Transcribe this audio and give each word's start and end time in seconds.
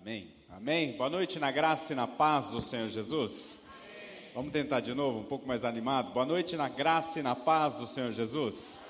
Amém. 0.00 0.28
Amém. 0.50 0.92
Boa 0.96 1.10
noite 1.10 1.38
na 1.38 1.50
graça 1.50 1.92
e 1.92 1.96
na 1.96 2.06
paz 2.06 2.48
do 2.48 2.60
Senhor 2.60 2.88
Jesus. 2.88 3.60
Amém. 3.64 4.30
Vamos 4.34 4.52
tentar 4.52 4.80
de 4.80 4.94
novo, 4.94 5.20
um 5.20 5.24
pouco 5.24 5.46
mais 5.46 5.64
animado. 5.64 6.12
Boa 6.12 6.26
noite 6.26 6.56
na 6.56 6.68
graça 6.68 7.20
e 7.20 7.22
na 7.22 7.34
paz 7.34 7.76
do 7.76 7.86
Senhor 7.86 8.12
Jesus. 8.12 8.80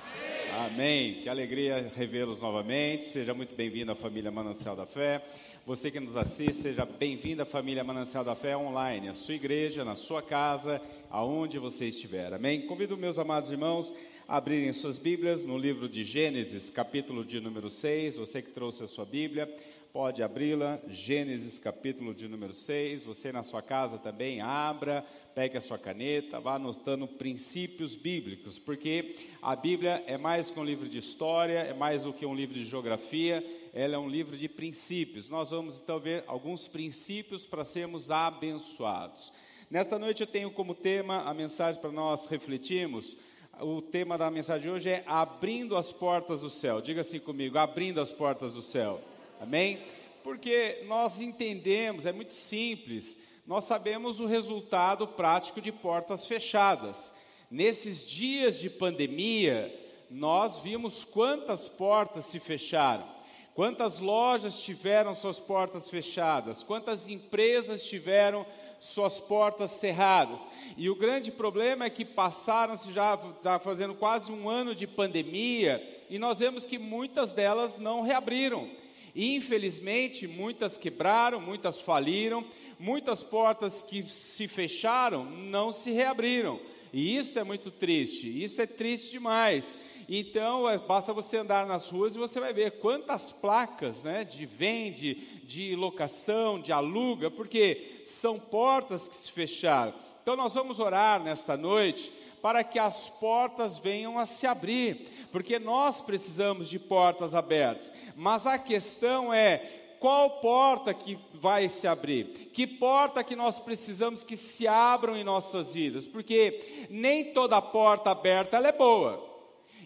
Amém. 0.53 0.67
Amém. 0.67 1.15
Que 1.23 1.29
alegria 1.29 1.91
revê-los 1.95 2.41
novamente. 2.41 3.07
Seja 3.07 3.33
muito 3.35 3.55
bem-vindo 3.55 3.93
à 3.93 3.95
família 3.95 4.31
Manancial 4.31 4.77
da 4.77 4.87
Fé. 4.87 5.25
Você 5.67 5.91
que 5.91 5.99
nos 5.99 6.17
assiste, 6.17 6.57
seja 6.57 6.85
bem-vindo 6.85 7.43
à 7.43 7.47
família 7.47 7.83
Manancial 7.83 8.23
da 8.23 8.35
Fé 8.35 8.57
online, 8.57 9.09
a 9.09 9.15
sua 9.15 9.35
igreja, 9.35 9.85
na 9.85 9.97
sua 9.97 10.21
casa, 10.21 10.81
aonde 11.11 11.59
você 11.59 11.87
estiver. 11.87 12.35
Amém. 12.35 12.67
Convido 12.67 12.97
meus 12.97 13.19
amados 13.19 13.51
irmãos 13.51 13.95
a 14.29 14.37
abrirem 14.37 14.73
suas 14.73 14.99
Bíblias 14.99 15.43
no 15.45 15.57
livro 15.57 15.89
de 15.89 16.05
Gênesis, 16.05 16.69
capítulo 16.69 17.25
de 17.25 17.41
número 17.41 17.71
6. 17.71 18.17
Você 18.17 18.43
que 18.43 18.51
trouxe 18.51 18.85
a 18.85 18.87
sua 18.87 19.05
Bíblia, 19.07 19.49
pode 19.95 20.25
abri-la, 20.25 20.81
Gênesis 20.89 21.57
capítulo 21.57 22.13
de 22.13 22.27
número 22.27 22.53
6. 22.53 23.05
Você 23.05 23.31
na 23.31 23.45
sua 23.45 23.63
casa 23.63 23.97
também 23.97 24.41
abra, 24.41 25.07
pegue 25.37 25.57
a 25.57 25.61
sua 25.61 25.79
caneta, 25.79 26.41
vá 26.41 26.57
anotando 26.57 27.07
princípios 27.07 27.95
bíblicos, 27.95 28.59
porque 28.59 29.15
a 29.41 29.55
Bíblia 29.55 30.03
é 30.09 30.19
mais 30.19 30.51
que 30.51 30.59
um 30.59 30.65
livro 30.65 30.89
de 30.89 30.99
história, 30.99 31.61
é 31.61 31.73
mais 31.73 32.03
do 32.03 32.13
que 32.13 32.27
um 32.27 32.35
livro 32.35 32.53
de 32.53 32.65
geografia, 32.65 33.47
ela 33.73 33.95
é 33.95 33.99
um 33.99 34.09
livro 34.09 34.37
de 34.37 34.49
princípios. 34.49 35.29
Nós 35.29 35.51
vamos 35.51 35.79
então 35.81 36.01
ver 36.01 36.25
alguns 36.27 36.67
princípios 36.67 37.47
para 37.47 37.63
sermos 37.63 38.11
abençoados. 38.11 39.33
Nesta 39.71 39.97
noite 39.97 40.23
eu 40.23 40.27
tenho 40.27 40.51
como 40.51 40.75
tema 40.75 41.23
a 41.23 41.33
mensagem 41.33 41.81
para 41.81 41.93
nós 41.93 42.27
refletirmos. 42.27 43.17
O 43.61 43.81
tema 43.81 44.19
da 44.19 44.29
mensagem 44.29 44.63
de 44.63 44.71
hoje 44.71 44.89
é 44.89 45.05
abrindo 45.07 45.77
as 45.77 45.93
portas 45.93 46.41
do 46.41 46.51
céu. 46.51 46.81
Diga 46.81 47.03
assim 47.03 47.21
comigo: 47.21 47.59
abrindo 47.59 48.01
as 48.01 48.11
portas 48.11 48.55
do 48.55 48.63
céu. 48.63 49.01
Amém? 49.45 49.83
Porque 50.23 50.85
nós 50.87 51.21
entendemos, 51.21 52.07
é 52.07 52.13
muito 52.13 52.33
simples, 52.33 53.15
nós 53.47 53.65
sabemos 53.65 54.19
o 54.19 54.25
resultado 54.25 55.07
prático 55.07 55.61
de 55.61 55.71
portas 55.71 56.25
fechadas. 56.25 57.13
Nesses 57.51 58.07
dias 58.07 58.59
de 58.59 58.71
pandemia, 58.71 59.71
nós 60.11 60.61
vimos 60.61 61.05
quantas 61.05 61.69
portas 61.69 62.25
se 62.25 62.41
fecharam, 62.41 63.07
quantas 63.55 63.99
lojas 63.99 64.59
tiveram 64.59 65.15
suas 65.15 65.39
portas 65.39 65.91
fechadas, 65.91 66.63
quantas 66.63 67.07
empresas 67.07 67.85
tiveram 67.85 68.47
suas 68.81 69.21
portas 69.21 69.73
cerradas. 69.73 70.49
E 70.75 70.89
o 70.89 70.97
grande 70.97 71.31
problema 71.31 71.85
é 71.85 71.91
que 71.91 72.05
passaram-se 72.07 72.91
já, 72.95 73.21
já 73.43 73.59
fazendo 73.59 73.95
quase 73.95 74.33
um 74.33 74.49
ano 74.49 74.75
de 74.75 74.87
pandemia, 74.87 75.87
e 76.09 76.19
nós 76.19 76.39
vemos 76.39 76.65
que 76.65 76.79
muitas 76.79 77.33
delas 77.33 77.77
não 77.77 78.01
reabriram. 78.01 78.83
Infelizmente, 79.15 80.27
muitas 80.27 80.77
quebraram, 80.77 81.41
muitas 81.41 81.81
faliram, 81.81 82.45
muitas 82.79 83.23
portas 83.23 83.83
que 83.83 84.03
se 84.03 84.49
fecharam 84.49 85.25
não 85.25 85.73
se 85.73 85.93
reabriram. 85.93 86.61
E 86.93 87.17
isso 87.17 87.39
é 87.39 87.45
muito 87.45 87.71
triste, 87.71 88.43
isso 88.43 88.61
é 88.61 88.67
triste 88.67 89.13
demais. 89.13 89.79
Então, 90.09 90.69
é, 90.69 90.79
basta 90.79 91.13
você 91.13 91.39
andar 91.39 91.67
nas 91.67 91.89
ruas 91.89 92.15
e 92.15 92.19
você 92.19 92.39
vai 92.39 92.53
ver 92.53 92.73
quantas 92.73 93.33
placas 93.33 94.05
né, 94.05 94.23
de 94.25 94.45
vende, 94.45 95.15
de 95.45 95.75
locação, 95.75 96.61
de 96.61 96.73
aluga, 96.73 97.31
porque 97.31 98.03
são 98.05 98.39
portas 98.39 99.09
que 99.09 99.17
se 99.17 99.31
fecharam. 99.31 99.95
Então, 100.23 100.37
nós 100.37 100.55
vamos 100.55 100.79
orar 100.79 101.23
nesta 101.23 101.57
noite 101.57 102.13
para 102.45 102.63
que 102.63 102.79
as 102.79 103.09
portas 103.09 103.79
venham 103.79 104.19
a 104.19 104.27
se 104.27 104.47
abrir, 104.47 105.09
porque 105.33 105.59
nós 105.59 106.03
precisamos 106.03 106.69
de 106.69 106.79
portas 106.79 107.35
abertas. 107.35 107.91
Mas 108.15 108.47
a 108.47 108.59
questão 108.59 109.33
é 109.33 109.97
qual 109.99 110.29
porta 110.43 110.93
que 110.93 111.19
vai 111.33 111.71
se 111.71 111.87
abrir? 111.87 112.51
Que 112.53 112.67
porta 112.67 113.25
que 113.25 113.35
nós 113.35 113.61
precisamos 113.61 114.23
que 114.23 114.37
se 114.37 114.69
abram 114.69 115.17
em 115.17 115.25
nossas 115.25 115.73
vidas? 115.73 116.07
Porque 116.07 116.87
nem 116.91 117.33
toda 117.33 117.63
porta 117.63 118.11
aberta 118.11 118.59
é 118.59 118.73
boa. 118.73 119.25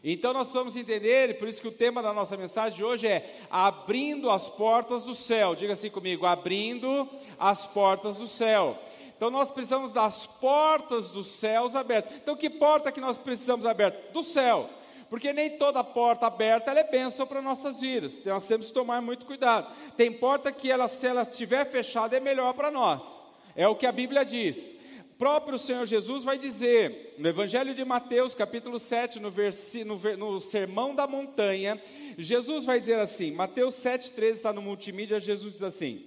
Então 0.03 0.33
nós 0.33 0.49
precisamos 0.49 0.75
entender, 0.75 1.39
por 1.39 1.47
isso 1.47 1.63
que 1.63 1.69
o 1.69 1.73
tema 1.73 2.03
da 2.03 2.13
nossa 2.13 2.37
mensagem 2.37 2.77
de 2.77 2.85
hoje 2.85 3.07
é 3.07 3.39
abrindo 3.49 4.29
as 4.31 4.49
portas 4.49 5.05
do 5.05 5.15
céu. 5.15 5.55
Diga 5.55 5.75
assim 5.75 5.91
comigo, 5.91 6.27
abrindo 6.27 7.09
as 7.39 7.69
portas 7.69 8.17
do 8.17 8.27
céu. 8.27 8.77
Então 9.19 9.31
nós 9.31 9.51
precisamos 9.51 9.93
das 9.93 10.27
portas 10.27 11.09
dos 11.09 11.27
céus 11.27 11.75
abertas. 11.75 12.17
Então 12.23 12.37
que 12.37 12.49
porta 12.49 12.93
que 12.93 13.01
nós 13.01 13.19
precisamos 13.19 13.67
aberta? 13.67 14.13
Do 14.13 14.23
céu. 14.23 14.71
Porque 15.11 15.33
nem 15.33 15.59
toda 15.59 15.83
porta 15.83 16.29
aberta 16.29 16.71
é 16.71 16.85
bênção 16.85 17.27
para 17.27 17.43
nossas 17.43 17.81
vidas. 17.81 18.17
Então 18.17 18.33
nós 18.33 18.47
temos 18.47 18.69
que 18.69 18.73
tomar 18.73 19.03
muito 19.03 19.27
cuidado. 19.27 19.75
Tem 19.97 20.13
porta 20.13 20.53
que 20.53 20.71
ela, 20.71 20.87
se 20.87 21.05
ela 21.05 21.23
estiver 21.23 21.69
fechada, 21.69 22.17
é 22.17 22.21
melhor 22.21 22.55
para 22.55 22.71
nós. 22.71 23.27
É 23.57 23.67
o 23.67 23.75
que 23.75 23.87
a 23.87 23.93
Bíblia 23.93 24.25
diz. 24.25 24.77
O 25.11 25.19
próprio 25.19 25.59
Senhor 25.59 25.85
Jesus 25.85 26.23
vai 26.23 26.39
dizer, 26.39 27.17
no 27.19 27.29
Evangelho 27.29 27.75
de 27.75 27.85
Mateus, 27.85 28.37
capítulo 28.37 28.79
7, 28.79 29.19
no, 29.19 29.33
versi, 29.33 29.83
no, 29.83 29.99
no 30.17 30.41
Sermão 30.41 30.95
da 30.95 31.09
Montanha, 31.09 31.83
Jesus 32.17 32.65
vai 32.65 32.79
dizer 32.79 33.01
assim, 33.01 33.33
Mateus 33.33 33.75
7, 33.75 34.13
13 34.13 34.33
está 34.35 34.53
no 34.53 34.63
multimídia, 34.63 35.19
Jesus 35.19 35.55
diz 35.55 35.65
assim, 35.65 36.07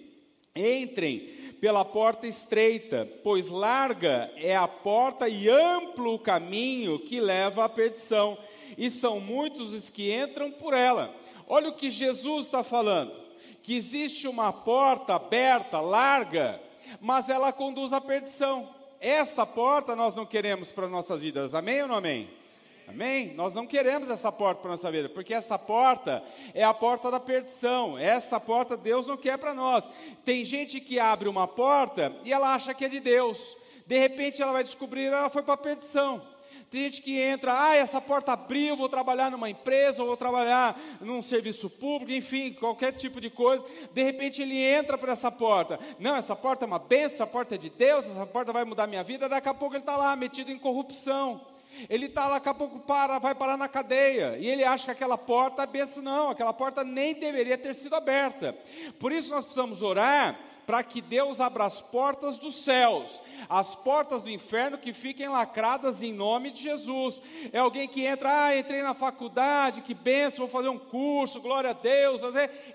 entrem 0.56 1.51
pela 1.62 1.86
porta 1.86 2.26
estreita, 2.26 3.08
pois 3.24 3.48
larga 3.48 4.32
é 4.36 4.56
a 4.56 4.68
porta 4.68 5.30
e 5.30 5.48
amplo 5.48 6.16
o 6.16 6.20
caminho 6.20 6.98
que 6.98 7.22
leva 7.22 7.64
à 7.64 7.70
perdição, 7.70 8.36
e 8.76 8.90
são 8.90 9.20
muitos 9.20 9.72
os 9.72 9.92
que 9.92 10.12
entram 10.12 10.50
por 10.50 10.74
ela. 10.74 11.16
Olha 11.48 11.70
o 11.70 11.76
que 11.76 11.92
Jesus 11.92 12.46
está 12.46 12.64
falando: 12.64 13.14
que 13.62 13.76
existe 13.76 14.28
uma 14.28 14.52
porta 14.52 15.14
aberta, 15.14 15.80
larga, 15.80 16.60
mas 17.00 17.30
ela 17.30 17.54
conduz 17.54 17.94
à 17.94 18.02
perdição. 18.02 18.68
Essa 19.00 19.46
porta 19.46 19.96
nós 19.96 20.16
não 20.16 20.26
queremos 20.26 20.72
para 20.72 20.88
nossas 20.88 21.22
vidas, 21.22 21.54
amém 21.54 21.84
ou 21.84 21.88
não 21.88 21.96
amém? 21.96 22.41
Amém? 22.92 23.34
Nós 23.34 23.54
não 23.54 23.66
queremos 23.66 24.10
essa 24.10 24.32
porta 24.32 24.62
para 24.62 24.72
nossa 24.72 24.92
vida, 24.92 25.08
porque 25.08 25.34
essa 25.34 25.58
porta 25.58 26.22
é 26.54 26.64
a 26.64 26.74
porta 26.74 27.10
da 27.10 27.20
perdição. 27.20 27.98
Essa 27.98 28.40
porta 28.40 28.76
Deus 28.76 29.08
não 29.08 29.18
quer 29.18 29.38
para 29.38 29.54
nós. 29.54 29.90
Tem 30.26 30.44
gente 30.44 30.80
que 30.82 31.00
abre 31.00 31.30
uma 31.30 31.48
porta 31.48 32.14
e 32.26 32.34
ela 32.34 32.54
acha 32.54 32.74
que 32.74 32.86
é 32.86 32.90
de 32.90 33.00
Deus. 33.00 33.58
De 33.88 33.98
repente 33.98 34.42
ela 34.42 34.52
vai 34.52 34.64
descobrir 34.64 35.10
que 35.10 35.16
ela 35.16 35.30
foi 35.30 35.42
para 35.42 35.54
a 35.54 35.58
perdição. 35.58 36.22
Tem 36.70 36.84
gente 36.84 37.02
que 37.02 37.20
entra, 37.20 37.54
ah, 37.54 37.76
essa 37.76 38.00
porta 38.00 38.32
abriu, 38.32 38.78
vou 38.78 38.88
trabalhar 38.88 39.30
numa 39.30 39.50
empresa, 39.50 40.02
ou 40.02 40.08
vou 40.08 40.16
trabalhar 40.16 40.80
num 41.02 41.22
serviço 41.22 41.70
público, 41.70 42.14
enfim, 42.14 42.54
qualquer 42.54 42.94
tipo 42.94 43.20
de 43.20 43.30
coisa. 43.30 43.62
De 43.94 44.02
repente 44.02 44.42
ele 44.42 44.58
entra 44.58 44.98
por 44.98 45.10
essa 45.10 45.30
porta. 45.30 45.78
Não, 46.00 46.16
essa 46.16 46.34
porta 46.34 46.64
é 46.64 46.68
uma 46.68 46.80
benção, 46.80 47.16
essa 47.16 47.28
porta 47.28 47.56
é 47.56 47.58
de 47.58 47.70
Deus, 47.70 48.06
essa 48.06 48.26
porta 48.26 48.54
vai 48.54 48.64
mudar 48.64 48.88
minha 48.88 49.04
vida. 49.04 49.28
Daqui 49.28 49.50
a 49.50 49.54
pouco 49.54 49.76
ele 49.76 49.84
está 49.84 49.98
lá, 49.98 50.16
metido 50.16 50.50
em 50.50 50.58
corrupção. 50.58 51.51
Ele 51.90 52.08
está 52.08 52.28
lá, 52.28 52.36
daqui 52.36 52.50
a 52.50 52.54
pouco 52.54 52.80
para, 52.80 53.20
vai 53.20 53.36
parar 53.36 53.58
na 53.58 53.68
cadeia. 53.68 54.38
E 54.38 54.48
ele 54.48 54.64
acha 54.64 54.86
que 54.86 54.92
aquela 54.92 55.18
porta 55.18 55.64
é 55.64 55.68
benção. 55.68 56.04
Não, 56.04 56.30
aquela 56.30 56.54
porta 56.54 56.84
nem 56.84 57.14
deveria 57.14 57.58
ter 57.58 57.74
sido 57.76 57.96
aberta. 57.96 58.58
Por 59.00 59.12
isso 59.12 59.32
nós 59.32 59.46
precisamos 59.46 59.82
orar 59.82 60.40
para 60.66 60.84
que 60.84 61.02
Deus 61.02 61.42
abra 61.42 61.66
as 61.66 61.82
portas 61.82 62.40
dos 62.40 62.64
céus, 62.64 63.22
as 63.50 63.76
portas 63.76 64.24
do 64.24 64.30
inferno 64.30 64.78
que 64.78 64.94
fiquem 64.94 65.28
lacradas 65.28 66.02
em 66.02 66.14
nome 66.14 66.52
de 66.52 66.62
Jesus. 66.62 67.22
É 67.52 67.60
alguém 67.60 67.88
que 67.88 68.06
entra, 68.06 68.46
ah, 68.46 68.58
entrei 68.58 68.82
na 68.82 68.94
faculdade, 68.94 69.82
que 69.82 69.94
benção, 69.94 70.46
vou 70.46 70.48
fazer 70.48 70.70
um 70.70 70.80
curso, 70.80 71.42
glória 71.42 71.72
a 71.72 71.74
Deus, 71.74 72.22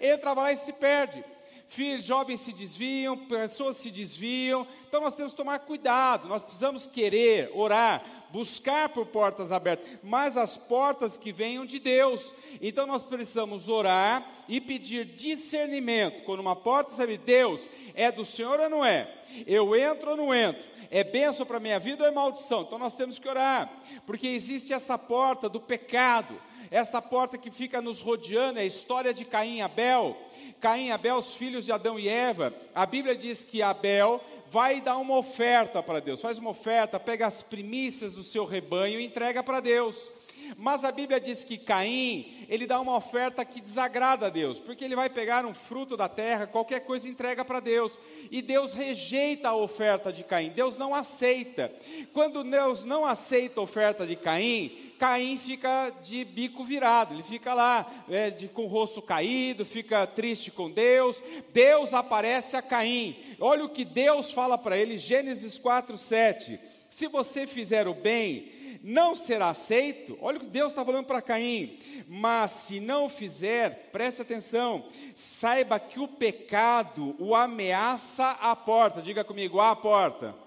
entra 0.01 0.33
lá 0.33 0.53
e 0.53 0.57
se 0.57 0.73
perde 0.73 1.25
filhos, 1.69 2.05
jovens 2.05 2.41
se 2.41 2.53
desviam, 2.53 3.17
pessoas 3.27 3.77
se 3.77 3.91
desviam. 3.91 4.67
Então 4.89 5.01
nós 5.01 5.15
temos 5.15 5.33
que 5.33 5.37
tomar 5.37 5.59
cuidado, 5.61 6.29
nós 6.29 6.43
precisamos 6.43 6.87
querer, 6.87 7.51
orar, 7.55 8.05
buscar 8.31 8.89
por 8.89 9.07
portas 9.07 9.53
abertas, 9.53 9.99
mas 10.03 10.37
as 10.37 10.57
portas 10.57 11.17
que 11.17 11.33
venham 11.33 11.67
de 11.67 11.79
Deus. 11.79 12.35
Então 12.61 12.87
nós 12.87 13.03
precisamos 13.03 13.69
orar 13.69 14.27
e 14.49 14.61
pedir 14.61 15.05
discernimento. 15.05 16.25
Quando 16.25 16.41
uma 16.41 16.57
porta 16.57 16.91
sabe, 16.91 17.19
Deus, 17.19 17.69
é 17.95 18.11
do 18.11 18.25
Senhor 18.25 18.61
ou 18.61 18.71
não 18.71 18.85
é? 18.85 19.13
Eu 19.47 19.77
entro 19.77 20.11
ou 20.11 20.17
não 20.17 20.35
entro? 20.35 20.67
É 20.91 21.03
bênção 21.03 21.45
para 21.45 21.61
minha 21.61 21.79
vida 21.81 22.05
ou 22.05 22.09
é 22.09 22.13
maldição? 22.13 22.63
Então 22.63 22.79
nós 22.79 22.95
temos 22.95 23.19
que 23.19 23.29
orar, 23.29 23.71
porque 24.07 24.29
existe 24.29 24.73
essa 24.73 24.97
porta 24.97 25.49
do 25.49 25.61
pecado, 25.61 26.41
essa 26.71 27.01
porta 27.01 27.39
que 27.39 27.51
fica 27.51 27.81
nos 27.81 28.01
rodeando, 28.01 28.59
é 28.59 28.63
a 28.63 28.67
história 28.67 29.13
de 29.13 29.25
Caim 29.25 29.57
e 29.57 29.63
Abel. 29.63 30.17
Caim 30.61 30.87
e 30.87 30.93
Abel, 30.93 31.17
os 31.17 31.35
filhos 31.35 31.65
de 31.65 31.73
Adão 31.73 31.99
e 31.99 32.09
Eva, 32.09 32.55
a 32.75 32.87
Bíblia 32.87 33.15
diz 33.15 33.45
que 33.45 33.63
Abel 33.63 34.23
vai 34.51 34.81
dar 34.81 34.97
uma 34.99 35.17
oferta 35.17 35.83
para 35.83 36.01
Deus, 36.01 36.21
faz 36.21 36.39
uma 36.39 36.51
oferta, 36.51 37.01
pega 37.01 37.27
as 37.27 37.43
primícias 37.43 38.15
do 38.15 38.23
seu 38.23 38.45
rebanho 38.45 39.01
e 39.01 39.05
entrega 39.05 39.43
para 39.43 39.61
Deus. 39.61 40.11
Mas 40.57 40.85
a 40.85 40.93
Bíblia 40.93 41.19
diz 41.19 41.43
que 41.43 41.59
Caim, 41.59 42.47
ele 42.49 42.67
dá 42.67 42.81
uma 42.81 42.97
oferta 42.97 43.45
que 43.45 43.61
desagrada 43.61 44.27
a 44.27 44.31
Deus, 44.31 44.61
porque 44.61 44.85
ele 44.85 44.95
vai 44.95 45.11
pegar 45.11 45.45
um 45.45 45.55
fruto 45.55 45.97
da 45.97 46.09
terra, 46.09 46.47
qualquer 46.47 46.81
coisa 46.81 47.09
entrega 47.09 47.45
para 47.45 47.59
Deus. 47.59 47.99
E 48.31 48.41
Deus 48.41 48.73
rejeita 48.73 49.49
a 49.49 49.57
oferta 49.57 50.13
de 50.13 50.23
Caim, 50.23 50.51
Deus 50.51 50.77
não 50.77 50.95
aceita. 50.95 51.73
Quando 52.13 52.45
Deus 52.45 52.85
não 52.85 53.05
aceita 53.05 53.61
a 53.61 53.65
oferta 53.65 54.07
de 54.07 54.15
Caim, 54.15 54.86
Caim 54.99 55.39
fica 55.39 55.91
de 56.03 56.25
bico 56.25 56.65
virado, 56.65 57.15
ele 57.15 57.23
fica 57.23 57.55
lá 57.55 58.05
é, 58.09 58.31
de, 58.31 58.49
com 58.49 58.65
o 58.65 58.69
rosto 58.69 59.01
caído, 59.03 59.65
fica 59.65 60.07
triste 60.07 60.51
com 60.51 60.71
Deus. 60.71 61.23
Deus 61.53 61.95
aparece 61.95 62.57
a 62.57 62.63
Caim. 62.63 63.17
Olha 63.39 63.65
o 63.65 63.69
que 63.69 63.85
Deus 63.85 64.31
fala 64.31 64.57
para 64.57 64.77
ele, 64.79 64.99
Gênesis 64.99 65.59
4, 65.59 65.97
7. 65.97 66.59
Se 66.91 67.07
você 67.07 67.47
fizer 67.47 67.87
o 67.87 67.95
bem, 67.95 68.81
não 68.83 69.15
será 69.15 69.51
aceito. 69.51 70.17
Olha 70.21 70.39
o 70.39 70.41
que 70.41 70.47
Deus 70.47 70.73
está 70.73 70.85
falando 70.85 71.07
para 71.07 71.21
Caim. 71.21 71.79
Mas 72.09 72.51
se 72.53 72.81
não 72.81 73.09
fizer, 73.09 73.91
preste 73.91 74.23
atenção, 74.23 74.87
saiba 75.15 75.79
que 75.79 75.99
o 75.99 76.09
pecado 76.09 77.17
o 77.19 77.35
ameaça 77.35 78.31
à 78.41 78.55
porta. 78.55 79.03
Diga 79.03 79.25
comigo, 79.25 79.61
à 79.61 79.75
porta. 79.75 80.46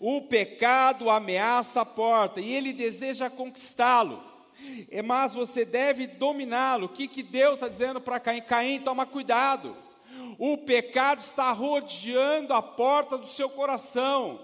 O 0.00 0.22
pecado 0.22 1.08
ameaça 1.08 1.80
a 1.82 1.86
porta 1.86 2.40
e 2.40 2.52
ele 2.52 2.72
deseja 2.72 3.30
conquistá-lo. 3.30 4.22
É, 4.90 5.02
mas 5.02 5.34
você 5.34 5.64
deve 5.64 6.06
dominá-lo. 6.06 6.86
O 6.86 6.88
que, 6.88 7.06
que 7.06 7.22
Deus 7.22 7.54
está 7.54 7.68
dizendo 7.68 8.00
para 8.00 8.20
Caim? 8.20 8.40
Caim, 8.40 8.80
toma 8.80 9.06
cuidado. 9.06 9.76
O 10.38 10.58
pecado 10.58 11.20
está 11.20 11.50
rodeando 11.52 12.52
a 12.52 12.62
porta 12.62 13.16
do 13.16 13.26
seu 13.26 13.48
coração. 13.48 14.40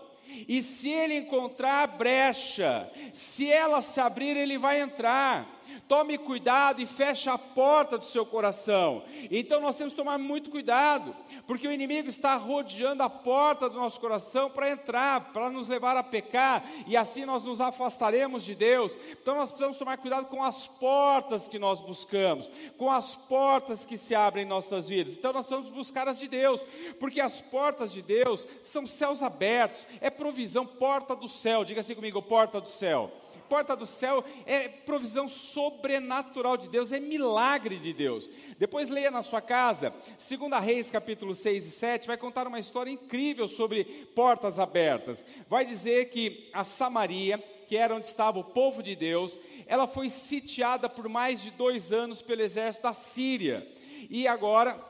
E 0.49 0.63
se 0.63 0.89
ele 0.89 1.17
encontrar 1.17 1.83
a 1.83 1.87
brecha, 1.87 2.91
se 3.13 3.51
ela 3.51 3.81
se 3.81 4.01
abrir, 4.01 4.37
ele 4.37 4.59
vai 4.59 4.81
entrar 4.81 5.60
tome 5.91 6.17
cuidado 6.17 6.81
e 6.81 6.87
feche 6.87 7.29
a 7.29 7.37
porta 7.37 7.99
do 7.99 8.07
seu 8.07 8.25
coração. 8.25 9.03
Então 9.29 9.61
nós 9.61 9.75
temos 9.75 9.93
que 9.93 9.97
tomar 9.97 10.19
muito 10.19 10.49
cuidado, 10.49 11.17
porque 11.49 11.67
o 11.67 11.73
inimigo 11.73 12.09
está 12.09 12.37
rodeando 12.37 13.03
a 13.03 13.11
porta 13.11 13.69
do 13.69 13.77
nosso 13.77 13.99
coração 13.99 14.49
para 14.49 14.71
entrar, 14.71 15.33
para 15.33 15.51
nos 15.51 15.67
levar 15.67 15.97
a 15.97 16.05
pecar, 16.05 16.65
e 16.87 16.97
assim 16.97 17.25
nós 17.25 17.43
nos 17.43 17.61
afastaremos 17.61 18.45
de 18.45 18.55
Deus. 18.55 18.97
Então 19.21 19.35
nós 19.35 19.51
precisamos 19.51 19.79
tomar 19.79 19.99
cuidado 19.99 20.27
com 20.27 20.45
as 20.45 20.69
portas 20.69 21.49
que 21.49 21.59
nós 21.59 21.81
buscamos, 21.81 22.49
com 22.79 22.89
as 22.89 23.17
portas 23.17 23.85
que 23.85 23.97
se 23.97 24.15
abrem 24.15 24.45
em 24.45 24.49
nossas 24.49 24.89
vidas. 24.89 25.19
Então 25.19 25.33
nós 25.33 25.45
precisamos 25.45 25.75
buscar 25.75 26.07
as 26.07 26.21
de 26.21 26.29
Deus, 26.29 26.65
porque 27.01 27.21
as 27.21 27.41
portas 27.41 27.91
de 27.91 28.01
Deus 28.01 28.47
são 28.63 28.87
céus 28.87 29.25
abertos, 29.25 29.85
é 30.01 30.09
provisão, 30.09 30.65
porta 30.65 31.17
do 31.17 31.27
céu. 31.27 31.65
Diga 31.65 31.81
assim 31.81 31.97
comigo, 31.97 32.23
porta 32.23 32.61
do 32.61 32.69
céu 32.69 33.11
porta 33.51 33.75
do 33.75 33.85
céu 33.85 34.25
é 34.47 34.69
provisão 34.69 35.27
sobrenatural 35.27 36.57
de 36.57 36.69
Deus, 36.69 36.93
é 36.93 37.01
milagre 37.01 37.81
de 37.81 37.93
Deus. 37.93 38.31
Depois 38.57 38.89
leia 38.89 39.11
na 39.11 39.25
sua 39.25 39.43
casa, 39.43 39.93
2 40.17 40.65
Reis 40.65 40.89
capítulo 40.89 41.35
6 41.35 41.67
e 41.67 41.71
7, 41.73 42.07
vai 42.07 42.17
contar 42.17 42.47
uma 42.47 42.61
história 42.61 42.93
incrível 42.93 43.49
sobre 43.49 43.85
portas 44.15 44.61
abertas. 44.61 45.25
Vai 45.49 45.65
dizer 45.65 46.11
que 46.11 46.49
a 46.53 46.63
Samaria, 46.63 47.43
que 47.67 47.77
era 47.77 47.95
onde 47.95 48.07
estava 48.07 48.39
o 48.39 48.45
povo 48.45 48.85
de 48.85 48.95
Deus, 48.95 49.37
ela 49.67 49.89
foi 49.89 50.09
sitiada 50.09 50.89
por 50.89 51.09
mais 51.09 51.43
de 51.43 51.51
dois 51.51 51.93
anos 51.93 52.23
pelo 52.23 52.43
exército 52.43 52.85
da 52.85 52.95
Síria. 52.95 53.67
E 54.09 54.29
agora, 54.29 54.81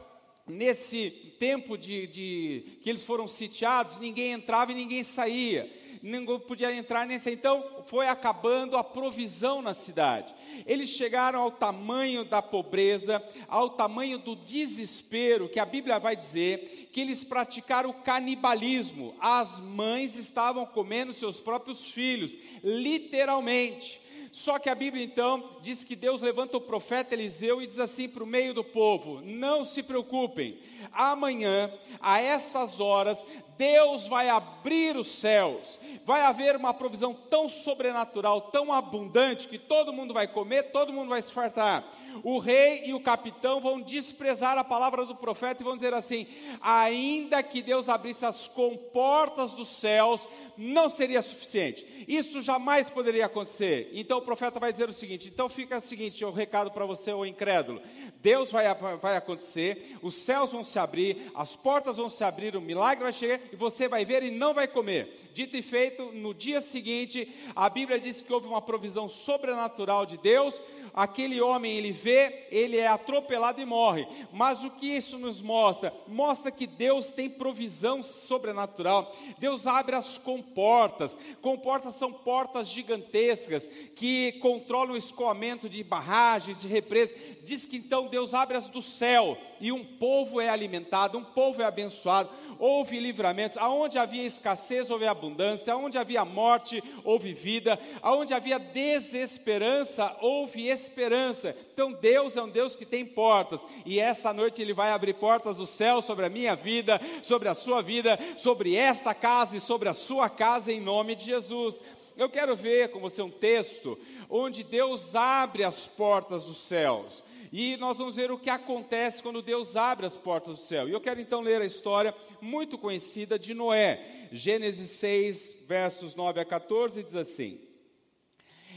nesse 0.46 1.10
tempo 1.38 1.78
de, 1.78 2.06
de 2.06 2.78
que 2.82 2.90
eles 2.90 3.02
foram 3.02 3.26
sitiados, 3.26 3.98
ninguém 3.98 4.32
entrava 4.32 4.72
e 4.72 4.74
ninguém 4.74 5.02
saía 5.02 5.79
ninguém 6.02 6.38
podia 6.40 6.72
entrar 6.72 7.06
nesse. 7.06 7.30
Então 7.30 7.64
foi 7.86 8.08
acabando 8.08 8.76
a 8.76 8.84
provisão 8.84 9.62
na 9.62 9.74
cidade. 9.74 10.34
Eles 10.66 10.88
chegaram 10.90 11.40
ao 11.40 11.50
tamanho 11.50 12.24
da 12.24 12.40
pobreza, 12.42 13.22
ao 13.48 13.70
tamanho 13.70 14.18
do 14.18 14.36
desespero, 14.36 15.48
que 15.48 15.60
a 15.60 15.66
Bíblia 15.66 15.98
vai 15.98 16.16
dizer 16.16 16.88
que 16.92 17.00
eles 17.00 17.24
praticaram 17.24 17.90
o 17.90 17.94
canibalismo. 17.94 19.14
As 19.20 19.58
mães 19.60 20.16
estavam 20.16 20.66
comendo 20.66 21.12
seus 21.12 21.38
próprios 21.40 21.86
filhos, 21.86 22.36
literalmente. 22.62 24.00
Só 24.32 24.60
que 24.60 24.68
a 24.68 24.74
Bíblia 24.74 25.02
então 25.02 25.56
diz 25.60 25.82
que 25.82 25.96
Deus 25.96 26.22
levanta 26.22 26.56
o 26.56 26.60
profeta 26.60 27.14
Eliseu 27.14 27.60
e 27.60 27.66
diz 27.66 27.80
assim 27.80 28.08
para 28.08 28.22
o 28.22 28.26
meio 28.26 28.54
do 28.54 28.62
povo: 28.62 29.20
Não 29.22 29.64
se 29.64 29.82
preocupem, 29.82 30.56
amanhã, 30.92 31.72
a 32.00 32.20
essas 32.20 32.80
horas, 32.80 33.24
Deus 33.60 34.06
vai 34.06 34.30
abrir 34.30 34.96
os 34.96 35.06
céus, 35.06 35.78
vai 36.06 36.22
haver 36.22 36.56
uma 36.56 36.72
provisão 36.72 37.12
tão 37.12 37.46
sobrenatural, 37.46 38.40
tão 38.40 38.72
abundante, 38.72 39.48
que 39.48 39.58
todo 39.58 39.92
mundo 39.92 40.14
vai 40.14 40.26
comer, 40.26 40.70
todo 40.72 40.94
mundo 40.94 41.10
vai 41.10 41.20
se 41.20 41.30
fartar. 41.30 41.84
O 42.24 42.38
rei 42.38 42.84
e 42.86 42.94
o 42.94 43.00
capitão 43.00 43.60
vão 43.60 43.78
desprezar 43.78 44.56
a 44.56 44.64
palavra 44.64 45.04
do 45.04 45.14
profeta 45.14 45.62
e 45.62 45.64
vão 45.64 45.74
dizer 45.74 45.92
assim: 45.92 46.26
ainda 46.58 47.42
que 47.42 47.60
Deus 47.60 47.90
abrisse 47.90 48.24
as 48.24 48.48
comportas 48.48 49.52
dos 49.52 49.68
céus, 49.68 50.26
não 50.56 50.90
seria 50.90 51.22
suficiente. 51.22 51.86
Isso 52.08 52.42
jamais 52.42 52.90
poderia 52.90 53.26
acontecer. 53.26 53.90
Então 53.92 54.18
o 54.18 54.22
profeta 54.22 54.58
vai 54.58 54.72
dizer 54.72 54.88
o 54.88 54.92
seguinte: 54.92 55.28
então 55.28 55.48
fica 55.48 55.78
o 55.78 55.82
seguinte, 55.82 56.24
o 56.24 56.30
recado 56.30 56.70
para 56.70 56.86
você, 56.86 57.12
o 57.12 57.26
incrédulo. 57.26 57.80
Deus 58.20 58.50
vai, 58.50 58.64
vai 58.74 59.16
acontecer, 59.16 59.96
os 60.02 60.14
céus 60.14 60.52
vão 60.52 60.64
se 60.70 60.78
abrir, 60.78 61.30
as 61.34 61.56
portas 61.56 61.96
vão 61.96 62.08
se 62.08 62.24
abrir, 62.24 62.56
o 62.56 62.60
milagre 62.60 63.04
vai 63.04 63.12
chegar 63.12 63.40
e 63.52 63.56
você 63.56 63.88
vai 63.88 64.04
ver 64.04 64.22
e 64.22 64.30
não 64.30 64.54
vai 64.54 64.66
comer. 64.66 65.30
Dito 65.34 65.56
e 65.56 65.62
feito, 65.62 66.12
no 66.12 66.32
dia 66.32 66.60
seguinte, 66.60 67.28
a 67.54 67.68
Bíblia 67.68 67.98
diz 67.98 68.20
que 68.20 68.32
houve 68.32 68.48
uma 68.48 68.62
provisão 68.62 69.08
sobrenatural 69.08 70.06
de 70.06 70.16
Deus 70.16 70.60
aquele 70.94 71.40
homem 71.40 71.76
ele 71.76 71.92
vê, 71.92 72.46
ele 72.50 72.76
é 72.76 72.86
atropelado 72.86 73.60
e 73.60 73.64
morre. 73.64 74.06
Mas 74.32 74.64
o 74.64 74.70
que 74.70 74.86
isso 74.86 75.18
nos 75.18 75.40
mostra? 75.42 75.92
Mostra 76.06 76.50
que 76.50 76.66
Deus 76.66 77.10
tem 77.10 77.28
provisão 77.28 78.02
sobrenatural. 78.02 79.12
Deus 79.38 79.66
abre 79.66 79.96
as 79.96 80.18
comportas. 80.18 81.16
Comportas 81.40 81.94
são 81.94 82.12
portas 82.12 82.68
gigantescas 82.68 83.68
que 83.94 84.32
controlam 84.40 84.94
o 84.94 84.98
escoamento 84.98 85.68
de 85.68 85.82
barragens, 85.82 86.60
de 86.60 86.68
represas. 86.68 87.16
Diz 87.42 87.66
que 87.66 87.76
então 87.76 88.06
Deus 88.06 88.34
abre 88.34 88.56
as 88.56 88.68
do 88.68 88.82
céu 88.82 89.36
e 89.60 89.72
um 89.72 89.84
povo 89.84 90.40
é 90.40 90.48
alimentado, 90.48 91.18
um 91.18 91.24
povo 91.24 91.62
é 91.62 91.64
abençoado 91.64 92.30
houve 92.60 93.00
livramentos. 93.00 93.56
Aonde 93.56 93.98
havia 93.98 94.22
escassez, 94.22 94.90
houve 94.90 95.06
abundância. 95.06 95.72
Aonde 95.72 95.96
havia 95.96 96.24
morte, 96.24 96.84
houve 97.02 97.32
vida. 97.32 97.80
Aonde 98.02 98.34
havia 98.34 98.58
desesperança, 98.58 100.14
houve 100.20 100.66
esperança. 100.66 100.79
Então 100.88 101.92
Deus 101.92 102.36
é 102.36 102.42
um 102.42 102.48
Deus 102.48 102.74
que 102.74 102.84
tem 102.84 103.04
portas. 103.04 103.60
E 103.84 103.98
essa 103.98 104.32
noite 104.32 104.62
Ele 104.62 104.72
vai 104.72 104.90
abrir 104.90 105.14
portas 105.14 105.56
do 105.58 105.66
céu 105.66 106.00
sobre 106.00 106.26
a 106.26 106.30
minha 106.30 106.54
vida, 106.54 107.00
sobre 107.22 107.48
a 107.48 107.54
sua 107.54 107.82
vida, 107.82 108.18
sobre 108.38 108.74
esta 108.76 109.14
casa 109.14 109.56
e 109.56 109.60
sobre 109.60 109.88
a 109.88 109.94
sua 109.94 110.28
casa, 110.28 110.72
em 110.72 110.80
nome 110.80 111.14
de 111.14 111.26
Jesus. 111.26 111.80
Eu 112.16 112.28
quero 112.28 112.54
ver 112.54 112.90
com 112.90 113.00
você 113.00 113.22
um 113.22 113.30
texto 113.30 113.98
onde 114.28 114.62
Deus 114.62 115.14
abre 115.14 115.64
as 115.64 115.86
portas 115.86 116.44
dos 116.44 116.58
céus. 116.58 117.24
E 117.52 117.76
nós 117.78 117.98
vamos 117.98 118.14
ver 118.14 118.30
o 118.30 118.38
que 118.38 118.48
acontece 118.48 119.22
quando 119.22 119.42
Deus 119.42 119.74
abre 119.74 120.06
as 120.06 120.16
portas 120.16 120.56
do 120.56 120.62
céu. 120.62 120.88
E 120.88 120.92
eu 120.92 121.00
quero 121.00 121.20
então 121.20 121.40
ler 121.40 121.60
a 121.60 121.66
história 121.66 122.14
muito 122.40 122.78
conhecida 122.78 123.36
de 123.38 123.54
Noé. 123.54 124.28
Gênesis 124.30 124.90
6, 124.90 125.56
versos 125.66 126.14
9 126.14 126.40
a 126.40 126.44
14, 126.44 127.02
diz 127.02 127.16
assim: 127.16 127.69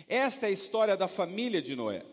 Esta 0.07 0.45
é 0.45 0.49
a 0.49 0.53
história 0.53 0.97
da 0.97 1.07
família 1.07 1.61
de 1.61 1.75
Noé. 1.75 2.03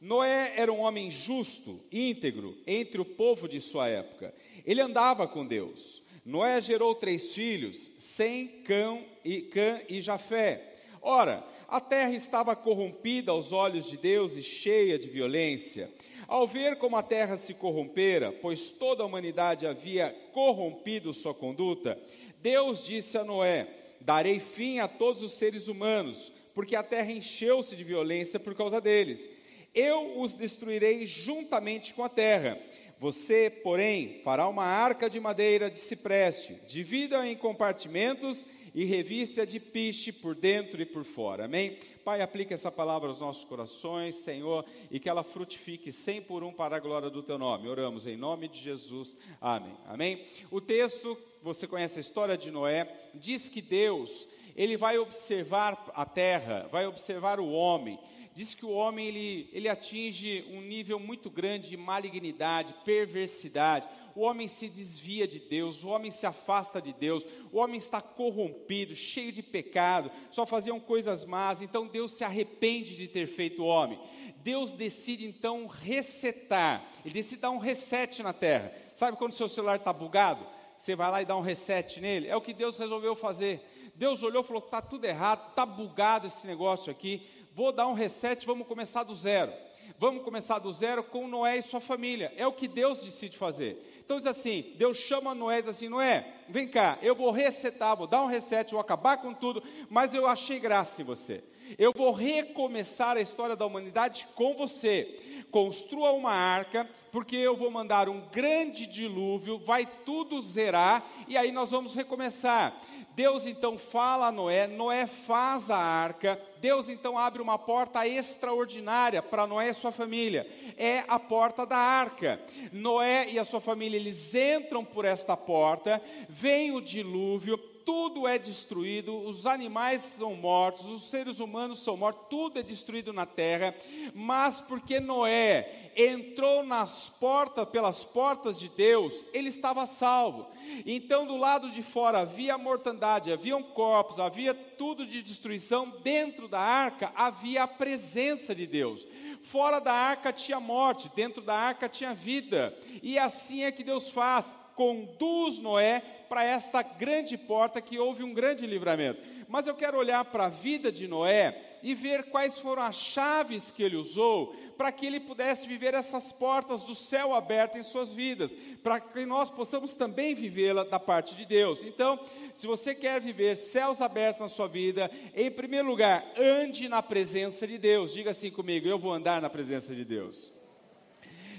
Noé 0.00 0.52
era 0.56 0.72
um 0.72 0.80
homem 0.80 1.10
justo, 1.10 1.80
íntegro, 1.90 2.56
entre 2.66 3.00
o 3.00 3.04
povo 3.04 3.48
de 3.48 3.60
sua 3.60 3.88
época. 3.88 4.34
Ele 4.64 4.80
andava 4.80 5.26
com 5.26 5.46
Deus. 5.46 6.02
Noé 6.24 6.60
gerou 6.60 6.94
três 6.94 7.32
filhos, 7.32 7.90
Sem, 7.98 8.48
Cã 8.64 8.98
e, 9.24 9.42
Cã 9.42 9.80
e 9.88 10.00
Jafé. 10.00 10.74
Ora, 11.00 11.44
a 11.68 11.80
terra 11.80 12.12
estava 12.12 12.54
corrompida 12.54 13.32
aos 13.32 13.52
olhos 13.52 13.88
de 13.88 13.96
Deus 13.96 14.36
e 14.36 14.42
cheia 14.42 14.98
de 14.98 15.08
violência. 15.08 15.90
Ao 16.28 16.46
ver 16.46 16.76
como 16.76 16.96
a 16.96 17.02
terra 17.02 17.36
se 17.36 17.54
corrompera, 17.54 18.32
pois 18.32 18.70
toda 18.70 19.02
a 19.02 19.06
humanidade 19.06 19.66
havia 19.66 20.10
corrompido 20.32 21.14
sua 21.14 21.32
conduta, 21.32 21.96
Deus 22.42 22.84
disse 22.84 23.16
a 23.16 23.24
Noé: 23.24 23.68
Darei 24.00 24.40
fim 24.40 24.80
a 24.80 24.88
todos 24.88 25.22
os 25.22 25.32
seres 25.32 25.68
humanos, 25.68 26.32
porque 26.56 26.74
a 26.74 26.82
terra 26.82 27.12
encheu-se 27.12 27.76
de 27.76 27.84
violência 27.84 28.40
por 28.40 28.54
causa 28.54 28.80
deles. 28.80 29.28
Eu 29.74 30.22
os 30.22 30.32
destruirei 30.32 31.04
juntamente 31.04 31.92
com 31.92 32.02
a 32.02 32.08
terra. 32.08 32.58
Você, 32.98 33.50
porém, 33.50 34.22
fará 34.24 34.48
uma 34.48 34.64
arca 34.64 35.10
de 35.10 35.20
madeira 35.20 35.70
de 35.70 35.78
cipreste, 35.78 36.54
divida 36.66 37.28
em 37.28 37.36
compartimentos 37.36 38.46
e 38.74 38.86
revista 38.86 39.46
de 39.46 39.60
piche 39.60 40.10
por 40.10 40.34
dentro 40.34 40.80
e 40.80 40.86
por 40.86 41.04
fora. 41.04 41.44
Amém? 41.44 41.76
Pai, 42.02 42.22
aplica 42.22 42.54
essa 42.54 42.72
palavra 42.72 43.10
aos 43.10 43.20
nossos 43.20 43.44
corações, 43.44 44.14
Senhor, 44.14 44.64
e 44.90 44.98
que 44.98 45.10
ela 45.10 45.22
frutifique 45.22 45.92
cem 45.92 46.22
por 46.22 46.42
um 46.42 46.54
para 46.54 46.76
a 46.76 46.80
glória 46.80 47.10
do 47.10 47.22
teu 47.22 47.36
nome. 47.36 47.68
Oramos 47.68 48.06
em 48.06 48.16
nome 48.16 48.48
de 48.48 48.60
Jesus. 48.60 49.18
Amém. 49.42 49.76
Amém? 49.86 50.24
O 50.50 50.58
texto, 50.58 51.18
você 51.42 51.66
conhece 51.66 51.98
a 51.98 52.00
história 52.00 52.34
de 52.34 52.50
Noé, 52.50 52.90
diz 53.14 53.50
que 53.50 53.60
Deus 53.60 54.26
ele 54.56 54.76
vai 54.76 54.98
observar 54.98 55.92
a 55.94 56.06
terra, 56.06 56.66
vai 56.72 56.86
observar 56.86 57.38
o 57.38 57.50
homem. 57.50 57.98
Diz 58.32 58.54
que 58.54 58.64
o 58.64 58.70
homem 58.70 59.06
ele, 59.06 59.50
ele 59.52 59.68
atinge 59.68 60.44
um 60.50 60.60
nível 60.60 60.98
muito 60.98 61.30
grande 61.30 61.68
de 61.68 61.76
malignidade, 61.76 62.74
perversidade. 62.84 63.86
O 64.14 64.22
homem 64.22 64.48
se 64.48 64.68
desvia 64.68 65.28
de 65.28 65.38
Deus, 65.38 65.84
o 65.84 65.88
homem 65.88 66.10
se 66.10 66.26
afasta 66.26 66.80
de 66.80 66.92
Deus, 66.94 67.24
o 67.52 67.58
homem 67.58 67.76
está 67.76 68.00
corrompido, 68.00 68.94
cheio 68.94 69.30
de 69.30 69.42
pecado, 69.42 70.10
só 70.30 70.46
faziam 70.46 70.80
coisas 70.80 71.26
más. 71.26 71.60
Então 71.60 71.86
Deus 71.86 72.12
se 72.12 72.24
arrepende 72.24 72.96
de 72.96 73.08
ter 73.08 73.26
feito 73.26 73.62
o 73.62 73.66
homem. 73.66 74.00
Deus 74.38 74.72
decide 74.72 75.26
então 75.26 75.66
resetar, 75.66 76.86
ele 77.04 77.12
decide 77.12 77.42
dar 77.42 77.50
um 77.50 77.58
reset 77.58 78.22
na 78.22 78.32
terra. 78.32 78.72
Sabe 78.94 79.18
quando 79.18 79.32
seu 79.32 79.48
celular 79.48 79.76
está 79.76 79.92
bugado? 79.92 80.46
Você 80.78 80.94
vai 80.94 81.10
lá 81.10 81.22
e 81.22 81.26
dá 81.26 81.36
um 81.36 81.42
reset 81.42 82.00
nele? 82.00 82.28
É 82.28 82.36
o 82.36 82.40
que 82.40 82.52
Deus 82.54 82.76
resolveu 82.76 83.14
fazer. 83.14 83.75
Deus 83.96 84.22
olhou 84.22 84.42
e 84.42 84.46
falou: 84.46 84.62
está 84.62 84.80
tudo 84.80 85.04
errado, 85.04 85.50
está 85.50 85.66
bugado 85.66 86.26
esse 86.26 86.46
negócio 86.46 86.90
aqui 86.90 87.26
vou 87.56 87.72
dar 87.72 87.86
um 87.88 87.94
reset, 87.94 88.44
vamos 88.44 88.66
começar 88.66 89.02
do 89.02 89.14
zero. 89.14 89.50
Vamos 89.98 90.22
começar 90.22 90.58
do 90.58 90.70
zero 90.70 91.02
com 91.02 91.26
Noé 91.26 91.56
e 91.56 91.62
sua 91.62 91.80
família. 91.80 92.30
É 92.36 92.46
o 92.46 92.52
que 92.52 92.68
Deus 92.68 93.02
decide 93.02 93.38
fazer. 93.38 94.02
Então 94.04 94.18
diz 94.18 94.26
assim: 94.26 94.74
Deus 94.76 94.98
chama 94.98 95.34
Noé 95.34 95.60
e 95.60 95.62
diz 95.62 95.70
assim: 95.70 95.88
Noé, 95.88 96.34
vem 96.50 96.68
cá, 96.68 96.98
eu 97.00 97.14
vou 97.14 97.30
resetar, 97.30 97.96
vou 97.96 98.06
dar 98.06 98.22
um 98.22 98.26
reset, 98.26 98.72
vou 98.72 98.80
acabar 98.80 99.16
com 99.16 99.32
tudo, 99.32 99.62
mas 99.88 100.12
eu 100.12 100.26
achei 100.26 100.60
graça 100.60 101.00
em 101.00 101.04
você. 101.04 101.42
Eu 101.78 101.92
vou 101.96 102.12
recomeçar 102.12 103.16
a 103.16 103.22
história 103.22 103.56
da 103.56 103.64
humanidade 103.64 104.28
com 104.34 104.54
você. 104.54 105.44
Construa 105.50 106.12
uma 106.12 106.32
arca, 106.32 106.88
porque 107.10 107.36
eu 107.36 107.56
vou 107.56 107.70
mandar 107.70 108.08
um 108.08 108.20
grande 108.28 108.86
dilúvio, 108.86 109.58
vai 109.58 109.86
tudo 110.04 110.42
zerar 110.42 111.04
e 111.26 111.36
aí 111.36 111.50
nós 111.50 111.70
vamos 111.70 111.94
recomeçar. 111.94 112.78
Deus 113.16 113.46
então 113.46 113.78
fala 113.78 114.26
a 114.26 114.30
Noé, 114.30 114.66
Noé 114.66 115.06
faz 115.06 115.70
a 115.70 115.78
arca, 115.78 116.38
Deus 116.60 116.90
então 116.90 117.16
abre 117.16 117.40
uma 117.40 117.58
porta 117.58 118.06
extraordinária 118.06 119.22
para 119.22 119.46
Noé 119.46 119.70
e 119.70 119.74
sua 119.74 119.90
família. 119.90 120.46
É 120.76 121.02
a 121.08 121.18
porta 121.18 121.64
da 121.64 121.78
arca. 121.78 122.38
Noé 122.70 123.30
e 123.30 123.38
a 123.38 123.44
sua 123.44 123.58
família, 123.58 123.96
eles 123.96 124.34
entram 124.34 124.84
por 124.84 125.06
esta 125.06 125.34
porta, 125.34 126.02
vem 126.28 126.72
o 126.72 126.80
dilúvio, 126.82 127.58
tudo 127.86 128.26
é 128.26 128.36
destruído, 128.36 129.16
os 129.16 129.46
animais 129.46 130.02
são 130.02 130.34
mortos, 130.34 130.86
os 130.86 131.04
seres 131.04 131.38
humanos 131.38 131.78
são 131.78 131.96
mortos, 131.96 132.26
tudo 132.28 132.58
é 132.58 132.62
destruído 132.62 133.12
na 133.12 133.24
terra, 133.24 133.72
mas 134.12 134.60
porque 134.60 134.98
Noé 134.98 135.92
entrou 135.96 136.64
nas 136.64 137.08
portas, 137.08 137.68
pelas 137.68 138.02
portas 138.02 138.58
de 138.58 138.68
Deus, 138.68 139.24
ele 139.32 139.48
estava 139.48 139.86
salvo. 139.86 140.48
Então, 140.84 141.24
do 141.24 141.36
lado 141.36 141.70
de 141.70 141.80
fora 141.80 142.18
havia 142.18 142.58
mortandade, 142.58 143.32
haviam 143.32 143.62
corpos, 143.62 144.18
havia 144.18 144.52
tudo 144.52 145.06
de 145.06 145.22
destruição, 145.22 145.88
dentro 146.02 146.48
da 146.48 146.60
arca 146.60 147.12
havia 147.14 147.62
a 147.62 147.68
presença 147.68 148.52
de 148.52 148.66
Deus. 148.66 149.06
Fora 149.40 149.78
da 149.78 149.92
arca 149.92 150.32
tinha 150.32 150.58
morte, 150.58 151.08
dentro 151.14 151.40
da 151.40 151.54
arca 151.54 151.88
tinha 151.88 152.12
vida. 152.12 152.76
E 153.00 153.16
assim 153.16 153.62
é 153.62 153.70
que 153.70 153.84
Deus 153.84 154.08
faz, 154.08 154.52
conduz 154.76 155.58
Noé 155.58 156.00
para 156.28 156.44
esta 156.44 156.82
grande 156.82 157.36
porta 157.36 157.80
que 157.80 157.98
houve 157.98 158.22
um 158.22 158.34
grande 158.34 158.66
livramento. 158.66 159.20
Mas 159.48 159.66
eu 159.66 159.74
quero 159.74 159.96
olhar 159.96 160.24
para 160.26 160.46
a 160.46 160.50
vida 160.50 160.92
de 160.92 161.08
Noé 161.08 161.60
e 161.82 161.94
ver 161.94 162.24
quais 162.24 162.58
foram 162.58 162.82
as 162.82 162.96
chaves 162.96 163.70
que 163.70 163.82
ele 163.82 163.96
usou 163.96 164.54
para 164.76 164.92
que 164.92 165.06
ele 165.06 165.20
pudesse 165.20 165.66
viver 165.66 165.94
essas 165.94 166.32
portas 166.32 166.82
do 166.82 166.94
céu 166.94 167.34
abertas 167.34 167.80
em 167.80 167.84
suas 167.84 168.12
vidas, 168.12 168.54
para 168.82 169.00
que 169.00 169.24
nós 169.24 169.50
possamos 169.50 169.94
também 169.94 170.34
vivê-la 170.34 170.84
da 170.84 171.00
parte 171.00 171.34
de 171.34 171.46
Deus. 171.46 171.82
Então, 171.82 172.20
se 172.52 172.66
você 172.66 172.94
quer 172.94 173.20
viver 173.20 173.56
céus 173.56 174.02
abertos 174.02 174.42
na 174.42 174.48
sua 174.48 174.68
vida, 174.68 175.10
em 175.34 175.50
primeiro 175.50 175.88
lugar, 175.88 176.24
ande 176.36 176.88
na 176.88 177.02
presença 177.02 177.66
de 177.66 177.78
Deus. 177.78 178.12
Diga 178.12 178.32
assim 178.32 178.50
comigo: 178.50 178.86
eu 178.86 178.98
vou 178.98 179.12
andar 179.12 179.40
na 179.40 179.48
presença 179.48 179.94
de 179.94 180.04
Deus. 180.04 180.55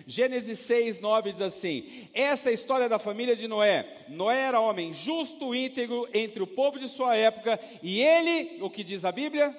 Gênesis 0.10 0.60
6, 0.60 1.02
9 1.02 1.34
diz 1.34 1.42
assim: 1.42 2.08
Esta 2.14 2.48
é 2.48 2.52
a 2.52 2.54
história 2.54 2.88
da 2.88 2.98
família 2.98 3.36
de 3.36 3.46
Noé. 3.46 3.86
Noé 4.08 4.40
era 4.40 4.62
homem 4.62 4.94
justo, 4.94 5.54
íntegro 5.54 6.08
entre 6.14 6.42
o 6.42 6.48
povo 6.48 6.80
de 6.80 6.88
sua 6.88 7.14
época, 7.18 7.60
e 7.84 8.02
ele, 8.02 8.64
o 8.64 8.70
que 8.70 8.86
diz 8.86 9.04
a 9.04 9.12
Bíblia? 9.12 9.54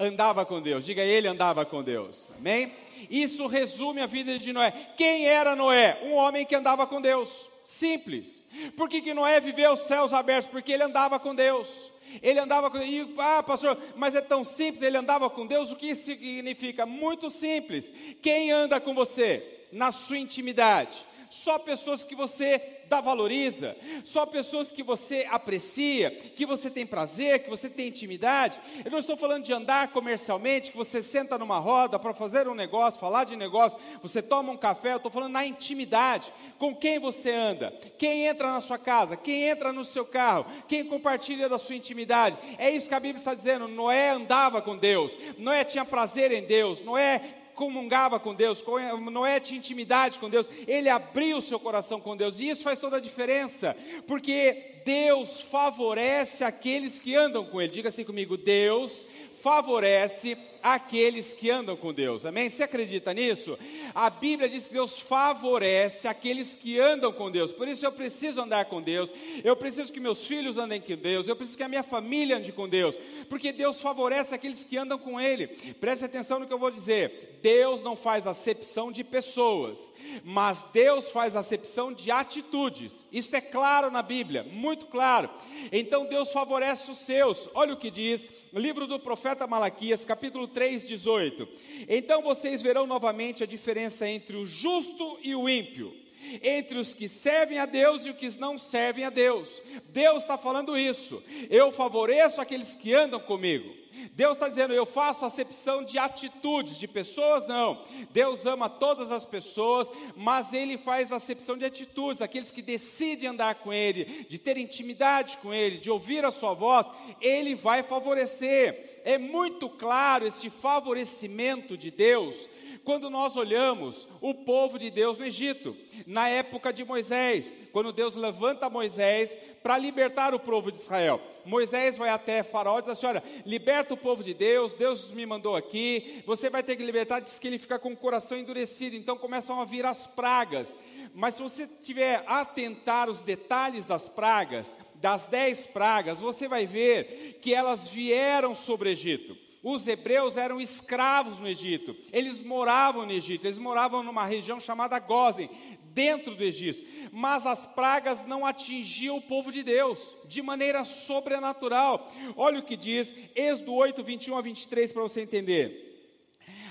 Andava 0.00 0.44
com 0.44 0.60
Deus. 0.60 0.84
Diga, 0.84 1.00
ele 1.00 1.28
andava 1.28 1.64
com 1.64 1.80
Deus. 1.80 2.32
Amém? 2.36 2.72
Isso 3.08 3.46
resume 3.46 4.00
a 4.00 4.06
vida 4.06 4.36
de 4.36 4.52
Noé. 4.52 4.72
Quem 4.96 5.26
era 5.26 5.54
Noé? 5.54 6.00
Um 6.02 6.14
homem 6.14 6.44
que 6.44 6.56
andava 6.56 6.84
com 6.84 7.00
Deus. 7.00 7.48
Simples. 7.64 8.44
Por 8.76 8.88
que, 8.88 9.00
que 9.00 9.14
Noé 9.14 9.40
viveu 9.40 9.72
os 9.72 9.80
céus 9.80 10.12
abertos? 10.12 10.50
Porque 10.50 10.72
ele 10.72 10.82
andava 10.82 11.20
com 11.20 11.34
Deus. 11.34 11.92
Ele 12.22 12.38
andava 12.38 12.70
com 12.70 12.78
Deus. 12.78 13.08
Ah, 13.18 13.42
pastor, 13.42 13.78
mas 13.96 14.14
é 14.14 14.20
tão 14.20 14.44
simples, 14.44 14.82
ele 14.82 14.96
andava 14.96 15.28
com 15.30 15.46
Deus. 15.46 15.72
O 15.72 15.76
que 15.76 15.90
isso 15.90 16.04
significa? 16.04 16.86
Muito 16.86 17.30
simples. 17.30 17.92
Quem 18.22 18.50
anda 18.50 18.80
com 18.80 18.94
você? 18.94 19.66
Na 19.72 19.92
sua 19.92 20.18
intimidade. 20.18 21.04
Só 21.28 21.58
pessoas 21.58 22.04
que 22.04 22.14
você 22.14 22.75
dá 22.88 23.00
valoriza, 23.00 23.76
só 24.04 24.24
pessoas 24.24 24.72
que 24.72 24.82
você 24.82 25.26
aprecia, 25.30 26.10
que 26.10 26.46
você 26.46 26.70
tem 26.70 26.86
prazer, 26.86 27.42
que 27.42 27.50
você 27.50 27.68
tem 27.68 27.88
intimidade. 27.88 28.58
Eu 28.84 28.90
não 28.90 28.98
estou 28.98 29.16
falando 29.16 29.44
de 29.44 29.52
andar 29.52 29.88
comercialmente, 29.88 30.70
que 30.70 30.76
você 30.76 31.02
senta 31.02 31.38
numa 31.38 31.58
roda 31.58 31.98
para 31.98 32.14
fazer 32.14 32.48
um 32.48 32.54
negócio, 32.54 33.00
falar 33.00 33.24
de 33.24 33.36
negócio, 33.36 33.78
você 34.02 34.22
toma 34.22 34.52
um 34.52 34.56
café, 34.56 34.92
eu 34.92 34.96
estou 34.96 35.10
falando 35.10 35.32
na 35.32 35.44
intimidade, 35.44 36.32
com 36.58 36.74
quem 36.74 36.98
você 36.98 37.30
anda, 37.30 37.72
quem 37.98 38.26
entra 38.26 38.50
na 38.50 38.60
sua 38.60 38.78
casa, 38.78 39.16
quem 39.16 39.48
entra 39.48 39.72
no 39.72 39.84
seu 39.84 40.04
carro, 40.04 40.46
quem 40.68 40.84
compartilha 40.84 41.48
da 41.48 41.58
sua 41.58 41.76
intimidade. 41.76 42.36
É 42.58 42.70
isso 42.70 42.88
que 42.88 42.94
a 42.94 43.00
Bíblia 43.00 43.18
está 43.18 43.34
dizendo. 43.34 43.68
Noé 43.68 44.10
andava 44.10 44.62
com 44.62 44.76
Deus, 44.76 45.16
Noé 45.38 45.64
tinha 45.64 45.84
prazer 45.84 46.32
em 46.32 46.42
Deus, 46.42 46.82
Noé 46.82 47.45
comungava 47.56 48.20
com 48.20 48.34
Deus, 48.34 48.62
Noé 49.10 49.40
tinha 49.40 49.58
intimidade 49.58 50.20
com 50.20 50.30
Deus, 50.30 50.48
ele 50.68 50.88
abriu 50.88 51.38
o 51.38 51.42
seu 51.42 51.58
coração 51.58 52.00
com 52.00 52.16
Deus, 52.16 52.38
e 52.38 52.50
isso 52.50 52.62
faz 52.62 52.78
toda 52.78 52.98
a 52.98 53.00
diferença, 53.00 53.76
porque 54.06 54.76
Deus 54.84 55.40
favorece 55.40 56.44
aqueles 56.44 57.00
que 57.00 57.16
andam 57.16 57.44
com 57.44 57.60
Ele. 57.60 57.72
Diga 57.72 57.88
assim 57.88 58.04
comigo: 58.04 58.36
Deus 58.36 59.04
favorece 59.42 60.36
aqueles 60.74 61.32
que 61.32 61.48
andam 61.48 61.76
com 61.76 61.94
Deus. 61.94 62.26
Amém? 62.26 62.50
Você 62.50 62.64
acredita 62.64 63.14
nisso? 63.14 63.56
A 63.94 64.10
Bíblia 64.10 64.48
diz 64.48 64.66
que 64.66 64.74
Deus 64.74 64.98
favorece 64.98 66.08
aqueles 66.08 66.56
que 66.56 66.80
andam 66.80 67.12
com 67.12 67.30
Deus. 67.30 67.52
Por 67.52 67.68
isso 67.68 67.86
eu 67.86 67.92
preciso 67.92 68.40
andar 68.40 68.64
com 68.64 68.82
Deus. 68.82 69.12
Eu 69.44 69.54
preciso 69.54 69.92
que 69.92 70.00
meus 70.00 70.26
filhos 70.26 70.58
andem 70.58 70.80
com 70.80 70.96
Deus. 70.96 71.28
Eu 71.28 71.36
preciso 71.36 71.56
que 71.56 71.62
a 71.62 71.68
minha 71.68 71.84
família 71.84 72.38
ande 72.38 72.52
com 72.52 72.68
Deus. 72.68 72.96
Porque 73.28 73.52
Deus 73.52 73.80
favorece 73.80 74.34
aqueles 74.34 74.64
que 74.64 74.76
andam 74.76 74.98
com 74.98 75.20
Ele. 75.20 75.46
Preste 75.46 76.04
atenção 76.04 76.40
no 76.40 76.46
que 76.48 76.52
eu 76.52 76.58
vou 76.58 76.70
dizer. 76.70 77.38
Deus 77.40 77.80
não 77.80 77.94
faz 77.94 78.26
acepção 78.26 78.90
de 78.90 79.04
pessoas, 79.04 79.92
mas 80.24 80.64
Deus 80.72 81.10
faz 81.10 81.36
acepção 81.36 81.92
de 81.92 82.10
atitudes. 82.10 83.06
Isso 83.12 83.36
é 83.36 83.40
claro 83.40 83.88
na 83.88 84.02
Bíblia, 84.02 84.42
muito 84.42 84.86
claro. 84.86 85.30
Então 85.70 86.06
Deus 86.06 86.32
favorece 86.32 86.90
os 86.90 86.98
seus. 86.98 87.48
Olha 87.54 87.74
o 87.74 87.76
que 87.76 87.88
diz 87.88 88.26
livro 88.52 88.86
do 88.86 88.98
profeta 88.98 89.46
Malaquias, 89.46 90.04
capítulo 90.04 90.48
3,18. 90.56 91.46
Então 91.86 92.22
vocês 92.22 92.62
verão 92.62 92.86
novamente 92.86 93.42
a 93.42 93.46
diferença 93.46 94.08
entre 94.08 94.38
o 94.38 94.46
justo 94.46 95.18
e 95.22 95.34
o 95.34 95.48
ímpio, 95.48 95.94
entre 96.42 96.78
os 96.78 96.94
que 96.94 97.08
servem 97.08 97.58
a 97.58 97.66
Deus 97.66 98.04
e 98.04 98.10
os 98.10 98.16
que 98.16 98.38
não 98.38 98.58
servem 98.58 99.04
a 99.04 99.10
Deus. 99.10 99.62
Deus 99.88 100.22
está 100.22 100.36
falando 100.36 100.76
isso. 100.76 101.22
Eu 101.48 101.72
favoreço 101.72 102.40
aqueles 102.40 102.74
que 102.74 102.94
andam 102.94 103.20
comigo. 103.20 103.86
Deus 104.12 104.32
está 104.32 104.48
dizendo, 104.48 104.74
eu 104.74 104.84
faço 104.84 105.24
acepção 105.24 105.82
de 105.82 105.98
atitudes, 105.98 106.78
de 106.78 106.86
pessoas 106.86 107.46
não. 107.46 107.82
Deus 108.10 108.44
ama 108.44 108.68
todas 108.68 109.10
as 109.10 109.24
pessoas, 109.24 109.88
mas 110.14 110.52
Ele 110.52 110.76
faz 110.76 111.12
acepção 111.12 111.56
de 111.56 111.64
atitudes, 111.64 112.20
aqueles 112.20 112.50
que 112.50 112.62
decidem 112.62 113.30
andar 113.30 113.56
com 113.56 113.72
Ele, 113.72 114.26
de 114.28 114.38
ter 114.38 114.58
intimidade 114.58 115.38
com 115.38 115.52
Ele, 115.52 115.78
de 115.78 115.90
ouvir 115.90 116.24
a 116.24 116.30
Sua 116.30 116.52
voz, 116.52 116.86
Ele 117.20 117.54
vai 117.54 117.82
favorecer. 117.82 119.00
É 119.04 119.16
muito 119.16 119.68
claro 119.68 120.26
esse 120.26 120.50
favorecimento 120.50 121.76
de 121.76 121.90
Deus 121.90 122.48
quando 122.86 123.10
nós 123.10 123.36
olhamos 123.36 124.06
o 124.20 124.32
povo 124.32 124.78
de 124.78 124.90
Deus 124.92 125.18
no 125.18 125.26
Egito, 125.26 125.76
na 126.06 126.28
época 126.28 126.72
de 126.72 126.84
Moisés, 126.84 127.52
quando 127.72 127.92
Deus 127.92 128.14
levanta 128.14 128.70
Moisés 128.70 129.36
para 129.60 129.76
libertar 129.76 130.32
o 130.32 130.38
povo 130.38 130.70
de 130.70 130.78
Israel. 130.78 131.20
Moisés 131.44 131.96
vai 131.96 132.10
até 132.10 132.44
Faraó 132.44 132.78
e 132.78 132.82
diz 132.82 132.90
assim: 132.92 133.06
Olha, 133.06 133.24
liberta 133.44 133.92
o 133.92 133.96
povo 133.96 134.22
de 134.22 134.32
Deus, 134.32 134.72
Deus 134.72 135.10
me 135.10 135.26
mandou 135.26 135.56
aqui, 135.56 136.22
você 136.24 136.48
vai 136.48 136.62
ter 136.62 136.76
que 136.76 136.84
libertar. 136.84 137.18
Diz 137.18 137.40
que 137.40 137.48
ele 137.48 137.58
fica 137.58 137.76
com 137.76 137.90
o 137.90 137.96
coração 137.96 138.38
endurecido, 138.38 138.94
então 138.94 139.18
começam 139.18 139.60
a 139.60 139.64
vir 139.64 139.84
as 139.84 140.06
pragas. 140.06 140.78
Mas 141.12 141.34
se 141.34 141.42
você 141.42 141.66
tiver 141.66 142.22
atentar 142.24 143.08
os 143.08 143.20
detalhes 143.20 143.84
das 143.84 144.08
pragas, 144.08 144.78
das 144.94 145.26
dez 145.26 145.66
pragas, 145.66 146.20
você 146.20 146.46
vai 146.46 146.66
ver 146.66 147.40
que 147.42 147.52
elas 147.52 147.88
vieram 147.88 148.54
sobre 148.54 148.88
o 148.88 148.92
Egito. 148.92 149.45
Os 149.62 149.86
hebreus 149.86 150.36
eram 150.36 150.60
escravos 150.60 151.38
no 151.38 151.48
Egito, 151.48 151.96
eles 152.12 152.40
moravam 152.42 153.04
no 153.04 153.12
Egito, 153.12 153.46
eles 153.46 153.58
moravam 153.58 154.02
numa 154.02 154.24
região 154.24 154.60
chamada 154.60 154.98
Gozen. 154.98 155.50
dentro 155.96 156.34
do 156.34 156.44
Egito. 156.44 156.86
Mas 157.10 157.46
as 157.46 157.64
pragas 157.64 158.26
não 158.26 158.44
atingiam 158.44 159.16
o 159.16 159.22
povo 159.22 159.50
de 159.50 159.62
Deus 159.62 160.14
de 160.26 160.42
maneira 160.42 160.84
sobrenatural. 160.84 162.12
Olha 162.36 162.58
o 162.58 162.62
que 162.62 162.76
diz 162.76 163.12
Êxodo 163.34 163.72
8, 163.72 164.04
21 164.04 164.36
a 164.36 164.42
23, 164.42 164.92
para 164.92 165.02
você 165.02 165.22
entender. 165.22 165.86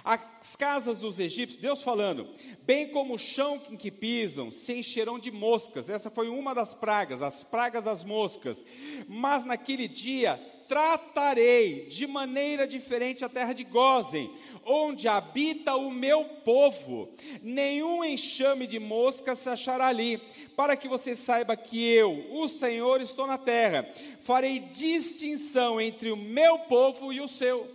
As 0.04 0.56
casas 0.56 1.00
dos 1.00 1.20
egípcios, 1.20 1.60
Deus 1.60 1.82
falando, 1.82 2.30
bem 2.62 2.90
como 2.90 3.16
o 3.16 3.18
chão 3.18 3.60
em 3.72 3.76
que 3.76 3.90
pisam, 3.90 4.52
se 4.52 4.74
encherão 4.74 5.18
de 5.18 5.32
moscas. 5.32 5.90
Essa 5.90 6.12
foi 6.12 6.30
uma 6.30 6.54
das 6.54 6.76
pragas, 6.76 7.24
as 7.24 7.44
pragas 7.44 7.82
das 7.82 8.04
moscas. 8.04 8.64
Mas 9.08 9.44
naquele 9.44 9.88
dia 9.88 10.40
tratarei 10.68 11.86
de 11.88 12.08
maneira 12.08 12.68
diferente 12.68 13.24
a 13.24 13.30
terra 13.30 13.54
de 13.54 13.64
Gozem, 13.64 14.32
onde 14.66 15.08
habita 15.08 15.76
o 15.76 15.92
meu 15.92 16.26
povo. 16.44 17.10
Nenhum 17.42 18.04
enxame 18.04 18.66
de 18.66 18.80
moscas 18.80 19.40
se 19.40 19.50
achará 19.50 19.88
ali, 19.88 20.20
para 20.56 20.76
que 20.76 20.88
você 20.88 21.16
saiba 21.16 21.56
que 21.56 21.84
eu, 21.84 22.26
o 22.32 22.48
Senhor, 22.48 23.00
estou 23.02 23.28
na 23.28 23.38
terra. 23.38 23.88
Farei 24.22 24.60
distinção 24.60 25.80
entre 25.80 26.12
o 26.12 26.18
meu 26.18 26.60
povo 26.60 27.14
e 27.14 27.22
o 27.22 27.28
seu 27.28 27.75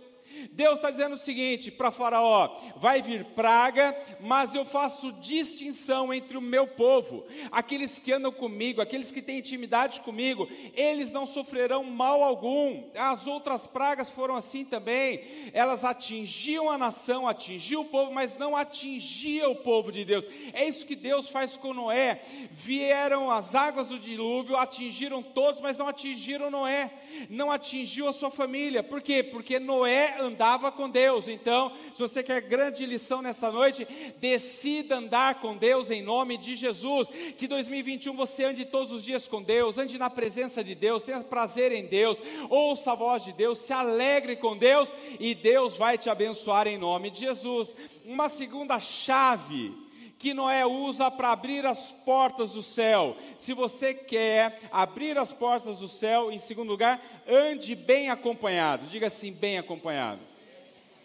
Deus 0.51 0.75
está 0.75 0.89
dizendo 0.89 1.13
o 1.13 1.17
seguinte 1.17 1.69
para 1.71 1.91
Faraó: 1.91 2.57
vai 2.77 3.01
vir 3.01 3.25
praga, 3.25 3.95
mas 4.19 4.55
eu 4.55 4.65
faço 4.65 5.11
distinção 5.13 6.13
entre 6.13 6.37
o 6.37 6.41
meu 6.41 6.67
povo, 6.67 7.25
aqueles 7.51 7.99
que 7.99 8.11
andam 8.11 8.31
comigo, 8.31 8.81
aqueles 8.81 9.11
que 9.11 9.21
têm 9.21 9.39
intimidade 9.39 10.01
comigo, 10.01 10.49
eles 10.75 11.11
não 11.11 11.25
sofrerão 11.25 11.83
mal 11.83 12.23
algum. 12.23 12.83
As 12.95 13.27
outras 13.27 13.67
pragas 13.67 14.09
foram 14.09 14.35
assim 14.35 14.65
também, 14.65 15.21
elas 15.53 15.83
atingiam 15.83 16.69
a 16.69 16.77
nação, 16.77 17.27
atingiam 17.27 17.81
o 17.81 17.85
povo, 17.85 18.11
mas 18.11 18.37
não 18.37 18.55
atingiam 18.55 19.51
o 19.51 19.55
povo 19.55 19.91
de 19.91 20.05
Deus. 20.05 20.25
É 20.53 20.67
isso 20.67 20.85
que 20.85 20.95
Deus 20.95 21.27
faz 21.27 21.57
com 21.57 21.73
Noé. 21.73 22.21
Vieram 22.51 23.29
as 23.29 23.55
águas 23.55 23.89
do 23.89 23.99
dilúvio, 23.99 24.57
atingiram 24.57 25.21
todos, 25.21 25.61
mas 25.61 25.77
não 25.77 25.87
atingiram 25.87 26.49
Noé 26.49 26.91
não 27.29 27.51
atingiu 27.51 28.07
a 28.07 28.13
sua 28.13 28.29
família. 28.29 28.83
Por 28.83 29.01
quê? 29.01 29.23
Porque 29.23 29.59
Noé 29.59 30.17
andava 30.19 30.71
com 30.71 30.89
Deus. 30.89 31.27
Então, 31.27 31.71
se 31.93 32.01
você 32.01 32.23
quer 32.23 32.41
grande 32.41 32.85
lição 32.85 33.21
nessa 33.21 33.51
noite, 33.51 33.87
decida 34.19 34.97
andar 34.97 35.41
com 35.41 35.55
Deus 35.55 35.89
em 35.89 36.01
nome 36.01 36.37
de 36.37 36.55
Jesus. 36.55 37.07
Que 37.37 37.47
2021 37.47 38.15
você 38.15 38.43
ande 38.43 38.65
todos 38.65 38.91
os 38.91 39.03
dias 39.03 39.27
com 39.27 39.41
Deus, 39.41 39.77
ande 39.77 39.97
na 39.97 40.09
presença 40.09 40.63
de 40.63 40.75
Deus, 40.75 41.03
tenha 41.03 41.21
prazer 41.21 41.71
em 41.71 41.85
Deus, 41.85 42.19
ouça 42.49 42.91
a 42.91 42.95
voz 42.95 43.23
de 43.23 43.33
Deus, 43.33 43.57
se 43.57 43.73
alegre 43.73 44.35
com 44.35 44.57
Deus 44.57 44.93
e 45.19 45.35
Deus 45.35 45.75
vai 45.75 45.97
te 45.97 46.09
abençoar 46.09 46.67
em 46.67 46.77
nome 46.77 47.09
de 47.09 47.21
Jesus. 47.21 47.75
Uma 48.05 48.29
segunda 48.29 48.79
chave 48.79 49.90
que 50.21 50.35
Noé 50.35 50.63
usa 50.67 51.09
para 51.09 51.31
abrir 51.31 51.65
as 51.65 51.89
portas 51.91 52.51
do 52.51 52.61
céu. 52.61 53.17
Se 53.37 53.55
você 53.55 53.91
quer 53.91 54.59
abrir 54.71 55.17
as 55.17 55.33
portas 55.33 55.79
do 55.79 55.87
céu, 55.87 56.31
em 56.31 56.37
segundo 56.37 56.69
lugar, 56.69 57.01
ande 57.27 57.73
bem 57.73 58.11
acompanhado. 58.11 58.85
Diga 58.85 59.07
assim, 59.07 59.33
bem 59.33 59.57
acompanhado. 59.57 60.21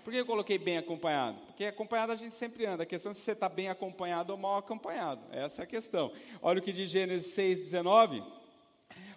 Por 0.04 0.12
que 0.12 0.20
eu 0.20 0.26
coloquei 0.26 0.58
bem 0.58 0.76
acompanhado? 0.76 1.38
Porque 1.46 1.64
acompanhado 1.64 2.12
a 2.12 2.16
gente 2.16 2.34
sempre 2.34 2.66
anda. 2.66 2.82
A 2.82 2.86
questão 2.86 3.10
é 3.10 3.14
se 3.14 3.22
você 3.22 3.32
está 3.32 3.48
bem 3.48 3.70
acompanhado 3.70 4.34
ou 4.34 4.38
mal 4.38 4.58
acompanhado. 4.58 5.22
Essa 5.32 5.62
é 5.62 5.64
a 5.64 5.66
questão. 5.66 6.12
Olha 6.42 6.58
o 6.58 6.62
que 6.62 6.70
diz 6.70 6.90
Gênesis 6.90 7.32
6, 7.32 7.60
19. 7.60 8.22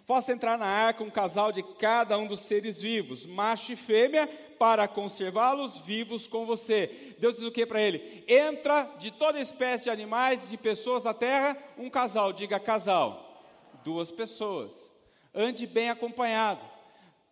Possa 0.06 0.32
entrar 0.32 0.56
na 0.56 0.66
arca 0.66 1.04
um 1.04 1.10
casal 1.10 1.52
de 1.52 1.62
cada 1.62 2.16
um 2.16 2.26
dos 2.26 2.40
seres 2.40 2.80
vivos, 2.80 3.26
macho 3.26 3.72
e 3.72 3.76
fêmea, 3.76 4.26
para 4.58 4.88
conservá-los 4.88 5.78
vivos 5.78 6.26
com 6.26 6.44
você. 6.44 7.09
Deus 7.20 7.36
diz 7.36 7.44
o 7.44 7.52
que 7.52 7.66
para 7.66 7.82
ele? 7.82 8.24
Entra 8.26 8.82
de 8.98 9.10
toda 9.10 9.38
espécie 9.38 9.84
de 9.84 9.90
animais, 9.90 10.48
de 10.48 10.56
pessoas 10.56 11.02
da 11.02 11.12
terra, 11.12 11.54
um 11.76 11.90
casal, 11.90 12.32
diga 12.32 12.58
casal. 12.58 13.44
Duas 13.84 14.10
pessoas. 14.10 14.90
Ande 15.34 15.66
bem 15.66 15.90
acompanhado. 15.90 16.62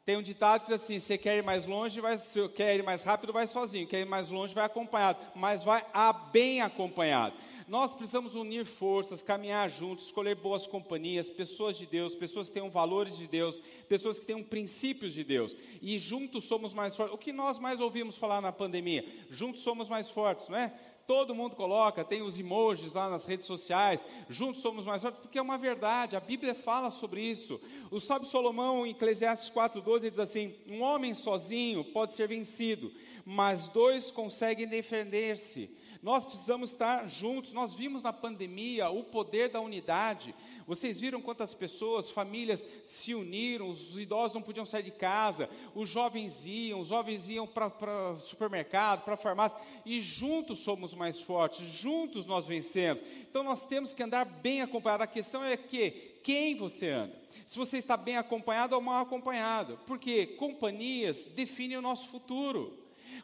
Tem 0.05 0.17
um 0.17 0.23
ditado 0.23 0.61
que 0.61 0.67
diz 0.67 0.83
assim: 0.83 1.01
você 1.01 1.17
quer 1.17 1.39
ir 1.39 1.43
mais 1.43 1.65
longe, 1.65 2.01
vai, 2.01 2.19
se 2.19 2.47
quer 2.51 2.77
ir 2.77 2.83
mais 2.83 3.03
rápido, 3.03 3.33
vai 3.33 3.47
sozinho, 3.47 3.87
quer 3.87 4.01
ir 4.01 4.07
mais 4.07 4.31
longe, 4.31 4.55
vai 4.55 4.65
acompanhado, 4.67 5.19
mas 5.35 5.65
vai 5.65 5.85
a 5.93 6.13
bem 6.13 6.61
acompanhado. 6.61 7.35
Nós 7.69 7.95
precisamos 7.95 8.35
unir 8.35 8.65
forças, 8.65 9.23
caminhar 9.23 9.69
juntos, 9.69 10.07
escolher 10.07 10.35
boas 10.35 10.67
companhias, 10.67 11.29
pessoas 11.29 11.77
de 11.77 11.85
Deus, 11.87 12.15
pessoas 12.15 12.49
que 12.49 12.55
tenham 12.55 12.71
valores 12.71 13.19
de 13.19 13.27
Deus, 13.27 13.61
pessoas 13.87 14.19
que 14.19 14.25
tenham 14.25 14.43
princípios 14.43 15.13
de 15.13 15.23
Deus. 15.23 15.55
E 15.83 15.99
juntos 15.99 16.45
somos 16.45 16.73
mais 16.73 16.97
fortes. 16.97 17.15
O 17.15 17.19
que 17.19 17.31
nós 17.31 17.59
mais 17.59 17.79
ouvimos 17.79 18.17
falar 18.17 18.41
na 18.41 18.51
pandemia? 18.51 19.05
Juntos 19.31 19.61
somos 19.61 19.87
mais 19.87 20.09
fortes, 20.09 20.49
não 20.49 20.57
é? 20.57 20.73
todo 21.07 21.35
mundo 21.35 21.57
coloca, 21.57 22.05
tem 22.05 22.21
os 22.21 22.39
emojis 22.39 22.93
lá 22.93 23.09
nas 23.09 23.25
redes 23.25 23.47
sociais, 23.47 24.05
juntos 24.29 24.61
somos 24.61 24.85
mais 24.85 25.01
fortes, 25.01 25.19
porque 25.23 25.39
é 25.39 25.43
uma 25.43 25.57
verdade, 25.57 26.15
a 26.15 26.21
Bíblia 26.21 26.55
fala 26.55 26.91
sobre 26.91 27.23
isso. 27.23 27.59
O 27.91 27.99
sábio 27.99 28.29
Salomão, 28.29 28.87
em 28.87 28.91
Eclesiastes 28.91 29.49
4,12, 29.51 30.11
diz 30.11 30.19
assim: 30.19 30.55
Um 30.69 30.83
homem 30.83 31.15
sozinho 31.15 31.83
pode 31.83 32.13
ser 32.13 32.29
vencido, 32.29 32.93
mas 33.25 33.69
dois 33.69 34.11
conseguem 34.11 34.69
defender-se. 34.69 35.78
Nós 36.03 36.25
precisamos 36.25 36.71
estar 36.71 37.09
juntos. 37.09 37.53
Nós 37.53 37.75
vimos 37.75 38.03
na 38.03 38.13
pandemia 38.13 38.89
o 38.89 39.03
poder 39.03 39.49
da 39.49 39.61
unidade. 39.61 40.35
Vocês 40.67 41.01
viram 41.01 41.21
quantas 41.21 41.55
pessoas, 41.55 42.11
famílias 42.11 42.65
se 42.85 43.15
uniram, 43.15 43.69
os 43.69 43.99
idosos 43.99 44.35
não 44.35 44.43
podiam 44.43 44.67
sair 44.67 44.83
de 44.83 44.91
casa, 44.91 45.49
os 45.75 45.89
jovens 45.89 46.45
iam, 46.45 46.81
os 46.81 46.89
jovens 46.89 47.27
iam 47.29 47.47
para 47.47 47.73
o 48.13 48.21
supermercado, 48.21 49.03
para 49.03 49.15
a 49.15 49.17
farmácia, 49.17 49.59
e 49.87 50.01
juntos 50.03 50.59
somos 50.59 50.93
mais 50.95 51.19
fortes, 51.19 51.67
juntos 51.67 52.27
nós 52.27 52.47
vencemos. 52.47 53.03
Então 53.23 53.43
nós 53.43 53.67
temos 53.67 53.95
que 53.95 54.03
andar 54.03 54.27
bem 54.27 54.61
acompanhado. 54.61 55.05
A 55.05 55.07
questão 55.07 55.43
é 55.43 55.57
que 55.57 56.19
quem 56.23 56.55
você 56.55 56.91
anda? 56.91 57.19
Se 57.47 57.57
você 57.57 57.79
está 57.79 57.97
bem 57.97 58.19
acompanhado 58.19 58.75
ou 58.75 58.83
mal 58.83 59.03
acompanhado, 59.03 59.81
porque 59.87 60.27
companhias 60.27 61.25
definem 61.35 61.79
o 61.79 61.83
nosso 61.83 62.09
futuro. 62.09 62.78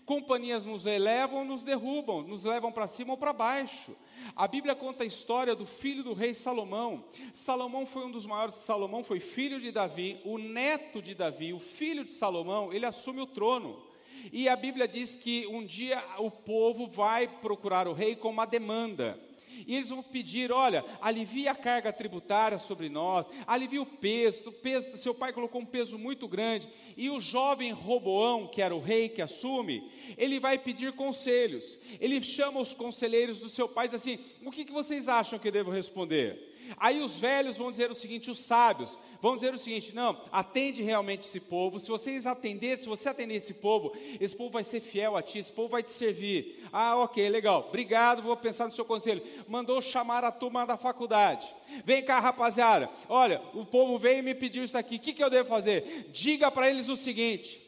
Companhias 0.05 0.65
nos 0.65 0.87
elevam 0.87 1.45
nos 1.45 1.63
derrubam, 1.63 2.23
nos 2.23 2.45
levam 2.45 2.71
para 2.71 2.87
cima 2.87 3.13
ou 3.13 3.17
para 3.17 3.33
baixo. 3.33 3.97
A 4.37 4.47
Bíblia 4.49 4.75
conta 4.75 5.05
a 5.05 5.07
história 5.07 5.55
do 5.55 5.67
filho 5.67 6.03
do 6.03 6.13
rei 6.13 6.35
Salomão. 6.35 7.05
Salomão 7.33 7.87
foi 7.87 8.05
um 8.05 8.11
dos 8.11 8.27
maiores. 8.27 8.55
Salomão 8.55 9.05
foi 9.05 9.21
filho 9.21 9.61
de 9.61 9.71
Davi, 9.71 10.21
o 10.25 10.39
neto 10.39 11.01
de 11.01 11.15
Davi, 11.15 11.53
o 11.53 11.59
filho 11.59 12.05
de 12.05 12.11
Salomão, 12.11 12.73
ele 12.73 12.87
assume 12.87 13.21
o 13.21 13.27
trono. 13.27 13.77
E 14.33 14.49
a 14.49 14.57
Bíblia 14.57 14.89
diz 14.89 15.17
que 15.17 15.47
um 15.47 15.65
dia 15.65 16.03
o 16.19 16.31
povo 16.31 16.87
vai 16.87 17.29
procurar 17.29 17.87
o 17.87 17.93
rei 17.93 18.17
com 18.17 18.31
uma 18.31 18.47
demanda. 18.47 19.19
E 19.67 19.77
eles 19.77 19.89
vão 19.89 20.03
pedir: 20.03 20.53
olha, 20.53 20.85
alivia 21.01 21.53
a 21.53 21.55
carga 21.55 21.93
tributária 21.93 22.59
sobre 22.59 22.89
nós, 22.89 23.27
alivia 23.47 23.83
o 23.83 23.87
peso, 23.87 24.51
o 24.51 24.53
peso, 24.53 24.97
seu 24.97 25.15
pai 25.15 25.33
colocou 25.33 25.61
um 25.61 25.67
peso 25.67 25.99
muito 25.99 26.29
grande. 26.29 26.69
E 26.97 27.11
o 27.11 27.21
jovem 27.21 27.73
Roboão, 27.73 28.47
que 28.47 28.63
era 28.63 28.75
o 28.75 28.81
rei 28.81 29.09
que 29.09 29.23
assume, 29.23 29.91
ele 30.17 30.41
vai 30.41 30.59
pedir 30.59 30.93
conselhos. 30.93 31.79
Ele 32.01 32.21
chama 32.23 32.61
os 32.61 32.75
conselheiros 32.75 33.41
do 33.41 33.49
seu 33.49 33.69
pai 33.69 33.87
e 33.87 33.89
diz 33.89 33.97
assim: 33.97 34.19
o 34.45 34.51
que, 34.51 34.65
que 34.65 34.73
vocês 34.73 35.09
acham 35.09 35.39
que 35.39 35.51
devo 35.51 35.71
responder? 35.71 36.54
Aí 36.77 37.01
os 37.01 37.19
velhos 37.19 37.57
vão 37.57 37.71
dizer 37.71 37.91
o 37.91 37.95
seguinte, 37.95 38.31
os 38.31 38.39
sábios 38.39 38.99
vão 39.21 39.37
dizer 39.37 39.55
o 39.55 39.59
seguinte: 39.59 39.95
não, 39.95 40.21
atende 40.31 40.83
realmente 40.83 41.23
esse 41.23 41.41
povo. 41.41 41.79
Se 41.79 41.89
vocês 41.89 42.27
atenderem, 42.27 42.77
se 42.77 42.89
você 42.89 43.09
atender 43.09 43.37
esse 43.37 43.55
povo, 43.55 43.93
esse 44.21 44.37
povo 44.37 44.51
vai 44.51 44.65
ser 44.65 44.81
fiel 44.81 45.17
a 45.17 45.23
ti, 45.23 45.39
esse 45.39 45.53
povo 45.53 45.69
vai 45.69 45.83
te 45.83 45.91
servir. 45.91 46.67
Ah, 46.73 46.97
ok, 46.97 47.29
legal, 47.29 47.67
obrigado, 47.69 48.23
vou 48.23 48.37
pensar 48.37 48.67
no 48.67 48.73
seu 48.73 48.85
conselho. 48.85 49.23
Mandou 49.49 49.81
chamar 49.81 50.25
a 50.25 50.33
turma 50.33 50.67
da 50.67 50.77
faculdade. 50.77 51.55
Vem 51.85 52.03
cá, 52.05 52.21
rapaziada. 52.21 52.91
Olha, 53.09 53.41
o 53.55 53.65
povo 53.65 53.99
veio 53.99 54.19
e 54.19 54.23
me 54.23 54.35
pediu 54.35 54.65
isso 54.65 54.77
aqui. 54.77 54.97
O 54.97 55.01
que, 55.01 55.13
que 55.13 55.25
eu 55.25 55.31
devo 55.31 55.49
fazer? 55.49 56.09
Diga 56.13 56.51
para 56.51 56.69
eles 56.69 56.89
o 56.89 56.97
seguinte: 56.97 57.65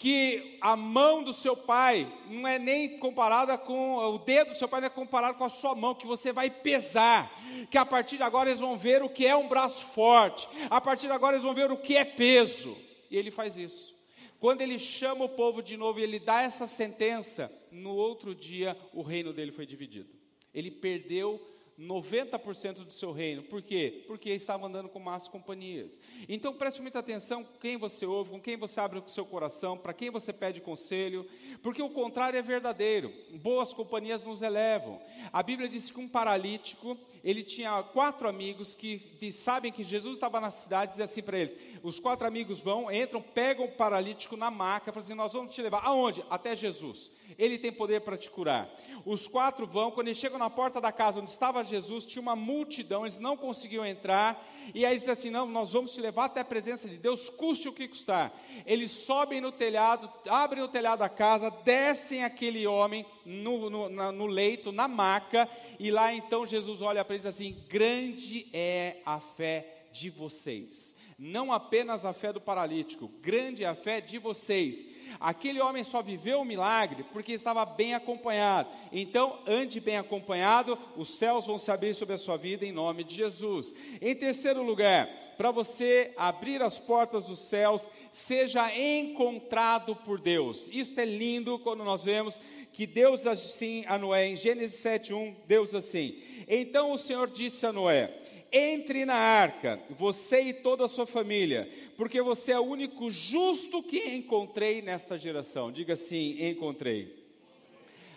que 0.00 0.56
a 0.60 0.76
mão 0.76 1.22
do 1.22 1.32
seu 1.32 1.56
pai 1.56 2.10
não 2.28 2.46
é 2.46 2.58
nem 2.58 2.98
comparada 2.98 3.58
com 3.58 3.96
o 3.96 4.18
dedo 4.18 4.52
do 4.52 4.56
seu 4.56 4.68
pai 4.68 4.80
não 4.80 4.86
é 4.86 4.90
comparado 4.90 5.36
com 5.36 5.44
a 5.44 5.48
sua 5.48 5.74
mão, 5.74 5.94
que 5.94 6.06
você 6.06 6.32
vai 6.32 6.50
pesar, 6.50 7.30
que 7.68 7.78
a 7.78 7.84
partir 7.84 8.16
de 8.16 8.22
agora 8.22 8.48
eles 8.48 8.60
vão 8.60 8.78
ver 8.78 9.02
o 9.02 9.08
que 9.08 9.26
é 9.26 9.36
um 9.36 9.48
braço 9.48 9.86
forte, 9.86 10.48
a 10.68 10.80
partir 10.80 11.06
de 11.06 11.12
agora 11.12 11.36
eles 11.36 11.44
vão 11.44 11.54
ver 11.54 11.70
o 11.70 11.76
que 11.76 11.96
é 11.96 12.04
peso. 12.04 12.76
E 13.10 13.16
ele 13.16 13.30
faz 13.30 13.56
isso. 13.56 13.94
Quando 14.38 14.62
ele 14.62 14.78
chama 14.78 15.24
o 15.24 15.28
povo 15.28 15.62
de 15.62 15.76
novo 15.76 16.00
e 16.00 16.02
ele 16.02 16.18
dá 16.18 16.42
essa 16.42 16.66
sentença, 16.66 17.52
no 17.70 17.94
outro 17.94 18.34
dia 18.34 18.76
o 18.94 19.02
reino 19.02 19.32
dele 19.32 19.52
foi 19.52 19.66
dividido. 19.66 20.08
Ele 20.54 20.70
perdeu 20.70 21.40
90% 21.80 22.84
do 22.84 22.92
seu 22.92 23.10
reino. 23.10 23.42
Por 23.42 23.62
quê? 23.62 24.04
Porque 24.06 24.30
estava 24.30 24.66
andando 24.66 24.88
com 24.88 24.98
más 24.98 25.26
companhias. 25.26 25.98
Então 26.28 26.52
preste 26.52 26.82
muita 26.82 26.98
atenção 26.98 27.42
com 27.42 27.58
quem 27.58 27.78
você 27.78 28.04
ouve, 28.04 28.30
com 28.30 28.40
quem 28.40 28.56
você 28.56 28.78
abre 28.80 28.98
o 28.98 29.08
seu 29.08 29.24
coração, 29.24 29.78
para 29.78 29.94
quem 29.94 30.10
você 30.10 30.32
pede 30.32 30.60
conselho, 30.60 31.26
porque 31.62 31.80
o 31.80 31.88
contrário 31.88 32.38
é 32.38 32.42
verdadeiro. 32.42 33.12
Boas 33.32 33.72
companhias 33.72 34.22
nos 34.22 34.42
elevam. 34.42 35.00
A 35.32 35.42
Bíblia 35.42 35.68
diz 35.68 35.90
que 35.90 35.98
um 35.98 36.08
paralítico, 36.08 36.98
ele 37.22 37.42
tinha 37.42 37.82
quatro 37.82 38.28
amigos 38.28 38.74
que 38.74 39.30
sabem 39.32 39.72
que 39.72 39.84
Jesus 39.84 40.16
estava 40.16 40.40
na 40.40 40.50
cidade 40.50 40.98
e 40.98 41.02
assim 41.02 41.22
para 41.22 41.38
eles: 41.38 41.56
os 41.82 42.00
quatro 42.00 42.26
amigos 42.26 42.60
vão, 42.60 42.90
entram, 42.90 43.20
pegam 43.20 43.66
o 43.66 43.72
paralítico 43.72 44.36
na 44.36 44.50
maca, 44.50 44.92
falam 44.92 45.04
assim: 45.04 45.14
nós 45.14 45.32
vamos 45.32 45.54
te 45.54 45.62
levar 45.62 45.82
aonde? 45.84 46.24
Até 46.30 46.56
Jesus. 46.56 47.10
Ele 47.38 47.58
tem 47.58 47.72
poder 47.72 48.00
para 48.00 48.16
te 48.16 48.30
curar. 48.30 48.68
Os 49.04 49.28
quatro 49.28 49.66
vão, 49.66 49.90
quando 49.90 50.08
eles 50.08 50.18
chegam 50.18 50.38
na 50.38 50.50
porta 50.50 50.80
da 50.80 50.90
casa 50.90 51.20
onde 51.20 51.30
estava 51.30 51.62
Jesus, 51.62 52.04
tinha 52.04 52.20
uma 52.20 52.34
multidão, 52.34 53.04
eles 53.04 53.18
não 53.18 53.36
conseguiam 53.36 53.86
entrar. 53.86 54.44
E 54.74 54.84
aí 54.84 54.98
dizem 54.98 55.12
assim: 55.12 55.30
não, 55.30 55.46
nós 55.46 55.72
vamos 55.72 55.92
te 55.92 56.00
levar 56.00 56.26
até 56.26 56.40
a 56.40 56.44
presença 56.44 56.88
de 56.88 56.96
Deus, 56.96 57.28
custe 57.28 57.68
o 57.68 57.72
que 57.72 57.88
custar. 57.88 58.32
Eles 58.66 58.90
sobem 58.90 59.40
no 59.40 59.52
telhado, 59.52 60.10
abrem 60.28 60.62
o 60.62 60.68
telhado 60.68 61.00
da 61.00 61.08
casa, 61.08 61.50
descem 61.50 62.24
aquele 62.24 62.66
homem 62.66 63.04
no, 63.24 63.70
no, 63.70 63.88
na, 63.88 64.12
no 64.12 64.26
leito, 64.26 64.72
na 64.72 64.86
maca, 64.86 65.48
e 65.78 65.90
lá 65.90 66.12
então 66.12 66.46
Jesus 66.46 66.82
olha 66.82 67.04
para 67.04 67.14
eles 67.14 67.26
assim: 67.26 67.56
grande 67.68 68.48
é 68.52 68.98
a 69.04 69.18
fé 69.18 69.86
de 69.92 70.10
vocês. 70.10 70.99
Não 71.22 71.52
apenas 71.52 72.06
a 72.06 72.14
fé 72.14 72.32
do 72.32 72.40
paralítico, 72.40 73.10
grande 73.20 73.62
é 73.62 73.66
a 73.66 73.74
fé 73.74 74.00
de 74.00 74.16
vocês. 74.16 74.86
Aquele 75.20 75.60
homem 75.60 75.84
só 75.84 76.00
viveu 76.00 76.40
o 76.40 76.46
milagre 76.46 77.04
porque 77.12 77.32
estava 77.32 77.62
bem 77.66 77.92
acompanhado. 77.92 78.70
Então, 78.90 79.38
ande 79.46 79.80
bem 79.80 79.98
acompanhado, 79.98 80.78
os 80.96 81.10
céus 81.10 81.44
vão 81.44 81.58
se 81.58 81.70
abrir 81.70 81.94
sobre 81.94 82.14
a 82.14 82.18
sua 82.18 82.38
vida 82.38 82.64
em 82.64 82.72
nome 82.72 83.04
de 83.04 83.14
Jesus. 83.14 83.70
Em 84.00 84.14
terceiro 84.14 84.62
lugar, 84.62 85.10
para 85.36 85.50
você 85.50 86.14
abrir 86.16 86.62
as 86.62 86.78
portas 86.78 87.26
dos 87.26 87.40
céus, 87.40 87.86
seja 88.10 88.74
encontrado 88.74 89.94
por 89.94 90.18
Deus. 90.18 90.70
Isso 90.72 90.98
é 90.98 91.04
lindo 91.04 91.58
quando 91.58 91.84
nós 91.84 92.02
vemos 92.02 92.40
que 92.72 92.86
Deus 92.86 93.26
assim 93.26 93.84
a 93.88 93.98
Noé, 93.98 94.26
em 94.26 94.38
Gênesis 94.38 94.80
7:1, 94.80 95.36
Deus 95.46 95.74
assim: 95.74 96.18
"Então 96.48 96.92
o 96.92 96.98
Senhor 96.98 97.28
disse 97.28 97.66
a 97.66 97.72
Noé: 97.74 98.20
entre 98.52 99.04
na 99.04 99.14
arca, 99.14 99.80
você 99.90 100.42
e 100.42 100.52
toda 100.52 100.84
a 100.84 100.88
sua 100.88 101.06
família, 101.06 101.70
porque 101.96 102.20
você 102.20 102.52
é 102.52 102.58
o 102.58 102.64
único 102.64 103.10
justo 103.10 103.82
que 103.82 104.14
encontrei 104.14 104.82
nesta 104.82 105.16
geração. 105.16 105.70
Diga 105.70 105.94
assim: 105.94 106.36
encontrei. 106.48 107.20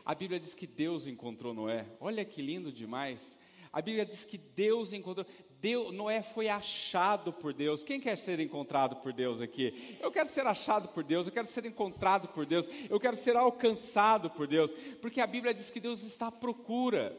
A 0.05 0.13
Bíblia 0.13 0.39
diz 0.39 0.53
que 0.53 0.67
Deus 0.67 1.07
encontrou 1.07 1.53
Noé. 1.53 1.85
Olha 1.99 2.25
que 2.25 2.41
lindo 2.41 2.71
demais. 2.71 3.37
A 3.71 3.81
Bíblia 3.81 4.05
diz 4.05 4.25
que 4.25 4.37
Deus 4.37 4.93
encontrou. 4.93 5.25
Deus, 5.59 5.93
Noé 5.93 6.21
foi 6.21 6.49
achado 6.49 7.31
por 7.31 7.53
Deus. 7.53 7.85
Quem 7.85 7.99
quer 7.99 8.17
ser 8.17 8.37
encontrado 8.41 8.97
por 8.97 9.13
Deus 9.13 9.39
aqui? 9.39 9.97
Eu 10.01 10.11
quero 10.11 10.27
ser 10.27 10.45
achado 10.45 10.89
por 10.89 11.05
Deus, 11.05 11.25
eu 11.25 11.31
quero 11.31 11.47
ser 11.47 11.65
encontrado 11.65 12.27
por 12.27 12.45
Deus, 12.45 12.67
eu 12.89 12.99
quero 12.99 13.15
ser 13.15 13.37
alcançado 13.37 14.29
por 14.29 14.45
Deus, 14.45 14.73
porque 15.01 15.21
a 15.21 15.25
Bíblia 15.25 15.53
diz 15.53 15.69
que 15.69 15.79
Deus 15.79 16.03
está 16.03 16.27
à 16.27 16.31
procura. 16.31 17.17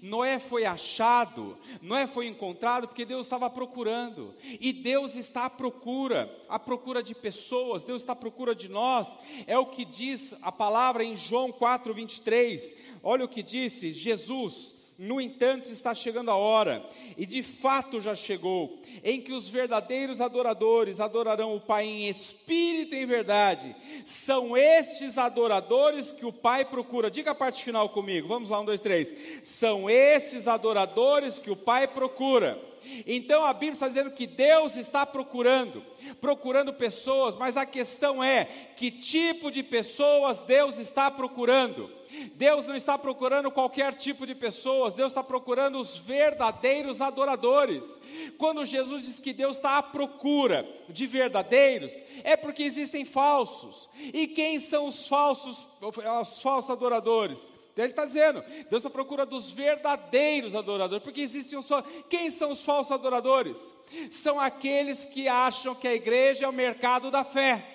Noé 0.00 0.38
foi 0.38 0.64
achado, 0.64 1.58
Noé 1.80 2.06
foi 2.06 2.26
encontrado 2.26 2.88
porque 2.88 3.04
Deus 3.04 3.26
estava 3.26 3.48
procurando, 3.50 4.34
e 4.60 4.72
Deus 4.72 5.16
está 5.16 5.46
à 5.46 5.50
procura, 5.50 6.30
à 6.48 6.58
procura 6.58 7.02
de 7.02 7.14
pessoas, 7.14 7.84
Deus 7.84 8.02
está 8.02 8.12
à 8.12 8.16
procura 8.16 8.54
de 8.54 8.68
nós, 8.68 9.16
é 9.46 9.58
o 9.58 9.66
que 9.66 9.84
diz 9.84 10.34
a 10.42 10.52
palavra 10.52 11.04
em 11.04 11.16
João 11.16 11.50
4, 11.50 11.92
23. 11.92 12.74
Olha 13.02 13.24
o 13.24 13.28
que 13.28 13.42
disse 13.42 13.92
Jesus. 13.92 14.81
No 14.98 15.20
entanto, 15.20 15.70
está 15.70 15.94
chegando 15.94 16.30
a 16.30 16.36
hora, 16.36 16.84
e 17.16 17.26
de 17.26 17.42
fato 17.42 18.00
já 18.00 18.14
chegou, 18.14 18.78
em 19.02 19.20
que 19.20 19.32
os 19.32 19.48
verdadeiros 19.48 20.20
adoradores 20.20 21.00
adorarão 21.00 21.56
o 21.56 21.60
Pai 21.60 21.86
em 21.86 22.08
espírito 22.08 22.94
e 22.94 22.98
em 22.98 23.06
verdade. 23.06 23.74
São 24.04 24.56
estes 24.56 25.18
adoradores 25.18 26.12
que 26.12 26.26
o 26.26 26.32
Pai 26.32 26.64
procura. 26.64 27.10
Diga 27.10 27.32
a 27.32 27.34
parte 27.34 27.64
final 27.64 27.88
comigo. 27.88 28.28
Vamos 28.28 28.48
lá, 28.48 28.60
um, 28.60 28.64
dois, 28.64 28.80
três. 28.80 29.12
São 29.42 29.88
estes 29.88 30.46
adoradores 30.46 31.38
que 31.38 31.50
o 31.50 31.56
Pai 31.56 31.88
procura. 31.88 32.71
Então 33.06 33.44
a 33.44 33.52
Bíblia 33.52 33.72
está 33.72 33.88
dizendo 33.88 34.10
que 34.10 34.26
Deus 34.26 34.76
está 34.76 35.04
procurando, 35.06 35.84
procurando 36.20 36.72
pessoas, 36.72 37.36
mas 37.36 37.56
a 37.56 37.66
questão 37.66 38.22
é: 38.22 38.44
que 38.76 38.90
tipo 38.90 39.50
de 39.50 39.62
pessoas 39.62 40.42
Deus 40.42 40.78
está 40.78 41.10
procurando? 41.10 41.90
Deus 42.34 42.66
não 42.66 42.76
está 42.76 42.98
procurando 42.98 43.50
qualquer 43.50 43.94
tipo 43.94 44.26
de 44.26 44.34
pessoas, 44.34 44.94
Deus 44.94 45.12
está 45.12 45.24
procurando 45.24 45.78
os 45.78 45.96
verdadeiros 45.96 47.00
adoradores. 47.00 47.98
Quando 48.36 48.66
Jesus 48.66 49.04
diz 49.04 49.20
que 49.20 49.32
Deus 49.32 49.56
está 49.56 49.78
à 49.78 49.82
procura 49.82 50.68
de 50.88 51.06
verdadeiros, 51.06 51.92
é 52.22 52.36
porque 52.36 52.62
existem 52.62 53.04
falsos. 53.04 53.88
E 54.12 54.26
quem 54.26 54.58
são 54.58 54.86
os 54.86 55.08
falsos, 55.08 55.66
os 55.80 56.42
falsos 56.42 56.70
adoradores? 56.70 57.50
Ele 57.76 57.88
está 57.88 58.04
dizendo, 58.04 58.44
Deus 58.68 58.82
está 58.82 58.90
procura 58.90 59.24
dos 59.24 59.50
verdadeiros 59.50 60.54
adoradores, 60.54 61.02
porque 61.02 61.22
existem 61.22 61.58
os 61.58 61.66
Quem 62.08 62.30
são 62.30 62.50
os 62.50 62.60
falsos 62.62 62.92
adoradores? 62.92 63.72
São 64.10 64.38
aqueles 64.38 65.06
que 65.06 65.26
acham 65.26 65.74
que 65.74 65.88
a 65.88 65.94
igreja 65.94 66.44
é 66.44 66.48
o 66.48 66.52
mercado 66.52 67.10
da 67.10 67.24
fé. 67.24 67.71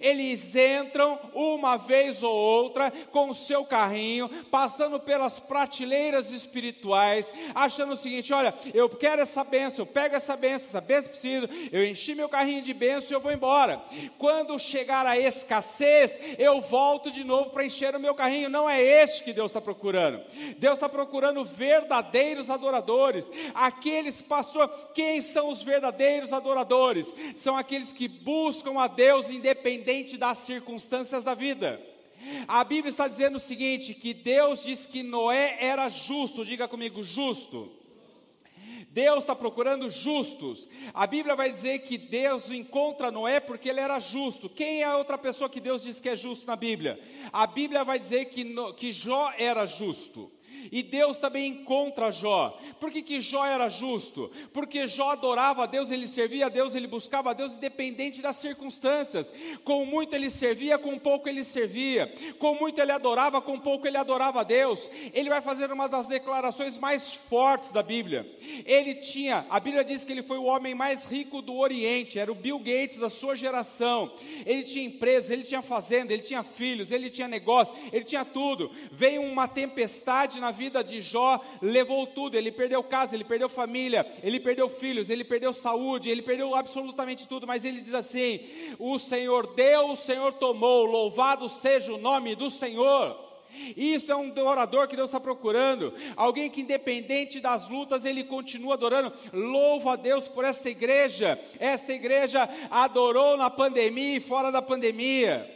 Eles 0.00 0.54
entram 0.56 1.18
uma 1.34 1.76
vez 1.76 2.22
ou 2.22 2.34
outra 2.34 2.90
com 3.10 3.28
o 3.28 3.34
seu 3.34 3.64
carrinho, 3.64 4.28
passando 4.50 4.98
pelas 4.98 5.38
prateleiras 5.38 6.30
espirituais, 6.32 7.30
achando 7.54 7.92
o 7.92 7.96
seguinte: 7.96 8.32
olha, 8.32 8.54
eu 8.72 8.88
quero 8.88 9.20
essa 9.20 9.44
benção, 9.44 9.84
eu 9.84 9.86
pego 9.86 10.16
essa 10.16 10.36
benção, 10.36 10.68
essa 10.68 10.80
benção 10.80 11.10
preciso, 11.10 11.48
eu 11.70 11.84
enchi 11.84 12.14
meu 12.14 12.28
carrinho 12.28 12.62
de 12.62 12.72
benção 12.72 13.10
e 13.10 13.14
eu 13.14 13.20
vou 13.20 13.32
embora. 13.32 13.82
Quando 14.18 14.58
chegar 14.58 15.04
a 15.04 15.18
escassez, 15.18 16.18
eu 16.38 16.60
volto 16.60 17.10
de 17.10 17.22
novo 17.22 17.50
para 17.50 17.64
encher 17.64 17.94
o 17.94 18.00
meu 18.00 18.14
carrinho. 18.14 18.48
Não 18.48 18.68
é 18.68 18.80
este 18.80 19.24
que 19.24 19.32
Deus 19.32 19.50
está 19.50 19.60
procurando. 19.60 20.22
Deus 20.58 20.74
está 20.74 20.88
procurando 20.88 21.44
verdadeiros 21.44 22.48
adoradores, 22.48 23.30
aqueles, 23.54 24.22
pastor, 24.22 24.68
quem 24.94 25.20
são 25.20 25.48
os 25.48 25.62
verdadeiros 25.62 26.32
adoradores? 26.32 27.12
São 27.34 27.56
aqueles 27.56 27.92
que 27.92 28.08
buscam 28.08 28.80
a 28.80 28.86
Deus 28.86 29.30
independente 29.30 29.65
independente 29.66 30.16
das 30.16 30.38
circunstâncias 30.38 31.24
da 31.24 31.34
vida. 31.34 31.80
A 32.46 32.64
Bíblia 32.64 32.90
está 32.90 33.08
dizendo 33.08 33.36
o 33.36 33.40
seguinte: 33.40 33.94
que 33.94 34.14
Deus 34.14 34.62
disse 34.62 34.86
que 34.86 35.02
Noé 35.02 35.58
era 35.60 35.88
justo, 35.88 36.44
diga 36.44 36.68
comigo, 36.68 37.02
justo. 37.02 37.72
Deus 38.90 39.18
está 39.18 39.36
procurando 39.36 39.90
justos. 39.90 40.66
A 40.94 41.06
Bíblia 41.06 41.36
vai 41.36 41.52
dizer 41.52 41.80
que 41.80 41.98
Deus 41.98 42.50
encontra 42.50 43.10
Noé 43.10 43.40
porque 43.40 43.68
ele 43.68 43.80
era 43.80 44.00
justo. 44.00 44.48
Quem 44.48 44.80
é 44.80 44.84
a 44.84 44.96
outra 44.96 45.18
pessoa 45.18 45.50
que 45.50 45.60
Deus 45.60 45.82
diz 45.82 46.00
que 46.00 46.08
é 46.08 46.16
justo 46.16 46.46
na 46.46 46.56
Bíblia? 46.56 46.98
A 47.30 47.46
Bíblia 47.46 47.84
vai 47.84 47.98
dizer 47.98 48.26
que, 48.26 48.54
que 48.74 48.92
Jó 48.92 49.30
era 49.36 49.66
justo. 49.66 50.32
E 50.70 50.82
Deus 50.82 51.18
também 51.18 51.48
encontra 51.48 52.10
Jó. 52.10 52.58
Por 52.80 52.90
que, 52.90 53.02
que 53.02 53.20
Jó 53.20 53.44
era 53.44 53.68
justo? 53.68 54.30
Porque 54.52 54.86
Jó 54.86 55.10
adorava 55.10 55.64
a 55.64 55.66
Deus, 55.66 55.90
ele 55.90 56.06
servia 56.06 56.46
a 56.46 56.48
Deus, 56.48 56.74
ele 56.74 56.86
buscava 56.86 57.30
a 57.30 57.32
Deus, 57.32 57.54
independente 57.54 58.20
das 58.20 58.36
circunstâncias. 58.36 59.32
Com 59.64 59.84
muito 59.84 60.14
ele 60.14 60.30
servia, 60.30 60.78
com 60.78 60.98
pouco 60.98 61.28
ele 61.28 61.44
servia. 61.44 62.12
Com 62.38 62.54
muito 62.54 62.80
ele 62.80 62.92
adorava, 62.92 63.40
com 63.40 63.58
pouco 63.58 63.86
ele 63.86 63.96
adorava 63.96 64.40
a 64.40 64.44
Deus. 64.44 64.88
Ele 65.12 65.28
vai 65.28 65.40
fazer 65.40 65.70
uma 65.70 65.88
das 65.88 66.06
declarações 66.06 66.78
mais 66.78 67.12
fortes 67.12 67.72
da 67.72 67.82
Bíblia. 67.82 68.26
Ele 68.64 68.94
tinha, 68.94 69.46
a 69.48 69.60
Bíblia 69.60 69.84
diz 69.84 70.04
que 70.04 70.12
ele 70.12 70.22
foi 70.22 70.38
o 70.38 70.44
homem 70.44 70.74
mais 70.74 71.04
rico 71.04 71.40
do 71.42 71.56
Oriente, 71.56 72.18
era 72.18 72.30
o 72.30 72.34
Bill 72.34 72.58
Gates 72.58 72.98
da 72.98 73.08
sua 73.08 73.34
geração. 73.34 74.12
Ele 74.44 74.62
tinha 74.62 74.84
empresa, 74.84 75.32
ele 75.32 75.42
tinha 75.42 75.62
fazenda, 75.62 76.12
ele 76.12 76.22
tinha 76.22 76.42
filhos, 76.42 76.90
ele 76.90 77.10
tinha 77.10 77.28
negócio, 77.28 77.74
ele 77.92 78.04
tinha 78.04 78.24
tudo. 78.24 78.70
Veio 78.90 79.22
uma 79.22 79.48
tempestade 79.48 80.40
na 80.40 80.45
vida 80.52 80.82
de 80.82 81.00
Jó 81.00 81.40
levou 81.60 82.06
tudo. 82.06 82.36
Ele 82.36 82.52
perdeu 82.52 82.82
casa, 82.82 83.14
ele 83.14 83.24
perdeu 83.24 83.48
família, 83.48 84.06
ele 84.22 84.40
perdeu 84.40 84.68
filhos, 84.68 85.10
ele 85.10 85.24
perdeu 85.24 85.52
saúde, 85.52 86.10
ele 86.10 86.22
perdeu 86.22 86.54
absolutamente 86.54 87.26
tudo. 87.26 87.46
Mas 87.46 87.64
ele 87.64 87.80
diz 87.80 87.94
assim: 87.94 88.40
O 88.78 88.98
Senhor 88.98 89.54
deu, 89.54 89.90
o 89.90 89.96
Senhor 89.96 90.32
tomou, 90.34 90.84
louvado 90.84 91.48
seja 91.48 91.92
o 91.92 91.98
nome 91.98 92.34
do 92.34 92.50
Senhor. 92.50 93.26
Isso 93.76 94.10
é 94.12 94.16
um 94.16 94.32
orador 94.46 94.86
que 94.86 94.96
Deus 94.96 95.08
está 95.08 95.18
procurando, 95.18 95.94
alguém 96.14 96.50
que, 96.50 96.60
independente 96.60 97.40
das 97.40 97.68
lutas, 97.68 98.04
ele 98.04 98.24
continua 98.24 98.74
adorando. 98.74 99.12
Louva 99.32 99.94
a 99.94 99.96
Deus 99.96 100.28
por 100.28 100.44
esta 100.44 100.68
igreja. 100.68 101.40
Esta 101.58 101.92
igreja 101.92 102.48
adorou 102.70 103.36
na 103.36 103.48
pandemia 103.48 104.16
e 104.16 104.20
fora 104.20 104.52
da 104.52 104.60
pandemia. 104.60 105.55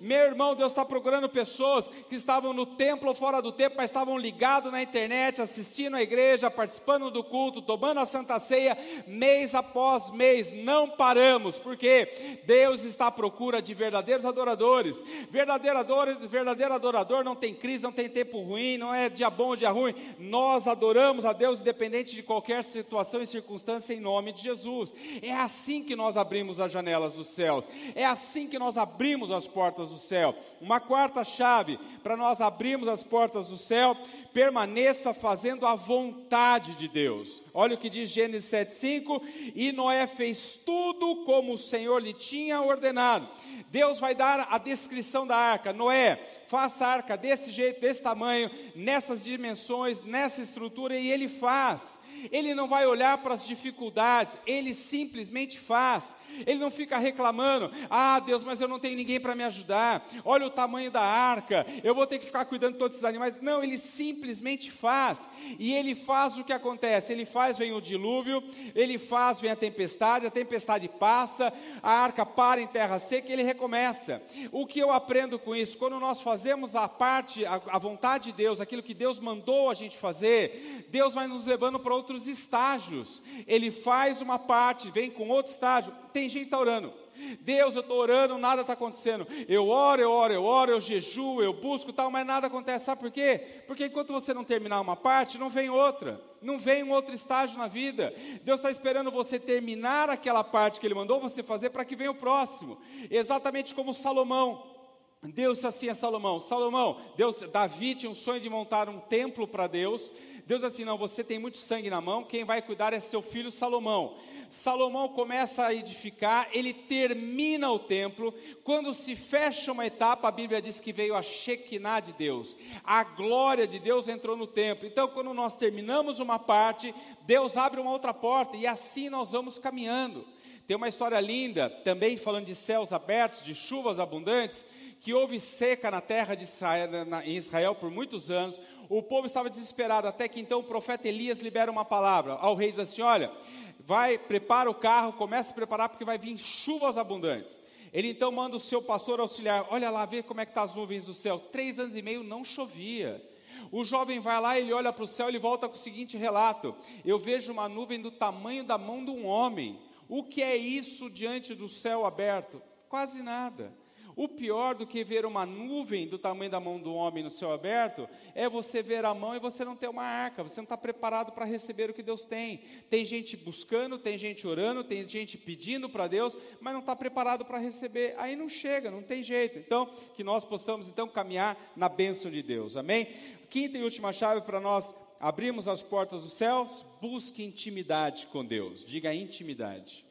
Meu 0.00 0.24
irmão, 0.24 0.54
Deus 0.54 0.72
está 0.72 0.84
procurando 0.84 1.28
pessoas 1.28 1.88
que 2.08 2.14
estavam 2.14 2.52
no 2.52 2.64
templo 2.64 3.08
ou 3.08 3.14
fora 3.14 3.42
do 3.42 3.52
templo, 3.52 3.76
mas 3.76 3.90
estavam 3.90 4.16
ligados 4.16 4.70
na 4.70 4.82
internet, 4.82 5.40
assistindo 5.40 5.96
a 5.96 6.02
igreja, 6.02 6.50
participando 6.50 7.10
do 7.10 7.24
culto, 7.24 7.60
tomando 7.60 8.00
a 8.00 8.06
santa 8.06 8.38
ceia, 8.38 8.78
mês 9.06 9.54
após 9.54 10.10
mês. 10.10 10.52
Não 10.52 10.88
paramos, 10.88 11.58
porque 11.58 12.40
Deus 12.46 12.84
está 12.84 13.08
à 13.08 13.10
procura 13.10 13.60
de 13.60 13.74
verdadeiros 13.74 14.24
adoradores. 14.24 15.02
Verdadeiro 15.30 15.78
adorador, 15.78 16.28
verdadeiro 16.28 16.74
adorador 16.74 17.24
não 17.24 17.34
tem 17.34 17.54
crise, 17.54 17.82
não 17.82 17.92
tem 17.92 18.08
tempo 18.08 18.40
ruim, 18.40 18.78
não 18.78 18.94
é 18.94 19.08
dia 19.08 19.28
bom 19.28 19.48
ou 19.48 19.56
dia 19.56 19.70
ruim. 19.70 19.94
Nós 20.18 20.68
adoramos 20.68 21.24
a 21.24 21.32
Deus 21.32 21.60
independente 21.60 22.14
de 22.14 22.22
qualquer 22.22 22.62
situação 22.62 23.22
e 23.22 23.26
circunstância 23.26 23.92
em 23.92 24.00
nome 24.00 24.32
de 24.32 24.42
Jesus. 24.42 24.92
É 25.20 25.32
assim 25.32 25.82
que 25.82 25.96
nós 25.96 26.16
abrimos 26.16 26.60
as 26.60 26.70
janelas 26.70 27.14
dos 27.14 27.26
céus. 27.26 27.68
É 27.94 28.04
assim 28.04 28.48
que 28.48 28.58
nós 28.58 28.76
abrimos 28.76 29.30
as 29.30 29.46
portas 29.46 29.63
portas 29.64 29.88
do 29.88 29.96
céu. 29.96 30.36
Uma 30.60 30.78
quarta 30.78 31.24
chave 31.24 31.78
para 32.02 32.18
nós 32.18 32.42
abrirmos 32.42 32.86
as 32.86 33.02
portas 33.02 33.48
do 33.48 33.56
céu, 33.56 33.96
permaneça 34.34 35.14
fazendo 35.14 35.66
a 35.66 35.74
vontade 35.74 36.76
de 36.76 36.86
Deus. 36.86 37.42
Olha 37.54 37.74
o 37.74 37.78
que 37.78 37.88
diz 37.88 38.10
Gênesis 38.10 38.50
7:5, 38.50 39.22
e 39.54 39.72
Noé 39.72 40.06
fez 40.06 40.56
tudo 40.66 41.24
como 41.24 41.54
o 41.54 41.58
Senhor 41.58 41.98
lhe 42.02 42.12
tinha 42.12 42.60
ordenado. 42.60 43.26
Deus 43.70 43.98
vai 43.98 44.14
dar 44.14 44.48
a 44.50 44.58
descrição 44.58 45.26
da 45.26 45.36
arca. 45.36 45.72
Noé, 45.72 46.20
faça 46.46 46.84
a 46.84 46.92
arca 46.92 47.16
desse 47.16 47.50
jeito, 47.50 47.80
desse 47.80 48.02
tamanho, 48.02 48.50
nessas 48.76 49.24
dimensões, 49.24 50.02
nessa 50.02 50.42
estrutura, 50.42 50.94
e 50.94 51.10
ele 51.10 51.26
faz. 51.26 51.98
Ele 52.30 52.54
não 52.54 52.68
vai 52.68 52.86
olhar 52.86 53.18
para 53.18 53.34
as 53.34 53.46
dificuldades, 53.46 54.38
ele 54.46 54.74
simplesmente 54.74 55.58
faz. 55.58 56.14
Ele 56.46 56.58
não 56.58 56.70
fica 56.70 56.98
reclamando: 56.98 57.70
ah, 57.88 58.18
Deus, 58.20 58.42
mas 58.42 58.60
eu 58.60 58.68
não 58.68 58.78
tenho 58.78 58.96
ninguém 58.96 59.20
para 59.20 59.34
me 59.34 59.44
ajudar. 59.44 60.06
Olha 60.24 60.46
o 60.46 60.50
tamanho 60.50 60.90
da 60.90 61.02
arca, 61.02 61.66
eu 61.82 61.94
vou 61.94 62.06
ter 62.06 62.18
que 62.18 62.26
ficar 62.26 62.44
cuidando 62.44 62.72
de 62.72 62.78
todos 62.78 62.96
esses 62.96 63.04
animais. 63.04 63.40
Não, 63.40 63.62
ele 63.62 63.78
simplesmente 63.78 64.70
faz. 64.70 65.28
E 65.58 65.72
ele 65.74 65.94
faz 65.94 66.38
o 66.38 66.44
que 66.44 66.52
acontece: 66.52 67.12
ele 67.12 67.24
faz, 67.24 67.58
vem 67.58 67.72
o 67.72 67.80
dilúvio, 67.80 68.42
ele 68.74 68.98
faz, 68.98 69.40
vem 69.40 69.50
a 69.50 69.56
tempestade, 69.56 70.26
a 70.26 70.30
tempestade 70.30 70.88
passa, 70.88 71.52
a 71.82 71.92
arca 71.92 72.26
para 72.26 72.60
em 72.60 72.66
terra 72.66 72.98
seca 72.98 73.28
e 73.28 73.32
ele 73.32 73.42
recomeça. 73.42 74.22
O 74.50 74.66
que 74.66 74.78
eu 74.78 74.90
aprendo 74.90 75.38
com 75.38 75.54
isso? 75.54 75.78
Quando 75.78 76.00
nós 76.00 76.20
fazemos 76.20 76.74
a 76.74 76.88
parte, 76.88 77.44
a, 77.44 77.60
a 77.66 77.78
vontade 77.78 78.24
de 78.24 78.32
Deus, 78.32 78.60
aquilo 78.60 78.82
que 78.82 78.94
Deus 78.94 79.18
mandou 79.18 79.70
a 79.70 79.74
gente 79.74 79.96
fazer, 79.96 80.86
Deus 80.88 81.14
vai 81.14 81.26
nos 81.26 81.46
levando 81.46 81.78
para 81.78 81.94
outros 81.94 82.13
estágios. 82.26 83.20
Ele 83.46 83.70
faz 83.70 84.20
uma 84.20 84.38
parte, 84.38 84.90
vem 84.90 85.10
com 85.10 85.28
outro 85.28 85.52
estágio. 85.52 85.92
Tem 86.12 86.28
gente 86.28 86.40
que 86.40 86.44
está 86.46 86.58
orando. 86.58 86.92
Deus, 87.40 87.76
eu 87.76 87.82
estou 87.82 87.98
orando, 87.98 88.38
nada 88.38 88.62
está 88.62 88.72
acontecendo. 88.72 89.26
Eu 89.48 89.68
oro, 89.68 90.02
eu 90.02 90.10
oro, 90.10 90.32
eu 90.32 90.44
oro, 90.44 90.72
eu 90.72 90.80
jejuo, 90.80 91.42
eu 91.42 91.52
busco 91.52 91.92
tal, 91.92 92.10
mas 92.10 92.26
nada 92.26 92.46
acontece. 92.48 92.86
Sabe 92.86 93.00
por 93.00 93.10
quê? 93.10 93.62
Porque 93.66 93.86
enquanto 93.86 94.12
você 94.12 94.34
não 94.34 94.44
terminar 94.44 94.80
uma 94.80 94.96
parte, 94.96 95.38
não 95.38 95.48
vem 95.48 95.70
outra. 95.70 96.20
Não 96.42 96.58
vem 96.58 96.82
um 96.82 96.90
outro 96.90 97.14
estágio 97.14 97.56
na 97.56 97.68
vida. 97.68 98.14
Deus 98.42 98.60
está 98.60 98.70
esperando 98.70 99.10
você 99.10 99.38
terminar 99.38 100.10
aquela 100.10 100.44
parte 100.44 100.80
que 100.80 100.86
Ele 100.86 100.94
mandou 100.94 101.20
você 101.20 101.42
fazer 101.42 101.70
para 101.70 101.84
que 101.84 101.96
venha 101.96 102.10
o 102.10 102.16
próximo. 102.16 102.78
Exatamente 103.10 103.74
como 103.74 103.94
Salomão. 103.94 104.74
Deus 105.22 105.64
assim 105.64 105.88
a 105.88 105.94
Salomão: 105.94 106.38
Salomão, 106.38 107.00
Deus, 107.16 107.40
Davi 107.50 107.94
tinha 107.94 108.10
um 108.10 108.14
sonho 108.14 108.40
de 108.40 108.50
montar 108.50 108.88
um 108.88 108.98
templo 108.98 109.46
para 109.46 109.66
Deus. 109.66 110.12
Deus 110.46 110.62
assim, 110.62 110.84
não, 110.84 110.98
você 110.98 111.24
tem 111.24 111.38
muito 111.38 111.56
sangue 111.56 111.88
na 111.88 112.00
mão, 112.00 112.22
quem 112.22 112.44
vai 112.44 112.60
cuidar 112.60 112.92
é 112.92 113.00
seu 113.00 113.22
filho 113.22 113.50
Salomão. 113.50 114.16
Salomão 114.50 115.08
começa 115.08 115.64
a 115.64 115.74
edificar, 115.74 116.48
ele 116.52 116.72
termina 116.72 117.70
o 117.72 117.78
templo. 117.78 118.32
Quando 118.62 118.92
se 118.92 119.16
fecha 119.16 119.72
uma 119.72 119.86
etapa, 119.86 120.28
a 120.28 120.30
Bíblia 120.30 120.60
diz 120.60 120.80
que 120.80 120.92
veio 120.92 121.14
a 121.14 121.22
Shekinah 121.22 122.00
de 122.00 122.12
Deus, 122.12 122.56
a 122.84 123.02
glória 123.02 123.66
de 123.66 123.78
Deus 123.78 124.06
entrou 124.06 124.36
no 124.36 124.46
templo. 124.46 124.86
Então, 124.86 125.08
quando 125.08 125.32
nós 125.32 125.56
terminamos 125.56 126.20
uma 126.20 126.38
parte, 126.38 126.94
Deus 127.22 127.56
abre 127.56 127.80
uma 127.80 127.90
outra 127.90 128.12
porta 128.12 128.56
e 128.56 128.66
assim 128.66 129.08
nós 129.08 129.32
vamos 129.32 129.58
caminhando. 129.58 130.26
Tem 130.66 130.76
uma 130.76 130.88
história 130.88 131.20
linda, 131.20 131.68
também 131.68 132.16
falando 132.16 132.46
de 132.46 132.54
céus 132.54 132.92
abertos, 132.92 133.42
de 133.42 133.54
chuvas 133.54 133.98
abundantes, 133.98 134.64
que 135.00 135.12
houve 135.12 135.38
seca 135.38 135.90
na 135.90 136.00
terra 136.00 136.34
de 136.34 136.44
Israel, 136.44 137.04
na, 137.04 137.26
em 137.26 137.36
Israel 137.36 137.74
por 137.74 137.90
muitos 137.90 138.30
anos. 138.30 138.58
O 138.88 139.02
povo 139.02 139.26
estava 139.26 139.48
desesperado, 139.48 140.06
até 140.06 140.28
que 140.28 140.40
então 140.40 140.60
o 140.60 140.64
profeta 140.64 141.08
Elias 141.08 141.38
libera 141.38 141.70
uma 141.70 141.84
palavra 141.84 142.34
ao 142.34 142.54
rei 142.54 142.70
diz 142.70 142.78
assim: 142.78 143.02
Olha, 143.02 143.32
vai, 143.80 144.18
prepara 144.18 144.70
o 144.70 144.74
carro, 144.74 145.12
começa 145.12 145.50
a 145.50 145.54
preparar 145.54 145.88
porque 145.88 146.04
vai 146.04 146.18
vir 146.18 146.38
chuvas 146.38 146.98
abundantes. 146.98 147.58
Ele 147.92 148.08
então 148.08 148.32
manda 148.32 148.56
o 148.56 148.60
seu 148.60 148.82
pastor 148.82 149.20
auxiliar, 149.20 149.66
olha 149.70 149.88
lá, 149.88 150.04
vê 150.04 150.22
como 150.22 150.40
é 150.40 150.44
que 150.44 150.50
estão 150.50 150.64
tá 150.64 150.70
as 150.70 150.74
nuvens 150.74 151.06
do 151.06 151.14
céu. 151.14 151.38
Três 151.38 151.78
anos 151.78 151.94
e 151.94 152.02
meio 152.02 152.24
não 152.24 152.44
chovia. 152.44 153.22
O 153.70 153.84
jovem 153.84 154.20
vai 154.20 154.40
lá, 154.40 154.58
ele 154.58 154.72
olha 154.72 154.92
para 154.92 155.04
o 155.04 155.06
céu, 155.06 155.28
ele 155.28 155.38
volta 155.38 155.68
com 155.68 155.74
o 155.74 155.78
seguinte 155.78 156.16
relato: 156.16 156.74
Eu 157.04 157.18
vejo 157.18 157.52
uma 157.52 157.68
nuvem 157.68 158.00
do 158.00 158.10
tamanho 158.10 158.64
da 158.64 158.76
mão 158.76 159.04
de 159.04 159.10
um 159.10 159.26
homem. 159.26 159.78
O 160.08 160.22
que 160.22 160.42
é 160.42 160.56
isso 160.56 161.08
diante 161.08 161.54
do 161.54 161.68
céu 161.68 162.04
aberto? 162.04 162.60
Quase 162.88 163.22
nada. 163.22 163.72
O 164.16 164.28
pior 164.28 164.76
do 164.76 164.86
que 164.86 165.02
ver 165.02 165.26
uma 165.26 165.44
nuvem 165.44 166.06
do 166.06 166.18
tamanho 166.18 166.50
da 166.50 166.60
mão 166.60 166.78
do 166.78 166.94
homem 166.94 167.24
no 167.24 167.30
céu 167.30 167.52
aberto 167.52 168.08
é 168.32 168.48
você 168.48 168.80
ver 168.80 169.04
a 169.04 169.12
mão 169.12 169.34
e 169.34 169.40
você 169.40 169.64
não 169.64 169.74
ter 169.74 169.88
uma 169.88 170.04
arca, 170.04 170.42
você 170.42 170.60
não 170.60 170.64
está 170.64 170.76
preparado 170.76 171.32
para 171.32 171.44
receber 171.44 171.90
o 171.90 171.94
que 171.94 172.02
Deus 172.02 172.24
tem. 172.24 172.60
Tem 172.88 173.04
gente 173.04 173.36
buscando, 173.36 173.98
tem 173.98 174.16
gente 174.16 174.46
orando, 174.46 174.84
tem 174.84 175.08
gente 175.08 175.36
pedindo 175.36 175.88
para 175.88 176.06
Deus, 176.06 176.36
mas 176.60 176.72
não 176.72 176.80
está 176.80 176.94
preparado 176.94 177.44
para 177.44 177.58
receber. 177.58 178.14
Aí 178.16 178.36
não 178.36 178.48
chega, 178.48 178.88
não 178.88 179.02
tem 179.02 179.20
jeito. 179.22 179.58
Então, 179.58 179.86
que 180.14 180.22
nós 180.22 180.44
possamos 180.44 180.86
então 180.86 181.08
caminhar 181.08 181.58
na 181.74 181.88
bênção 181.88 182.30
de 182.30 182.42
Deus. 182.42 182.76
Amém? 182.76 183.08
Quinta 183.50 183.78
e 183.78 183.82
última 183.82 184.12
chave 184.12 184.42
para 184.42 184.60
nós 184.60 184.94
abrirmos 185.18 185.66
as 185.66 185.82
portas 185.82 186.22
dos 186.22 186.34
céus, 186.34 186.84
busque 187.00 187.42
intimidade 187.42 188.28
com 188.28 188.44
Deus. 188.44 188.84
Diga 188.84 189.12
intimidade. 189.12 190.04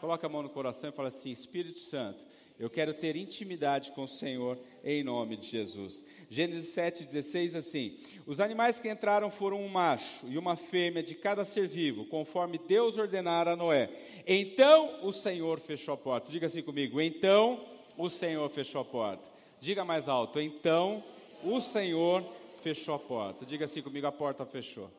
Coloca 0.00 0.26
a 0.26 0.30
mão 0.30 0.44
no 0.44 0.48
coração 0.48 0.90
e 0.90 0.92
fala 0.92 1.08
assim: 1.08 1.32
Espírito 1.32 1.80
Santo 1.80 2.31
eu 2.58 2.70
quero 2.70 2.94
ter 2.94 3.16
intimidade 3.16 3.92
com 3.92 4.02
o 4.02 4.08
Senhor 4.08 4.58
em 4.84 5.02
nome 5.02 5.36
de 5.36 5.46
Jesus. 5.46 6.04
Gênesis 6.28 6.74
7,16 6.74 7.56
assim: 7.56 7.98
Os 8.26 8.40
animais 8.40 8.78
que 8.78 8.88
entraram 8.88 9.30
foram 9.30 9.60
um 9.60 9.68
macho 9.68 10.26
e 10.28 10.38
uma 10.38 10.56
fêmea 10.56 11.02
de 11.02 11.14
cada 11.14 11.44
ser 11.44 11.66
vivo, 11.66 12.06
conforme 12.06 12.58
Deus 12.58 12.98
ordenara 12.98 13.52
a 13.52 13.56
Noé. 13.56 13.90
Então 14.26 15.04
o 15.06 15.12
Senhor 15.12 15.60
fechou 15.60 15.94
a 15.94 15.96
porta. 15.96 16.30
Diga 16.30 16.46
assim 16.46 16.62
comigo: 16.62 17.00
Então 17.00 17.64
o 17.96 18.08
Senhor 18.08 18.48
fechou 18.50 18.80
a 18.80 18.84
porta. 18.84 19.30
Diga 19.60 19.84
mais 19.84 20.08
alto: 20.08 20.40
Então 20.40 21.04
o 21.42 21.60
Senhor 21.60 22.24
fechou 22.62 22.94
a 22.94 22.98
porta. 22.98 23.44
Diga 23.44 23.64
assim 23.64 23.82
comigo: 23.82 24.06
a 24.06 24.12
porta 24.12 24.46
fechou. 24.46 24.90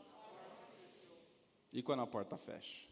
E 1.71 1.81
quando 1.81 2.01
a 2.01 2.07
porta 2.07 2.37
fecha? 2.37 2.87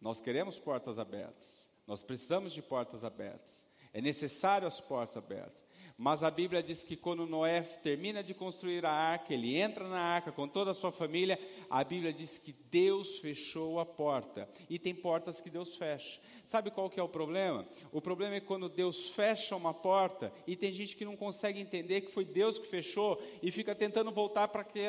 Nós 0.00 0.20
queremos 0.20 0.58
portas 0.58 0.98
abertas. 0.98 1.67
Nós 1.88 2.02
precisamos 2.02 2.52
de 2.52 2.60
portas 2.60 3.02
abertas. 3.02 3.66
É 3.94 4.00
necessário 4.02 4.68
as 4.68 4.78
portas 4.78 5.16
abertas. 5.16 5.66
Mas 6.00 6.22
a 6.22 6.30
Bíblia 6.30 6.62
diz 6.62 6.84
que 6.84 6.94
quando 6.94 7.26
Noé 7.26 7.62
termina 7.62 8.22
de 8.22 8.32
construir 8.32 8.86
a 8.86 8.92
arca, 8.92 9.34
ele 9.34 9.56
entra 9.56 9.88
na 9.88 9.98
arca 9.98 10.30
com 10.30 10.46
toda 10.46 10.70
a 10.70 10.74
sua 10.74 10.92
família, 10.92 11.36
a 11.68 11.82
Bíblia 11.82 12.12
diz 12.12 12.38
que 12.38 12.52
Deus 12.70 13.18
fechou 13.18 13.80
a 13.80 13.86
porta. 13.86 14.48
E 14.70 14.78
tem 14.78 14.94
portas 14.94 15.40
que 15.40 15.50
Deus 15.50 15.74
fecha. 15.74 16.20
Sabe 16.44 16.70
qual 16.70 16.88
que 16.88 17.00
é 17.00 17.02
o 17.02 17.08
problema? 17.08 17.66
O 17.90 18.00
problema 18.00 18.36
é 18.36 18.40
quando 18.40 18.68
Deus 18.68 19.08
fecha 19.08 19.56
uma 19.56 19.74
porta 19.74 20.32
e 20.46 20.54
tem 20.54 20.70
gente 20.70 20.94
que 20.94 21.04
não 21.04 21.16
consegue 21.16 21.58
entender 21.58 22.02
que 22.02 22.12
foi 22.12 22.24
Deus 22.24 22.60
que 22.60 22.68
fechou 22.68 23.20
e 23.42 23.50
fica 23.50 23.74
tentando 23.74 24.12
voltar 24.12 24.46
para 24.46 24.62
que, 24.62 24.82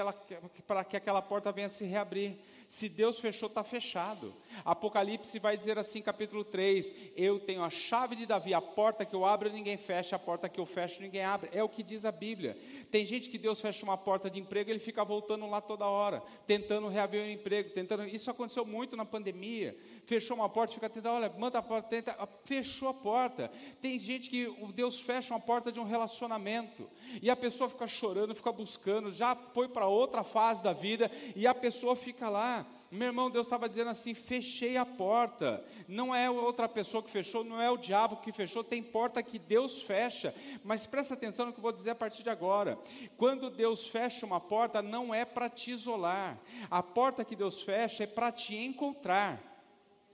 que 0.89 0.97
aquela 0.97 1.23
porta 1.23 1.51
venha 1.51 1.69
se 1.69 1.85
reabrir. 1.85 2.37
Se 2.69 2.87
Deus 2.87 3.19
fechou, 3.19 3.47
está 3.47 3.63
fechado. 3.63 4.31
Apocalipse 4.63 5.39
vai 5.39 5.57
dizer 5.57 5.79
assim, 5.79 6.03
capítulo 6.03 6.43
3: 6.43 6.93
Eu 7.17 7.39
tenho 7.39 7.63
a 7.63 7.69
chave 7.71 8.15
de 8.15 8.27
Davi, 8.27 8.53
a 8.53 8.61
porta 8.61 9.03
que 9.03 9.15
eu 9.15 9.25
abro 9.25 9.51
ninguém 9.51 9.75
fecha, 9.75 10.15
a 10.15 10.19
porta 10.19 10.47
que 10.47 10.59
eu 10.59 10.67
fecho 10.67 11.01
ninguém 11.01 11.23
abre. 11.23 11.49
É 11.51 11.63
o 11.63 11.67
que 11.67 11.81
diz 11.81 12.05
a 12.05 12.11
Bíblia. 12.11 12.55
Tem 12.91 13.07
gente 13.07 13.27
que 13.27 13.39
Deus 13.39 13.59
fecha 13.59 13.83
uma 13.83 13.97
porta 13.97 14.29
de 14.29 14.39
emprego, 14.39 14.69
ele 14.69 14.77
fica 14.77 15.03
voltando 15.03 15.47
lá 15.47 15.59
toda 15.59 15.87
hora, 15.87 16.21
tentando 16.45 16.87
reaver 16.87 17.25
o 17.25 17.31
emprego, 17.31 17.71
tentando. 17.71 18.05
Isso 18.05 18.29
aconteceu 18.29 18.63
muito 18.63 18.95
na 18.95 19.03
pandemia. 19.03 19.75
Fechou 20.05 20.37
uma 20.37 20.47
porta, 20.47 20.71
fica 20.71 20.89
tentando, 20.89 21.15
olha, 21.15 21.33
manda 21.39 21.57
a 21.57 21.63
porta, 21.63 21.89
tenta, 21.89 22.29
fechou 22.43 22.89
a 22.89 22.93
porta. 22.93 23.51
Tem 23.81 23.99
gente 23.99 24.29
que 24.29 24.47
Deus 24.75 24.99
fecha 24.99 25.33
uma 25.33 25.39
porta 25.39 25.71
de 25.71 25.79
um 25.79 25.85
relacionamento 25.85 26.87
e 27.19 27.31
a 27.31 27.35
pessoa 27.35 27.67
fica 27.67 27.87
chorando, 27.87 28.35
fica 28.35 28.51
buscando, 28.51 29.11
já 29.11 29.35
foi 29.35 29.67
para 29.67 29.87
outra 29.87 30.23
fase 30.23 30.61
da 30.61 30.71
vida 30.71 31.11
e 31.35 31.47
a 31.47 31.55
pessoa 31.55 31.95
fica 31.95 32.29
lá 32.29 32.58
meu 32.91 33.07
irmão, 33.07 33.29
Deus 33.29 33.45
estava 33.45 33.69
dizendo 33.69 33.89
assim: 33.89 34.13
fechei 34.13 34.75
a 34.75 34.85
porta. 34.85 35.63
Não 35.87 36.13
é 36.13 36.29
outra 36.29 36.67
pessoa 36.67 37.03
que 37.03 37.09
fechou, 37.09 37.43
não 37.43 37.61
é 37.61 37.69
o 37.69 37.77
diabo 37.77 38.17
que 38.17 38.31
fechou, 38.31 38.63
tem 38.63 38.81
porta 38.81 39.21
que 39.21 39.37
Deus 39.37 39.81
fecha. 39.81 40.33
Mas 40.63 40.85
presta 40.85 41.13
atenção 41.13 41.45
no 41.45 41.53
que 41.53 41.59
eu 41.59 41.63
vou 41.63 41.71
dizer 41.71 41.91
a 41.91 41.95
partir 41.95 42.23
de 42.23 42.29
agora. 42.29 42.79
Quando 43.17 43.49
Deus 43.49 43.87
fecha 43.87 44.25
uma 44.25 44.39
porta, 44.39 44.81
não 44.81 45.13
é 45.13 45.25
para 45.25 45.49
te 45.49 45.71
isolar. 45.71 46.39
A 46.69 46.81
porta 46.81 47.23
que 47.23 47.35
Deus 47.35 47.61
fecha 47.61 48.03
é 48.03 48.07
para 48.07 48.31
te 48.31 48.55
encontrar. 48.55 49.39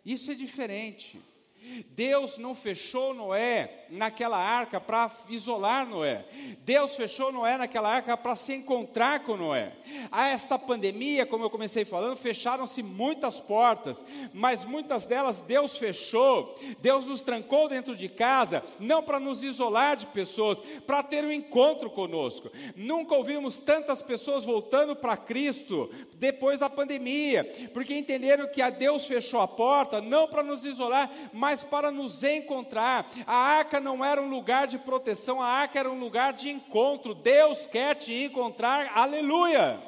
Isso 0.05 0.31
é 0.31 0.35
diferente. 0.35 1.21
Deus 1.89 2.38
não 2.38 2.56
fechou 2.56 3.13
Noé 3.13 3.86
naquela 3.89 4.38
arca 4.38 4.80
para 4.80 5.12
isolar 5.30 5.86
Noé. 5.86 6.25
Deus 6.62 6.95
fechou 6.95 7.32
Noé 7.32 7.58
naquela 7.58 7.89
arca 7.89 8.17
para 8.17 8.36
se 8.36 8.54
encontrar 8.54 9.21
com 9.21 9.38
Noé. 9.38 9.73
A 10.12 10.28
essa 10.28 10.58
pandemia, 10.58 11.25
como 11.25 11.43
eu 11.43 11.49
comecei 11.49 11.86
falando, 11.86 12.17
fecharam-se 12.17 12.82
muitas 12.82 13.39
portas, 13.39 14.04
mas 14.34 14.65
muitas 14.65 15.06
delas 15.06 15.41
Deus 15.41 15.78
fechou. 15.78 16.56
Deus 16.80 17.06
nos 17.08 17.21
trancou 17.21 17.67
dentro 17.67 17.95
de 17.95 18.10
casa, 18.10 18.63
não 18.80 19.04
para 19.04 19.19
nos 19.19 19.43
isolar 19.43 19.95
de 19.95 20.08
pessoas, 20.08 20.60
para 20.86 21.04
ter 21.04 21.23
um 21.23 21.32
encontro 21.32 21.89
conosco. 21.89 22.51
Nunca 22.75 23.15
ouvimos 23.15 23.60
tantas 23.60 24.01
pessoas 24.01 24.43
voltando 24.43 24.95
para 24.95 25.17
Cristo 25.17 25.89
depois 26.15 26.60
da 26.60 26.69
pandemia, 26.69 27.43
porque 27.73 27.95
entenderam 27.95 28.47
que 28.47 28.62
a 28.62 28.69
Deus 28.69 29.06
fechou 29.06 29.39
a 29.41 29.47
porta 29.47 30.01
não 30.01 30.28
para 30.28 30.43
nos 30.43 30.65
isolar, 30.65 31.12
mas 31.34 31.54
mas 31.55 31.63
para 31.63 31.89
nos 31.89 32.21
encontrar. 32.21 33.09
A 33.25 33.33
arca 33.33 33.79
não 33.79 34.03
era 34.03 34.21
um 34.21 34.27
lugar 34.27 34.67
de 34.67 34.77
proteção, 34.77 35.41
a 35.41 35.47
arca 35.47 35.79
era 35.79 35.89
um 35.89 35.97
lugar 35.97 36.33
de 36.33 36.49
encontro. 36.49 37.15
Deus 37.15 37.65
quer 37.65 37.95
te 37.95 38.13
encontrar, 38.25 38.91
aleluia. 38.93 39.79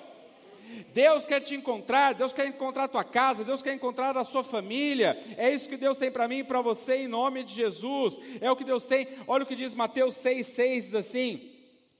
Deus 0.93 1.25
quer 1.25 1.41
te 1.41 1.55
encontrar, 1.55 2.13
Deus 2.13 2.31
quer 2.31 2.47
encontrar 2.47 2.85
a 2.85 2.87
tua 2.87 3.03
casa, 3.03 3.43
Deus 3.43 3.61
quer 3.61 3.73
encontrar 3.73 4.15
a 4.17 4.23
sua 4.23 4.45
família. 4.45 5.17
É 5.35 5.49
isso 5.49 5.67
que 5.67 5.75
Deus 5.75 5.97
tem 5.97 6.09
para 6.09 6.27
mim 6.27 6.37
e 6.37 6.43
para 6.43 6.61
você 6.61 7.03
em 7.03 7.07
nome 7.07 7.43
de 7.43 7.53
Jesus. 7.53 8.17
É 8.39 8.49
o 8.49 8.55
que 8.55 8.63
Deus 8.63 8.85
tem. 8.85 9.05
Olha 9.27 9.43
o 9.43 9.45
que 9.45 9.55
diz 9.55 9.75
Mateus 9.75 10.15
6:6 10.15 10.73
diz 10.75 10.95
assim: 10.95 11.56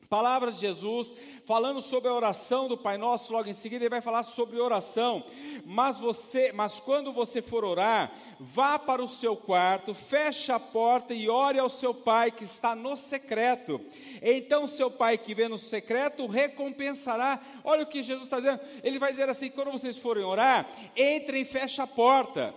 Palavras 0.10 0.56
de 0.56 0.62
Jesus, 0.62 1.14
falando 1.46 1.82
sobre 1.82 2.08
a 2.08 2.14
oração 2.14 2.70
do 2.70 2.78
Pai 2.78 2.98
Nosso, 2.98 3.34
logo 3.34 3.50
em 3.50 3.54
seguida 3.54 3.84
ele 3.84 3.90
vai 3.90 4.02
falar 4.02 4.24
sobre 4.24 4.58
oração. 4.58 5.22
Mas 5.66 6.00
você, 6.00 6.54
mas 6.54 6.80
quando 6.80 7.12
você 7.12 7.42
for 7.42 7.66
orar, 7.66 8.12
vá 8.40 8.80
para 8.80 9.04
o 9.04 9.08
seu 9.08 9.36
quarto, 9.36 9.94
feche 9.94 10.50
a 10.50 10.60
porta 10.60 11.14
e 11.14 11.28
ore 11.28 11.60
ao 11.60 11.70
seu 11.70 11.94
pai 11.94 12.32
que 12.32 12.46
está 12.46 12.74
no 12.74 12.96
secreto. 12.96 13.82
Então 14.22 14.66
seu 14.66 14.90
pai 14.90 15.18
que 15.18 15.36
vê 15.36 15.50
no 15.50 15.58
secreto 15.58 16.26
recompensará. 16.26 17.42
Olha 17.64 17.84
o 17.84 17.88
que 17.88 18.02
Jesus 18.02 18.28
está 18.28 18.38
dizendo. 18.38 18.62
Ele 18.82 19.00
vai 19.00 19.12
dizer 19.12 19.28
assim: 19.28 19.50
quando 19.50 19.72
vocês 19.72 19.98
forem 19.98 20.24
orar, 20.24 20.70
entrem 20.96 21.42
e 21.42 21.46
feche 21.46 21.82
a 21.82 21.88
porta 21.88 22.56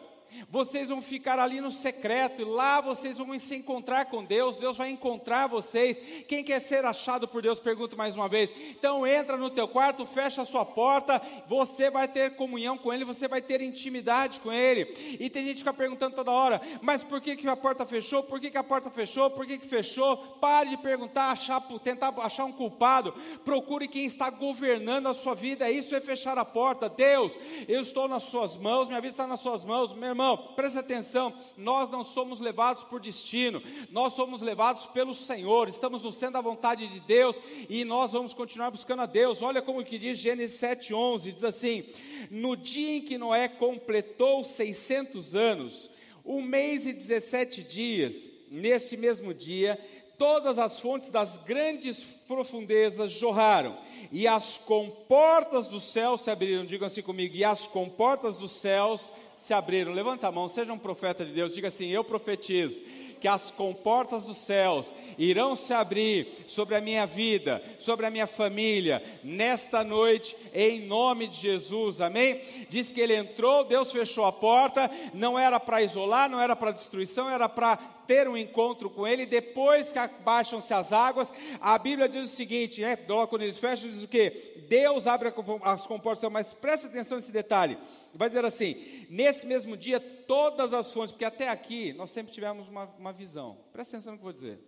vocês 0.48 0.88
vão 0.88 1.02
ficar 1.02 1.38
ali 1.38 1.60
no 1.60 1.70
secreto, 1.70 2.42
e 2.42 2.44
lá 2.44 2.80
vocês 2.80 3.18
vão 3.18 3.38
se 3.38 3.54
encontrar 3.54 4.06
com 4.06 4.24
Deus, 4.24 4.56
Deus 4.56 4.76
vai 4.76 4.90
encontrar 4.90 5.46
vocês. 5.46 5.98
Quem 6.26 6.42
quer 6.42 6.60
ser 6.60 6.84
achado 6.84 7.28
por 7.28 7.42
Deus, 7.42 7.60
pergunto 7.60 7.96
mais 7.96 8.16
uma 8.16 8.28
vez. 8.28 8.52
Então 8.70 9.06
entra 9.06 9.36
no 9.36 9.50
teu 9.50 9.68
quarto, 9.68 10.06
fecha 10.06 10.42
a 10.42 10.44
sua 10.44 10.64
porta, 10.64 11.20
você 11.46 11.90
vai 11.90 12.08
ter 12.08 12.36
comunhão 12.36 12.78
com 12.78 12.92
Ele, 12.92 13.04
você 13.04 13.28
vai 13.28 13.42
ter 13.42 13.60
intimidade 13.60 14.40
com 14.40 14.52
Ele. 14.52 14.84
E 15.18 15.28
tem 15.28 15.44
gente 15.44 15.54
que 15.54 15.60
fica 15.60 15.74
perguntando 15.74 16.16
toda 16.16 16.30
hora, 16.30 16.60
mas 16.80 17.04
por 17.04 17.20
que, 17.20 17.36
que 17.36 17.48
a 17.48 17.56
porta 17.56 17.86
fechou? 17.86 18.22
Por 18.22 18.40
que, 18.40 18.50
que 18.50 18.58
a 18.58 18.64
porta 18.64 18.90
fechou? 18.90 19.30
Por 19.30 19.46
que, 19.46 19.58
que 19.58 19.66
fechou? 19.66 20.16
Pare 20.16 20.70
de 20.70 20.76
perguntar, 20.76 21.30
achar, 21.30 21.60
tentar 21.82 22.14
achar 22.18 22.44
um 22.44 22.52
culpado. 22.52 23.14
Procure 23.44 23.88
quem 23.88 24.04
está 24.04 24.30
governando 24.30 25.08
a 25.08 25.14
sua 25.14 25.34
vida. 25.34 25.68
É 25.68 25.72
isso 25.72 25.94
é 25.94 26.00
fechar 26.00 26.38
a 26.38 26.44
porta. 26.44 26.88
Deus, 26.88 27.36
eu 27.68 27.80
estou 27.80 28.08
nas 28.08 28.24
suas 28.24 28.56
mãos, 28.56 28.88
minha 28.88 29.00
vida 29.00 29.12
está 29.12 29.26
nas 29.26 29.40
suas 29.40 29.64
mãos, 29.64 29.92
meu 29.92 30.10
irmão 30.10 30.19
irmão, 30.20 30.36
preste 30.54 30.78
atenção, 30.78 31.32
nós 31.56 31.90
não 31.90 32.04
somos 32.04 32.40
levados 32.40 32.84
por 32.84 33.00
destino, 33.00 33.62
nós 33.90 34.12
somos 34.12 34.42
levados 34.42 34.86
pelo 34.86 35.14
Senhor, 35.14 35.68
estamos 35.68 36.02
no 36.02 36.12
centro 36.12 36.34
da 36.34 36.40
vontade 36.40 36.86
de 36.86 37.00
Deus 37.00 37.40
e 37.68 37.84
nós 37.84 38.12
vamos 38.12 38.34
continuar 38.34 38.70
buscando 38.70 39.02
a 39.02 39.06
Deus. 39.06 39.40
Olha 39.40 39.62
como 39.62 39.84
que 39.84 39.98
diz 39.98 40.18
Gênesis 40.18 40.60
7:11, 40.60 41.32
diz 41.32 41.44
assim: 41.44 41.84
"No 42.30 42.56
dia 42.56 42.98
em 42.98 43.00
que 43.00 43.16
Noé 43.16 43.48
completou 43.48 44.44
600 44.44 45.34
anos, 45.34 45.90
um 46.24 46.42
mês 46.42 46.86
e 46.86 46.92
17 46.92 47.64
dias, 47.64 48.26
neste 48.50 48.96
mesmo 48.96 49.32
dia, 49.32 49.78
todas 50.18 50.58
as 50.58 50.78
fontes 50.78 51.10
das 51.10 51.38
grandes 51.38 52.02
profundezas 52.28 53.10
jorraram, 53.10 53.78
e 54.12 54.28
as 54.28 54.58
comportas 54.58 55.66
do 55.66 55.80
céu 55.80 56.18
se 56.18 56.30
abriram. 56.30 56.66
Digam 56.66 56.86
assim 56.86 57.02
comigo: 57.02 57.34
e 57.34 57.42
as 57.42 57.66
comportas 57.66 58.36
dos 58.36 58.52
céus 58.52 59.10
se 59.40 59.54
abriram. 59.54 59.92
Levanta 59.92 60.28
a 60.28 60.32
mão, 60.32 60.46
seja 60.48 60.70
um 60.70 60.78
profeta 60.78 61.24
de 61.24 61.32
Deus, 61.32 61.54
diga 61.54 61.68
assim: 61.68 61.88
Eu 61.88 62.04
profetizo 62.04 62.82
que 63.18 63.26
as 63.26 63.50
comportas 63.50 64.24
dos 64.24 64.36
céus 64.36 64.92
irão 65.18 65.56
se 65.56 65.72
abrir 65.72 66.28
sobre 66.46 66.74
a 66.74 66.80
minha 66.80 67.06
vida, 67.06 67.62
sobre 67.78 68.06
a 68.06 68.10
minha 68.10 68.26
família, 68.26 69.02
nesta 69.22 69.82
noite, 69.82 70.34
em 70.54 70.86
nome 70.86 71.26
de 71.26 71.36
Jesus, 71.38 72.00
amém? 72.00 72.40
Diz 72.68 72.92
que 72.92 73.00
ele 73.00 73.14
entrou, 73.14 73.64
Deus 73.64 73.92
fechou 73.92 74.24
a 74.24 74.32
porta, 74.32 74.90
não 75.12 75.38
era 75.38 75.60
para 75.60 75.82
isolar, 75.82 76.30
não 76.30 76.40
era 76.40 76.56
para 76.56 76.72
destruição, 76.72 77.28
era 77.28 77.48
para 77.48 77.78
ter 78.10 78.28
um 78.28 78.36
encontro 78.36 78.90
com 78.90 79.06
ele, 79.06 79.24
depois 79.24 79.92
que 79.92 79.98
abaixam-se 80.00 80.74
as 80.74 80.92
águas, 80.92 81.30
a 81.60 81.78
Bíblia 81.78 82.08
diz 82.08 82.24
o 82.24 82.34
seguinte, 82.34 82.80
né? 82.80 82.98
logo 83.08 83.28
quando 83.28 83.42
eles 83.42 83.56
fecham, 83.56 83.88
diz 83.88 84.02
o 84.02 84.08
que? 84.08 84.64
Deus 84.68 85.06
abre 85.06 85.32
as 85.62 85.86
comportas, 85.86 86.28
mas 86.32 86.52
preste 86.52 86.86
atenção 86.86 87.18
nesse 87.18 87.30
detalhe, 87.30 87.78
vai 88.12 88.28
dizer 88.28 88.44
assim, 88.44 89.06
nesse 89.08 89.46
mesmo 89.46 89.76
dia, 89.76 90.00
todas 90.00 90.74
as 90.74 90.92
fontes, 90.92 91.12
porque 91.12 91.24
até 91.24 91.50
aqui 91.50 91.92
nós 91.92 92.10
sempre 92.10 92.32
tivemos 92.32 92.66
uma, 92.66 92.86
uma 92.98 93.12
visão, 93.12 93.58
preste 93.72 93.90
atenção 93.90 94.14
no 94.14 94.18
que 94.18 94.22
eu 94.22 94.24
vou 94.24 94.32
dizer, 94.32 94.58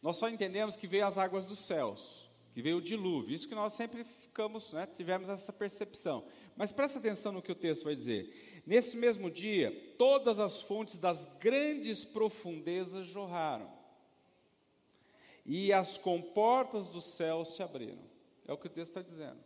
nós 0.00 0.16
só 0.16 0.26
entendemos 0.30 0.76
que 0.76 0.86
veio 0.86 1.04
as 1.04 1.18
águas 1.18 1.44
dos 1.44 1.58
céus, 1.58 2.30
que 2.54 2.62
veio 2.62 2.78
o 2.78 2.82
dilúvio, 2.82 3.34
isso 3.34 3.46
que 3.46 3.54
nós 3.54 3.74
sempre 3.74 4.02
ficamos, 4.22 4.72
né, 4.72 4.86
tivemos 4.86 5.28
essa 5.28 5.52
percepção, 5.52 6.24
mas 6.56 6.72
preste 6.72 6.96
atenção 6.96 7.32
no 7.32 7.42
que 7.42 7.52
o 7.52 7.54
texto 7.54 7.84
vai 7.84 7.94
dizer, 7.94 8.43
Nesse 8.66 8.96
mesmo 8.96 9.30
dia, 9.30 9.70
todas 9.98 10.38
as 10.38 10.62
fontes 10.62 10.96
das 10.96 11.26
grandes 11.38 12.04
profundezas 12.04 13.06
jorraram, 13.06 13.70
e 15.44 15.72
as 15.72 15.98
comportas 15.98 16.88
do 16.88 17.00
céu 17.00 17.44
se 17.44 17.62
abriram. 17.62 18.02
É 18.46 18.52
o 18.52 18.56
que 18.56 18.66
o 18.66 18.70
texto 18.70 18.90
está 18.90 19.02
dizendo. 19.02 19.38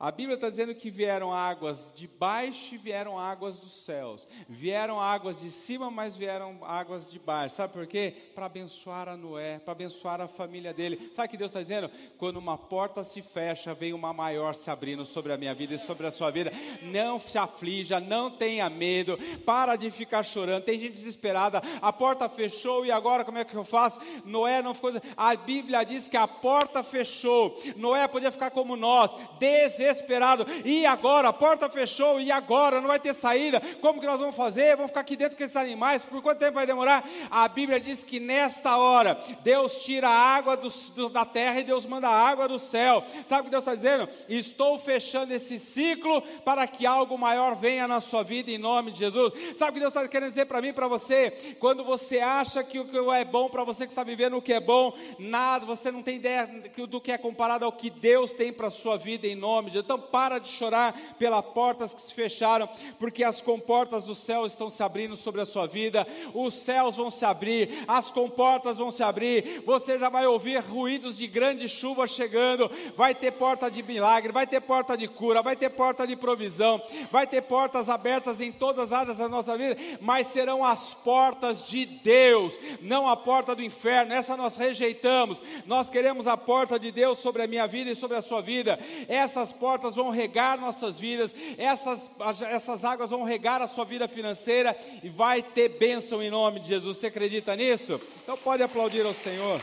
A 0.00 0.10
Bíblia 0.10 0.36
está 0.36 0.48
dizendo 0.48 0.74
que 0.74 0.90
vieram 0.90 1.30
águas 1.30 1.92
de 1.94 2.08
baixo 2.08 2.74
e 2.74 2.78
vieram 2.78 3.18
águas 3.18 3.58
dos 3.58 3.84
céus. 3.84 4.26
Vieram 4.48 4.98
águas 4.98 5.40
de 5.40 5.50
cima, 5.50 5.90
mas 5.90 6.16
vieram 6.16 6.58
águas 6.64 7.10
de 7.10 7.18
baixo. 7.18 7.56
Sabe 7.56 7.74
por 7.74 7.86
quê? 7.86 8.14
Para 8.34 8.46
abençoar 8.46 9.10
a 9.10 9.16
Noé, 9.16 9.58
para 9.58 9.72
abençoar 9.72 10.22
a 10.22 10.26
família 10.26 10.72
dele. 10.72 11.12
Sabe 11.14 11.28
o 11.28 11.30
que 11.30 11.36
Deus 11.36 11.50
está 11.50 11.60
dizendo? 11.60 11.90
Quando 12.16 12.38
uma 12.38 12.56
porta 12.56 13.04
se 13.04 13.20
fecha, 13.20 13.74
vem 13.74 13.92
uma 13.92 14.14
maior 14.14 14.54
se 14.54 14.70
abrindo 14.70 15.04
sobre 15.04 15.34
a 15.34 15.36
minha 15.36 15.54
vida 15.54 15.74
e 15.74 15.78
sobre 15.78 16.06
a 16.06 16.10
sua 16.10 16.30
vida. 16.30 16.50
Não 16.80 17.20
se 17.20 17.36
aflija, 17.36 18.00
não 18.00 18.30
tenha 18.30 18.70
medo, 18.70 19.18
para 19.44 19.76
de 19.76 19.90
ficar 19.90 20.22
chorando. 20.22 20.64
Tem 20.64 20.80
gente 20.80 20.94
desesperada, 20.94 21.60
a 21.82 21.92
porta 21.92 22.26
fechou 22.26 22.86
e 22.86 22.90
agora 22.90 23.22
como 23.22 23.36
é 23.36 23.44
que 23.44 23.54
eu 23.54 23.64
faço? 23.64 24.00
Noé 24.24 24.62
não 24.62 24.72
ficou. 24.72 24.92
A 25.14 25.36
Bíblia 25.36 25.84
diz 25.84 26.08
que 26.08 26.16
a 26.16 26.26
porta 26.26 26.82
fechou. 26.82 27.54
Noé 27.76 28.08
podia 28.08 28.32
ficar 28.32 28.50
como 28.50 28.76
nós, 28.76 29.14
desesperado 29.38 29.89
desesperado. 29.90 30.46
E 30.64 30.86
agora? 30.86 31.28
A 31.28 31.32
porta 31.32 31.68
fechou, 31.68 32.20
e 32.20 32.30
agora? 32.30 32.80
Não 32.80 32.88
vai 32.88 32.98
ter 32.98 33.14
saída. 33.14 33.60
Como 33.80 34.00
que 34.00 34.06
nós 34.06 34.20
vamos 34.20 34.36
fazer? 34.36 34.76
Vamos 34.76 34.90
ficar 34.90 35.00
aqui 35.00 35.16
dentro 35.16 35.36
com 35.36 35.44
esses 35.44 35.56
animais? 35.56 36.02
Por 36.04 36.22
quanto 36.22 36.38
tempo 36.38 36.54
vai 36.54 36.66
demorar? 36.66 37.04
A 37.30 37.48
Bíblia 37.48 37.80
diz 37.80 38.04
que 38.04 38.20
nesta 38.20 38.76
hora, 38.76 39.18
Deus 39.42 39.82
tira 39.82 40.08
a 40.08 40.12
água 40.12 40.56
do, 40.56 40.68
do, 40.94 41.08
da 41.08 41.24
terra 41.24 41.60
e 41.60 41.64
Deus 41.64 41.86
manda 41.86 42.08
a 42.08 42.28
água 42.28 42.48
do 42.48 42.58
céu. 42.58 43.04
Sabe 43.24 43.42
o 43.42 43.44
que 43.44 43.50
Deus 43.50 43.62
está 43.62 43.74
dizendo? 43.74 44.08
Estou 44.28 44.78
fechando 44.78 45.32
esse 45.32 45.58
ciclo 45.58 46.22
para 46.44 46.66
que 46.66 46.86
algo 46.86 47.18
maior 47.18 47.56
venha 47.56 47.86
na 47.86 48.00
sua 48.00 48.22
vida 48.22 48.50
em 48.50 48.58
nome 48.58 48.90
de 48.92 48.98
Jesus. 48.98 49.32
Sabe 49.56 49.70
o 49.70 49.74
que 49.74 49.80
Deus 49.80 49.94
está 49.94 50.06
querendo 50.08 50.30
dizer 50.30 50.46
para 50.46 50.62
mim 50.62 50.72
para 50.72 50.88
você? 50.88 51.30
Quando 51.58 51.84
você 51.84 52.20
acha 52.20 52.62
que 52.62 52.78
o 52.78 52.84
que 52.86 52.96
é 52.96 53.24
bom 53.24 53.48
para 53.48 53.64
você 53.64 53.86
que 53.86 53.92
está 53.92 54.04
vivendo 54.04 54.36
o 54.36 54.42
que 54.42 54.52
é 54.52 54.60
bom, 54.60 54.92
nada, 55.18 55.64
você 55.66 55.90
não 55.90 56.02
tem 56.02 56.16
ideia 56.16 56.46
do 56.88 57.00
que 57.00 57.12
é 57.12 57.18
comparado 57.18 57.64
ao 57.64 57.72
que 57.72 57.90
Deus 57.90 58.32
tem 58.32 58.52
para 58.52 58.68
a 58.68 58.70
sua 58.70 58.96
vida 58.96 59.26
em 59.26 59.34
nome 59.34 59.68
de 59.68 59.74
Jesus. 59.74 59.79
Então 59.80 59.98
para 59.98 60.38
de 60.38 60.48
chorar 60.48 60.98
pelas 61.18 61.44
portas 61.44 61.94
que 61.94 62.02
se 62.02 62.12
fecharam, 62.12 62.68
porque 62.98 63.24
as 63.24 63.40
comportas 63.40 64.04
do 64.04 64.14
céu 64.14 64.46
estão 64.46 64.68
se 64.70 64.82
abrindo 64.82 65.16
sobre 65.16 65.40
a 65.40 65.46
sua 65.46 65.66
vida, 65.66 66.06
os 66.34 66.54
céus 66.54 66.96
vão 66.96 67.10
se 67.10 67.24
abrir, 67.24 67.84
as 67.86 68.10
comportas 68.10 68.78
vão 68.78 68.90
se 68.90 69.02
abrir, 69.02 69.62
você 69.64 69.98
já 69.98 70.08
vai 70.08 70.26
ouvir 70.26 70.58
ruídos 70.58 71.16
de 71.16 71.26
grande 71.26 71.68
chuva 71.68 72.06
chegando, 72.06 72.70
vai 72.96 73.14
ter 73.14 73.30
porta 73.32 73.70
de 73.70 73.82
milagre, 73.82 74.32
vai 74.32 74.46
ter 74.46 74.60
porta 74.60 74.96
de 74.96 75.08
cura, 75.08 75.42
vai 75.42 75.56
ter 75.56 75.70
porta 75.70 76.06
de 76.06 76.16
provisão, 76.16 76.80
vai 77.10 77.26
ter 77.26 77.42
portas 77.42 77.88
abertas 77.88 78.40
em 78.40 78.52
todas 78.52 78.92
as 78.92 78.92
áreas 78.92 79.16
da 79.16 79.28
nossa 79.28 79.56
vida, 79.56 79.76
mas 80.00 80.26
serão 80.28 80.64
as 80.64 80.94
portas 80.94 81.66
de 81.66 81.86
Deus, 81.86 82.58
não 82.80 83.08
a 83.08 83.16
porta 83.16 83.54
do 83.54 83.62
inferno, 83.62 84.12
essa 84.12 84.36
nós 84.36 84.56
rejeitamos, 84.56 85.40
nós 85.66 85.88
queremos 85.88 86.26
a 86.26 86.36
porta 86.36 86.78
de 86.78 86.90
Deus 86.90 87.18
sobre 87.18 87.42
a 87.42 87.46
minha 87.46 87.66
vida 87.66 87.90
e 87.90 87.96
sobre 87.96 88.16
a 88.16 88.22
sua 88.22 88.40
vida, 88.40 88.78
essas 89.08 89.52
portas 89.52 89.69
portas 89.70 89.94
vão 89.94 90.10
regar 90.10 90.60
nossas 90.60 90.98
vidas, 90.98 91.30
essas, 91.56 92.10
essas 92.42 92.84
águas 92.84 93.10
vão 93.10 93.22
regar 93.22 93.62
a 93.62 93.68
sua 93.68 93.84
vida 93.84 94.08
financeira 94.08 94.76
e 95.00 95.08
vai 95.08 95.44
ter 95.44 95.68
bênção 95.68 96.20
em 96.20 96.28
nome 96.28 96.58
de 96.58 96.66
Jesus. 96.66 96.96
Você 96.96 97.06
acredita 97.06 97.54
nisso? 97.54 98.00
Então 98.24 98.36
pode 98.36 98.64
aplaudir 98.64 99.06
ao 99.06 99.14
Senhor. 99.14 99.62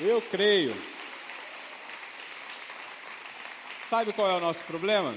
Eu 0.00 0.22
creio. 0.22 0.76
Sabe 3.90 4.12
qual 4.12 4.30
é 4.30 4.36
o 4.36 4.40
nosso 4.40 4.62
problema? 4.62 5.12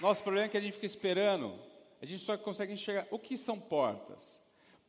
Nosso 0.00 0.22
problema 0.22 0.46
é 0.46 0.48
que 0.48 0.56
a 0.56 0.62
gente 0.62 0.72
fica 0.72 0.86
esperando, 0.86 1.54
a 2.00 2.06
gente 2.06 2.22
só 2.22 2.38
consegue 2.38 2.72
enxergar. 2.72 3.06
O 3.10 3.18
que 3.18 3.36
são 3.36 3.60
portas? 3.60 4.40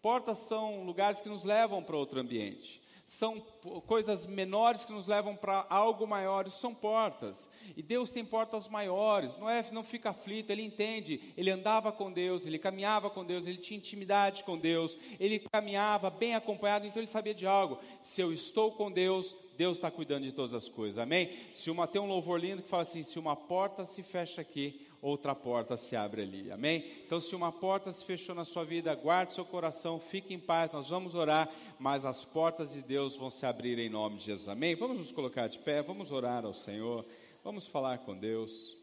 Portas 0.02 0.38
são 0.38 0.86
lugares 0.86 1.20
que 1.20 1.28
nos 1.28 1.44
levam 1.44 1.84
para 1.84 1.98
outro 1.98 2.22
ambiente 2.22 2.82
são 3.06 3.40
coisas 3.86 4.26
menores 4.26 4.86
que 4.86 4.94
nos 4.94 5.08
levam 5.08 5.36
para 5.36 5.66
algo 5.70 6.08
maior, 6.08 6.48
isso 6.48 6.60
são 6.60 6.74
portas. 6.74 7.50
E 7.76 7.84
Deus 7.84 8.12
tem 8.12 8.24
portas 8.24 8.68
maiores, 8.68 9.38
não 9.38 9.50
é, 9.50 9.64
não 9.72 9.84
fica 9.84 10.12
aflito, 10.12 10.50
ele 10.50 10.62
entende, 10.62 11.34
ele 11.36 11.50
andava 11.50 11.92
com 11.92 12.12
Deus, 12.12 12.46
ele 12.46 12.58
caminhava 12.58 13.10
com 13.10 13.26
Deus, 13.26 13.46
ele 13.46 13.58
tinha 13.58 13.78
intimidade 13.78 14.44
com 14.44 14.58
Deus, 14.58 14.98
ele 15.20 15.40
caminhava 15.52 16.10
bem 16.10 16.36
acompanhado, 16.36 16.88
então 16.88 17.02
ele 17.02 17.12
sabia 17.12 17.34
de 17.34 17.46
algo. 17.46 17.80
Se 18.02 18.22
eu 18.22 18.32
estou 18.32 18.72
com 18.72 18.92
Deus, 18.92 19.36
Deus 19.58 19.78
está 19.78 19.92
cuidando 19.92 20.24
de 20.24 20.32
todas 20.32 20.54
as 20.54 20.70
coisas, 20.70 20.98
amém? 20.98 21.30
Se 21.52 21.70
uma 21.70 21.88
tem 21.88 22.02
um 22.02 22.08
louvor 22.08 22.40
lindo 22.40 22.64
que 22.64 22.70
fala 22.70 22.84
assim: 22.84 23.04
se 23.04 23.20
uma 23.20 23.36
porta 23.36 23.86
se 23.86 24.02
fecha 24.02 24.42
aqui, 24.42 24.88
outra 25.04 25.36
porta 25.36 25.76
se 25.76 25.98
abre 25.98 26.22
ali, 26.22 26.50
amém? 26.50 26.90
Então, 27.06 27.20
se 27.20 27.36
uma 27.36 27.52
porta 27.52 27.92
se 27.92 28.06
fechou 28.06 28.34
na 28.34 28.46
sua 28.46 28.64
vida, 28.64 28.96
guarde 28.96 29.34
seu 29.34 29.44
coração, 29.44 30.00
fique 30.00 30.34
em 30.34 30.40
paz, 30.40 30.72
nós 30.72 30.88
vamos 30.90 31.14
orar, 31.14 31.54
mas 31.78 32.06
as 32.06 32.24
portas 32.24 32.72
de 32.72 32.82
Deus 32.82 33.18
vão 33.18 33.30
se 33.30 33.46
abrir 33.46 33.78
em 33.78 33.90
nome 33.90 34.18
de 34.18 34.24
Jesus, 34.24 34.48
amém? 34.48 34.76
Vamos 34.76 34.98
nos 34.98 35.12
colocar 35.12 35.48
de 35.48 35.60
pé, 35.60 35.82
vamos 35.82 36.14
orar 36.14 36.46
ao 36.46 36.54
Senhor, 36.54 37.06
vamos 37.44 37.68
falar 37.68 38.00
com 38.00 38.18
Deus. 38.18 38.78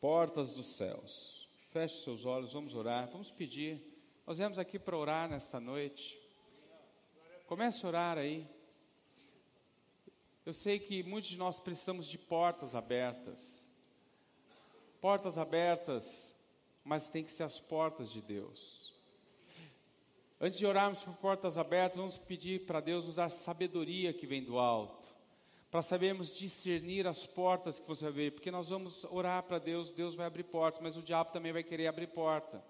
Portas 0.00 0.52
dos 0.52 0.66
céus, 0.66 1.48
feche 1.72 1.96
seus 2.04 2.24
olhos, 2.24 2.52
vamos 2.52 2.76
orar, 2.76 3.08
vamos 3.10 3.32
pedir. 3.32 3.82
Nós 4.24 4.38
viemos 4.38 4.60
aqui 4.60 4.78
para 4.78 4.96
orar 4.96 5.28
nesta 5.28 5.58
noite. 5.58 6.16
Comece 7.46 7.84
a 7.84 7.88
orar 7.88 8.16
aí. 8.16 8.46
Eu 10.46 10.54
sei 10.54 10.78
que 10.78 11.02
muitos 11.02 11.30
de 11.30 11.36
nós 11.36 11.58
precisamos 11.58 12.06
de 12.06 12.16
portas 12.16 12.76
abertas 12.76 13.67
portas 15.00 15.38
abertas, 15.38 16.34
mas 16.84 17.08
tem 17.08 17.24
que 17.24 17.32
ser 17.32 17.42
as 17.42 17.60
portas 17.60 18.10
de 18.10 18.20
Deus. 18.20 18.92
Antes 20.40 20.58
de 20.58 20.66
orarmos 20.66 21.02
por 21.02 21.14
portas 21.16 21.58
abertas, 21.58 21.98
vamos 21.98 22.16
pedir 22.16 22.64
para 22.64 22.80
Deus 22.80 23.06
nos 23.06 23.16
dar 23.16 23.28
sabedoria 23.28 24.12
que 24.12 24.26
vem 24.26 24.42
do 24.42 24.58
alto, 24.58 25.08
para 25.70 25.82
sabermos 25.82 26.32
discernir 26.32 27.06
as 27.06 27.26
portas 27.26 27.78
que 27.78 27.86
você 27.88 28.04
vai 28.04 28.10
abrir, 28.12 28.30
porque 28.30 28.50
nós 28.50 28.68
vamos 28.68 29.04
orar 29.04 29.42
para 29.42 29.58
Deus, 29.58 29.90
Deus 29.90 30.14
vai 30.14 30.26
abrir 30.26 30.44
portas, 30.44 30.80
mas 30.80 30.96
o 30.96 31.02
diabo 31.02 31.32
também 31.32 31.52
vai 31.52 31.64
querer 31.64 31.88
abrir 31.88 32.06
porta. 32.06 32.62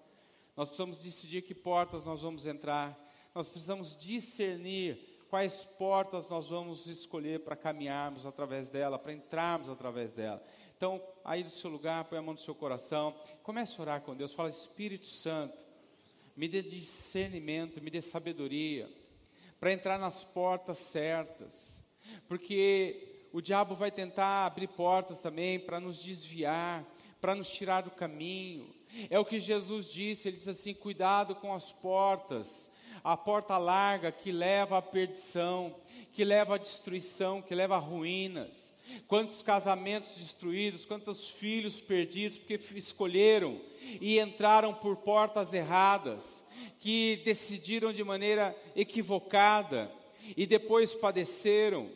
Nós 0.55 0.67
precisamos 0.67 0.97
decidir 0.97 1.43
que 1.43 1.53
portas 1.53 2.03
nós 2.03 2.21
vamos 2.21 2.45
entrar, 2.45 2.99
nós 3.33 3.47
precisamos 3.47 3.95
discernir 3.95 5.23
quais 5.29 5.63
portas 5.63 6.27
nós 6.27 6.49
vamos 6.49 6.87
escolher 6.87 7.41
para 7.41 7.55
caminharmos 7.55 8.25
através 8.25 8.67
dela, 8.67 8.97
para 8.97 9.13
entrarmos 9.13 9.69
através 9.69 10.11
dela. 10.11 10.43
Então, 10.79 11.03
aí 11.25 11.43
do 11.43 11.49
seu 11.49 11.69
lugar, 11.69 12.05
põe 12.05 12.19
a 12.19 12.21
mão 12.21 12.35
no 12.35 12.39
seu 12.39 12.55
coração, 12.55 13.13
comece 13.43 13.75
a 13.77 13.81
orar 13.81 13.99
com 13.99 14.15
Deus, 14.15 14.31
fala, 14.31 14.47
Espírito 14.47 15.07
Santo, 15.07 15.57
me 16.37 16.47
dê 16.47 16.61
discernimento, 16.61 17.81
me 17.81 17.91
dê 17.91 18.01
sabedoria, 18.01 18.89
para 19.59 19.73
entrar 19.73 19.99
nas 19.99 20.23
portas 20.23 20.77
certas, 20.77 21.83
porque 22.29 23.27
o 23.33 23.41
diabo 23.41 23.75
vai 23.75 23.91
tentar 23.91 24.45
abrir 24.45 24.69
portas 24.69 25.21
também 25.21 25.59
para 25.59 25.81
nos 25.81 26.01
desviar, 26.01 26.85
para 27.19 27.35
nos 27.35 27.49
tirar 27.49 27.81
do 27.81 27.91
caminho. 27.91 28.73
É 29.09 29.19
o 29.19 29.25
que 29.25 29.37
Jesus 29.37 29.91
disse, 29.91 30.29
ele 30.29 30.37
disse 30.37 30.49
assim: 30.49 30.73
cuidado 30.73 31.35
com 31.35 31.53
as 31.53 31.73
portas, 31.73 32.71
a 33.03 33.17
porta 33.17 33.57
larga 33.57 34.13
que 34.13 34.31
leva 34.31 34.77
à 34.77 34.81
perdição, 34.81 35.75
que 36.13 36.23
leva 36.23 36.55
à 36.55 36.57
destruição, 36.57 37.41
que 37.41 37.53
leva 37.53 37.75
a 37.75 37.79
ruínas. 37.79 38.78
Quantos 39.07 39.41
casamentos 39.41 40.15
destruídos, 40.15 40.85
quantos 40.85 41.29
filhos 41.29 41.79
perdidos, 41.79 42.37
porque 42.37 42.59
escolheram 42.75 43.59
e 43.99 44.19
entraram 44.19 44.73
por 44.73 44.97
portas 44.97 45.53
erradas, 45.53 46.43
que 46.79 47.21
decidiram 47.25 47.91
de 47.91 48.03
maneira 48.03 48.55
equivocada 48.75 49.91
e 50.35 50.45
depois 50.45 50.93
padeceram. 50.93 51.89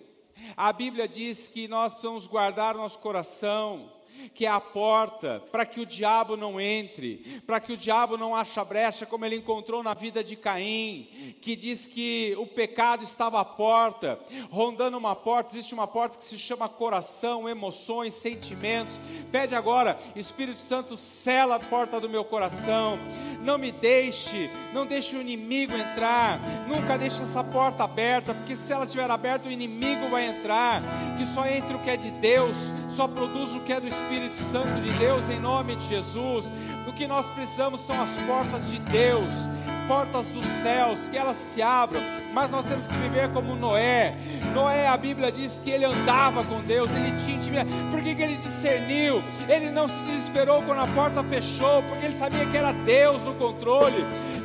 A 0.57 0.73
Bíblia 0.73 1.07
diz 1.07 1.47
que 1.47 1.67
nós 1.67 1.93
precisamos 1.93 2.27
guardar 2.27 2.75
nosso 2.75 2.99
coração, 2.99 3.91
que 4.33 4.45
é 4.45 4.49
a 4.49 4.59
porta 4.59 5.43
para 5.51 5.65
que 5.65 5.79
o 5.79 5.85
diabo 5.85 6.35
não 6.35 6.59
entre, 6.59 7.41
para 7.45 7.59
que 7.59 7.73
o 7.73 7.77
diabo 7.77 8.17
não 8.17 8.35
ache 8.35 8.63
brecha, 8.63 9.05
como 9.05 9.25
ele 9.25 9.35
encontrou 9.35 9.83
na 9.83 9.93
vida 9.93 10.23
de 10.23 10.35
Caim, 10.35 11.35
que 11.41 11.55
diz 11.55 11.87
que 11.87 12.35
o 12.37 12.45
pecado 12.45 13.03
estava 13.03 13.39
à 13.39 13.45
porta, 13.45 14.19
rondando 14.49 14.97
uma 14.97 15.15
porta, 15.15 15.51
existe 15.51 15.73
uma 15.73 15.87
porta 15.87 16.17
que 16.17 16.23
se 16.23 16.37
chama 16.37 16.69
coração, 16.69 17.49
emoções, 17.49 18.13
sentimentos. 18.13 18.99
Pede 19.31 19.55
agora, 19.55 19.97
Espírito 20.15 20.59
Santo, 20.59 20.95
sela 20.95 21.55
a 21.55 21.59
porta 21.59 21.99
do 21.99 22.09
meu 22.09 22.23
coração, 22.23 22.97
não 23.41 23.57
me 23.57 23.71
deixe, 23.71 24.49
não 24.73 24.85
deixe 24.85 25.15
o 25.15 25.21
inimigo 25.21 25.75
entrar, 25.75 26.39
nunca 26.67 26.97
deixe 26.97 27.21
essa 27.21 27.43
porta 27.43 27.83
aberta, 27.83 28.33
porque 28.33 28.55
se 28.55 28.71
ela 28.71 28.85
estiver 28.85 29.09
aberta, 29.09 29.49
o 29.49 29.51
inimigo 29.51 30.09
vai 30.09 30.27
entrar, 30.27 30.81
que 31.17 31.25
só 31.25 31.45
entre 31.45 31.75
o 31.75 31.79
que 31.79 31.89
é 31.89 31.97
de 31.97 32.11
Deus, 32.11 32.57
só 32.89 33.07
produz 33.07 33.55
o 33.55 33.59
que 33.61 33.73
é 33.73 33.79
do 33.79 33.87
Espírito 33.87 34.02
Espírito 34.03 34.35
Santo 34.51 34.81
de 34.81 34.91
Deus 34.99 35.29
em 35.29 35.39
nome 35.39 35.75
de 35.75 35.87
Jesus. 35.87 36.51
O 36.87 36.91
que 36.91 37.07
nós 37.07 37.25
precisamos 37.27 37.81
são 37.81 37.99
as 38.01 38.15
portas 38.23 38.69
de 38.69 38.77
Deus, 38.79 39.31
portas 39.87 40.27
dos 40.27 40.45
céus, 40.61 41.07
que 41.07 41.17
elas 41.17 41.37
se 41.37 41.61
abram. 41.61 42.01
Mas 42.33 42.49
nós 42.49 42.65
temos 42.65 42.85
que 42.85 42.95
viver 42.95 43.29
como 43.29 43.55
Noé. 43.55 44.15
Noé, 44.53 44.87
a 44.87 44.97
Bíblia 44.97 45.31
diz 45.31 45.59
que 45.59 45.69
ele 45.69 45.85
andava 45.85 46.43
com 46.43 46.59
Deus, 46.61 46.89
ele 46.91 47.17
tinha 47.19 47.37
intimidade. 47.37 47.69
Por 47.91 48.01
que, 48.01 48.15
que 48.15 48.21
ele 48.21 48.37
discerniu? 48.37 49.23
Ele 49.47 49.69
não 49.69 49.87
se 49.87 49.95
desesperou 50.01 50.61
quando 50.63 50.79
a 50.79 50.87
porta 50.87 51.23
fechou, 51.23 51.81
porque 51.83 52.05
ele 52.05 52.15
sabia 52.15 52.45
que 52.45 52.57
era 52.57 52.73
Deus 52.73 53.23
no 53.23 53.35
controle. 53.35 54.03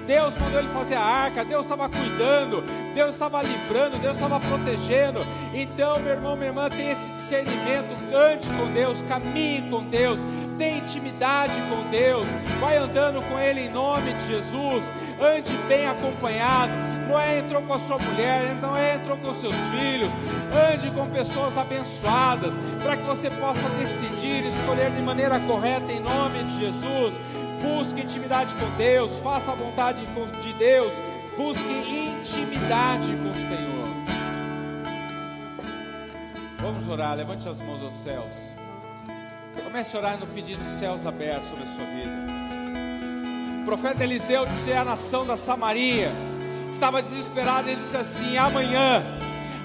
Deus 0.09 0.34
mandou 0.38 0.59
ele 0.59 0.70
fazer 0.70 0.94
a 0.94 1.02
arca, 1.02 1.44
Deus 1.44 1.66
estava 1.66 1.86
cuidando, 1.86 2.64
Deus 2.94 3.11
estava 3.11 3.42
livrando, 3.42 3.98
Deus 3.98 4.14
estava 4.14 4.40
protegendo. 4.40 5.20
Então, 5.52 5.98
meu 5.98 6.12
irmão, 6.12 6.34
minha 6.34 6.48
irmã, 6.48 6.70
tem 6.70 6.92
esse 6.92 7.06
discernimento, 7.20 7.94
ande 8.14 8.48
com 8.48 8.72
Deus, 8.72 9.02
caminhe 9.02 9.68
com 9.68 9.84
Deus, 9.84 10.18
tenha 10.56 10.78
intimidade 10.78 11.52
com 11.68 11.90
Deus, 11.90 12.26
vai 12.59 12.78
andando 12.78 13.20
com 13.28 13.38
Ele 13.38 13.66
em 13.66 13.70
nome 13.70 14.14
de 14.14 14.28
Jesus, 14.28 14.82
ande 15.20 15.52
bem 15.68 15.86
acompanhado. 15.86 16.72
Noé 17.06 17.40
entrou 17.40 17.62
com 17.62 17.74
a 17.74 17.78
sua 17.78 17.98
mulher, 17.98 18.54
Noé 18.62 18.94
entrou 18.94 19.16
com 19.18 19.34
seus 19.34 19.56
filhos, 19.70 20.11
ande 20.72 20.90
com 20.90 21.06
pessoas 21.11 21.56
abençoadas, 21.59 22.54
para 22.82 22.96
que 22.96 23.02
você 23.02 23.28
possa 23.32 23.68
decidir, 23.78 24.46
escolher 24.46 24.90
de 24.90 25.02
maneira 25.02 25.38
correta 25.40 25.92
em 25.92 26.00
nome 26.00 26.44
de 26.44 26.61
Jesus. 26.61 27.14
Busque 27.62 28.00
intimidade 28.00 28.54
com 28.54 28.70
Deus, 28.76 29.11
faça 29.20 29.52
a 29.52 29.54
vontade 29.54 30.00
de 30.42 30.52
Deus, 30.54 30.92
busque 31.36 31.64
intimidade 31.64 33.09
com 33.09 33.30
o 33.30 33.34
Senhor. 33.34 33.88
Vamos 36.61 36.88
orar, 36.88 37.16
levante 37.16 37.48
as 37.48 37.61
mãos 37.61 37.82
aos 37.82 37.94
céus. 37.94 38.34
Comece 39.64 39.96
a 39.96 40.00
orar 40.00 40.18
no 40.18 40.26
pedindo 40.26 40.64
céus 40.64 41.06
abertos 41.06 41.48
sobre 41.48 41.64
a 41.64 41.66
sua 41.66 41.84
vida. 41.84 42.38
O 43.62 43.64
profeta 43.64 44.04
Eliseu 44.04 44.46
disse 44.46 44.72
a 44.72 44.84
nação 44.84 45.26
da 45.26 45.36
Samaria, 45.36 46.11
estava 46.70 47.02
desesperado, 47.02 47.68
ele 47.68 47.80
disse 47.80 47.96
assim: 47.96 48.36
amanhã, 48.36 49.04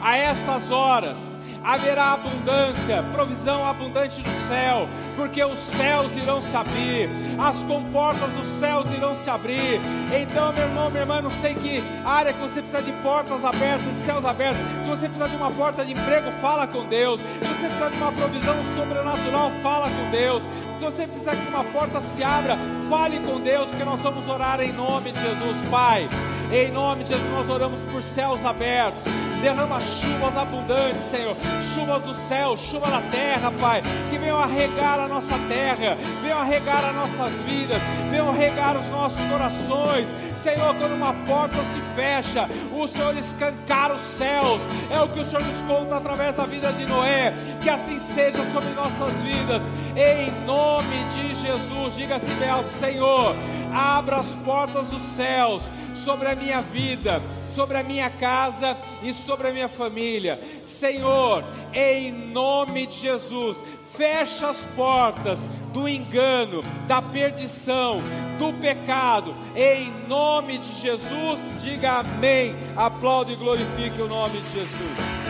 a 0.02 0.18
estas 0.18 0.72
horas, 0.72 1.33
haverá 1.64 2.14
abundância, 2.14 3.03
provisão 3.11 3.66
abundante 3.66 4.22
do 4.22 4.47
céu, 4.47 4.88
porque 5.16 5.43
os 5.43 5.57
céus 5.57 6.16
irão 6.18 6.41
se 6.41 6.55
abrir, 6.55 7.09
as 7.39 7.64
comportas 7.64 8.30
dos 8.34 8.47
céus 8.59 8.91
irão 8.91 9.16
se 9.16 9.30
abrir. 9.30 9.80
Então, 10.20 10.51
meu 10.53 10.64
irmão, 10.64 10.89
minha 10.89 11.03
irmã, 11.03 11.22
não 11.22 11.32
sei 11.32 11.55
que 11.55 11.84
área 12.05 12.34
que 12.34 12.39
você 12.39 12.61
precisa 12.61 12.82
de 12.82 12.91
portas 13.01 13.43
abertas, 13.45 13.84
de 13.84 14.05
céus 14.05 14.26
abertos. 14.26 14.61
Se 14.82 14.89
você 14.89 15.07
precisa 15.07 15.30
de 15.30 15.36
uma 15.38 15.51
porta 15.51 15.86
de 15.86 15.93
emprego, 15.93 16.32
fala 16.41 16.68
com 16.68 16.86
Deus. 16.86 17.20
Se 17.20 17.47
você 17.47 17.68
precisa 17.68 17.89
de 17.89 17.97
uma 17.97 18.11
provisão 18.11 18.55
sobrenatural, 18.76 19.51
fala 19.61 19.89
com 19.89 20.11
Deus. 20.11 20.43
Se 20.78 20.84
você 20.84 21.07
precisa 21.07 21.36
que 21.36 21.47
uma 21.47 21.64
porta 21.64 22.01
se 22.01 22.24
abra, 22.24 22.57
fale 22.89 23.20
com 23.20 23.39
Deus, 23.39 23.70
porque 23.70 23.86
nós 23.86 24.01
vamos 24.01 24.28
orar 24.28 24.59
em 24.59 24.74
nome 24.74 25.11
de 25.11 25.20
Jesus, 25.20 25.57
Pai. 25.72 26.09
Em 26.51 26.72
nome 26.72 27.03
de 27.03 27.11
Jesus, 27.11 27.32
nós 27.32 27.49
oramos 27.49 27.80
por 27.91 28.03
céus 28.03 28.45
abertos. 28.45 29.03
Derrama 29.44 29.82
chuvas 29.82 30.38
abundantes, 30.38 31.02
Senhor. 31.12 31.36
Chuvas 31.74 32.04
do 32.04 32.14
céu, 32.14 32.56
chuva 32.56 32.89
da 32.89 33.02
terra, 33.02 33.52
Pai. 33.60 33.82
Que 34.10 34.18
venham 34.18 34.39
a 34.39 34.46
regar 34.46 34.98
a 34.98 35.08
nossa 35.10 35.38
terra, 35.50 35.98
venham 36.22 36.39
a 36.39 36.46
regar 36.46 36.82
as 36.86 36.96
nossas 36.96 37.34
vidas, 37.41 37.82
venham 38.10 38.32
regar 38.32 38.78
os 38.78 38.88
nossos 38.88 39.22
corações. 39.26 40.08
Senhor, 40.41 40.74
quando 40.76 40.94
uma 40.94 41.14
porta 41.26 41.58
se 41.74 41.82
fecha, 41.94 42.50
o 42.72 42.88
Senhor 42.88 43.18
escancara 43.18 43.94
os 43.94 44.00
céus. 44.00 44.62
É 44.89 45.02
o 45.02 45.10
que 45.10 45.20
o 45.20 45.26
Senhor 45.26 45.44
nos 45.46 45.62
conta 45.64 45.98
através 45.98 46.34
da 46.36 46.46
vida 46.46 46.72
de 46.72 46.86
Noé. 46.86 47.34
Que 47.62 47.70
assim 47.70 48.00
seja 48.16 48.39
sobre 48.54 48.70
nossas 48.70 49.14
vidas. 49.24 49.62
Em 49.94 50.32
nome 50.46 51.04
de 51.14 51.36
Jesus, 51.36 51.96
diga-se 51.96 52.26
ao 52.50 52.64
Senhor: 52.80 53.36
abra 53.74 54.22
as 54.22 54.38
portas 54.38 54.88
dos 54.88 55.02
céus 55.18 55.64
sobre 55.96 56.30
a 56.30 56.36
minha 56.36 56.62
vida, 56.62 57.22
sobre 57.50 57.78
a 57.78 57.84
minha 57.84 58.10
casa 58.10 58.78
e 59.02 59.14
sobre 59.14 59.48
a 59.48 59.54
minha 59.54 59.68
família. 59.68 60.39
Senhor, 60.64 61.44
em 61.74 62.12
nome 62.12 62.88
de 62.88 63.00
Jesus, 63.00 63.60
fecha 63.96 64.50
as 64.50 64.64
portas 64.76 65.39
do 65.72 65.88
engano, 65.88 66.64
da 66.88 67.02
perdição, 67.02 68.02
do 68.38 68.54
pecado, 68.54 69.36
em 69.56 69.91
nome 70.08 70.60
de 70.60 70.82
Jesus, 70.82 71.39
diga 71.62 72.00
amém. 72.00 72.56
Aplaude 72.76 73.34
e 73.34 73.36
glorifique 73.36 74.02
o 74.02 74.08
nome 74.08 74.39
de 74.39 74.54
Jesus. 74.54 75.24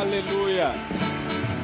Aleluia. 0.00 0.72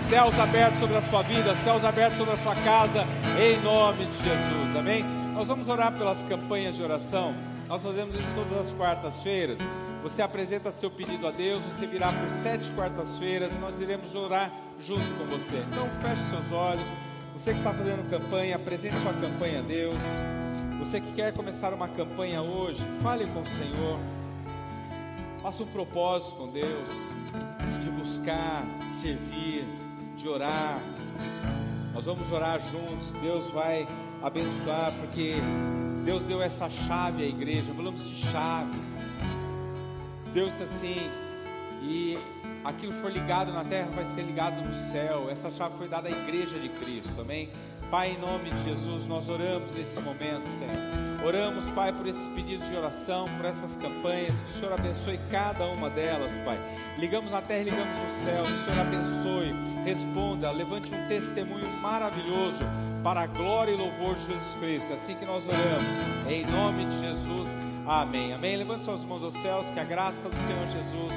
Céus 0.08 0.38
abertos 0.38 0.78
sobre 0.78 0.96
a 0.96 1.02
sua 1.02 1.22
vida, 1.22 1.56
céus 1.64 1.84
abertos 1.84 2.18
sobre 2.18 2.34
a 2.34 2.36
sua 2.36 2.54
casa, 2.56 3.06
em 3.40 3.58
nome 3.60 4.04
de 4.04 4.16
Jesus. 4.16 4.76
Amém. 4.76 5.21
Nós 5.42 5.48
vamos 5.48 5.66
orar 5.66 5.92
pelas 5.92 6.22
campanhas 6.22 6.76
de 6.76 6.84
oração. 6.84 7.34
Nós 7.66 7.82
fazemos 7.82 8.14
isso 8.14 8.32
todas 8.32 8.64
as 8.64 8.72
quartas-feiras. 8.74 9.58
Você 10.00 10.22
apresenta 10.22 10.70
seu 10.70 10.88
pedido 10.88 11.26
a 11.26 11.32
Deus, 11.32 11.64
você 11.64 11.84
virá 11.84 12.12
por 12.12 12.30
sete 12.30 12.70
quartas-feiras 12.70 13.52
e 13.52 13.58
nós 13.58 13.80
iremos 13.80 14.14
orar 14.14 14.52
juntos 14.78 15.08
com 15.18 15.24
você. 15.24 15.56
Então 15.68 15.88
feche 16.00 16.22
seus 16.30 16.52
olhos. 16.52 16.84
Você 17.34 17.50
que 17.50 17.58
está 17.58 17.74
fazendo 17.74 18.08
campanha, 18.08 18.54
apresente 18.54 18.96
sua 18.98 19.12
campanha 19.14 19.58
a 19.58 19.62
Deus. 19.62 19.98
Você 20.78 21.00
que 21.00 21.12
quer 21.12 21.32
começar 21.32 21.74
uma 21.74 21.88
campanha 21.88 22.40
hoje, 22.40 22.80
fale 23.02 23.26
com 23.26 23.40
o 23.40 23.46
Senhor. 23.46 23.98
Faça 25.42 25.64
um 25.64 25.66
propósito 25.66 26.36
com 26.36 26.46
Deus 26.46 26.88
de 27.82 27.90
buscar, 27.90 28.64
servir, 28.80 29.66
de 30.16 30.28
orar. 30.28 30.78
Nós 31.92 32.04
vamos 32.04 32.30
orar 32.30 32.60
juntos. 32.60 33.10
Deus 33.20 33.50
vai 33.50 33.88
abençoar, 34.22 34.92
porque 35.00 35.34
Deus 36.04 36.22
deu 36.22 36.42
essa 36.42 36.70
chave 36.70 37.22
à 37.22 37.26
igreja. 37.26 37.72
Falamos 37.74 38.08
de 38.08 38.16
chaves. 38.26 39.00
Deus 40.32 40.50
disse 40.50 40.62
assim, 40.62 41.10
e 41.82 42.18
aquilo 42.64 42.92
for 42.92 43.10
ligado 43.10 43.52
na 43.52 43.64
terra 43.64 43.88
vai 43.94 44.04
ser 44.04 44.22
ligado 44.22 44.62
no 44.62 44.72
céu. 44.72 45.28
Essa 45.30 45.50
chave 45.50 45.76
foi 45.76 45.88
dada 45.88 46.08
à 46.08 46.10
igreja 46.10 46.58
de 46.58 46.68
Cristo, 46.68 47.20
amém? 47.20 47.50
Pai, 47.90 48.12
em 48.12 48.18
nome 48.18 48.48
de 48.48 48.64
Jesus, 48.64 49.06
nós 49.06 49.28
oramos 49.28 49.74
nesse 49.74 50.00
momento, 50.00 50.48
Senhor. 50.56 51.26
Oramos, 51.26 51.68
Pai, 51.70 51.92
por 51.92 52.06
esses 52.06 52.26
pedidos 52.28 52.66
de 52.66 52.74
oração, 52.74 53.28
por 53.36 53.44
essas 53.44 53.76
campanhas, 53.76 54.40
que 54.40 54.48
o 54.48 54.52
Senhor 54.52 54.72
abençoe 54.72 55.20
cada 55.30 55.66
uma 55.66 55.90
delas, 55.90 56.32
Pai. 56.42 56.56
Ligamos 56.98 57.30
na 57.30 57.42
terra, 57.42 57.64
ligamos 57.64 57.94
no 57.94 58.24
céu, 58.24 58.44
que 58.44 58.52
o 58.52 58.58
Senhor 58.60 58.80
abençoe, 58.80 59.54
responda, 59.84 60.50
levante 60.52 60.90
um 60.94 61.08
testemunho 61.08 61.68
maravilhoso 61.82 62.64
para 63.02 63.22
a 63.22 63.26
glória 63.26 63.72
e 63.72 63.76
louvor 63.76 64.14
de 64.14 64.26
Jesus 64.26 64.54
Cristo. 64.60 64.92
É 64.92 64.94
assim 64.94 65.14
que 65.16 65.24
nós 65.24 65.46
oramos, 65.46 66.28
em 66.28 66.44
nome 66.46 66.84
de 66.86 67.00
Jesus. 67.00 67.50
Amém. 67.86 68.32
Amém. 68.32 68.56
Levante 68.56 68.84
suas 68.84 69.04
mãos 69.04 69.24
aos 69.24 69.34
céus, 69.34 69.68
que 69.70 69.80
a 69.80 69.84
graça 69.84 70.28
do 70.28 70.36
Senhor 70.46 70.66
Jesus, 70.68 71.12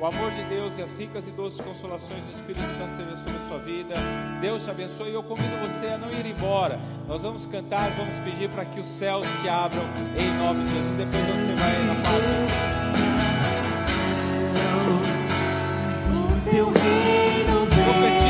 o 0.00 0.06
amor 0.06 0.30
de 0.30 0.44
Deus 0.44 0.78
e 0.78 0.82
as 0.82 0.94
ricas 0.94 1.26
e 1.26 1.30
doces 1.32 1.60
consolações 1.60 2.22
do 2.24 2.30
Espírito 2.30 2.66
Santo 2.76 2.94
sejam 2.94 3.16
sobre 3.16 3.36
a 3.36 3.48
sua 3.48 3.58
vida. 3.58 3.94
Deus 4.40 4.64
te 4.64 4.70
abençoe 4.70 5.10
e 5.10 5.14
eu 5.14 5.22
convido 5.22 5.56
você 5.58 5.88
a 5.88 5.98
não 5.98 6.10
ir 6.10 6.26
embora. 6.26 6.78
Nós 7.08 7.22
vamos 7.22 7.46
cantar, 7.46 7.90
vamos 7.90 8.16
pedir 8.20 8.48
para 8.50 8.64
que 8.64 8.78
os 8.78 8.86
céus 8.86 9.26
se 9.40 9.48
abram 9.48 9.84
em 10.16 10.30
nome 10.38 10.64
de 10.64 10.70
Jesus. 10.74 10.96
Depois 10.96 11.24
você 11.24 11.54
vai 11.54 11.84
na 11.84 11.94
paz. 12.02 12.64
O 16.10 16.50
teu 16.50 16.66
reino 16.66 17.66
vem. 18.00 18.23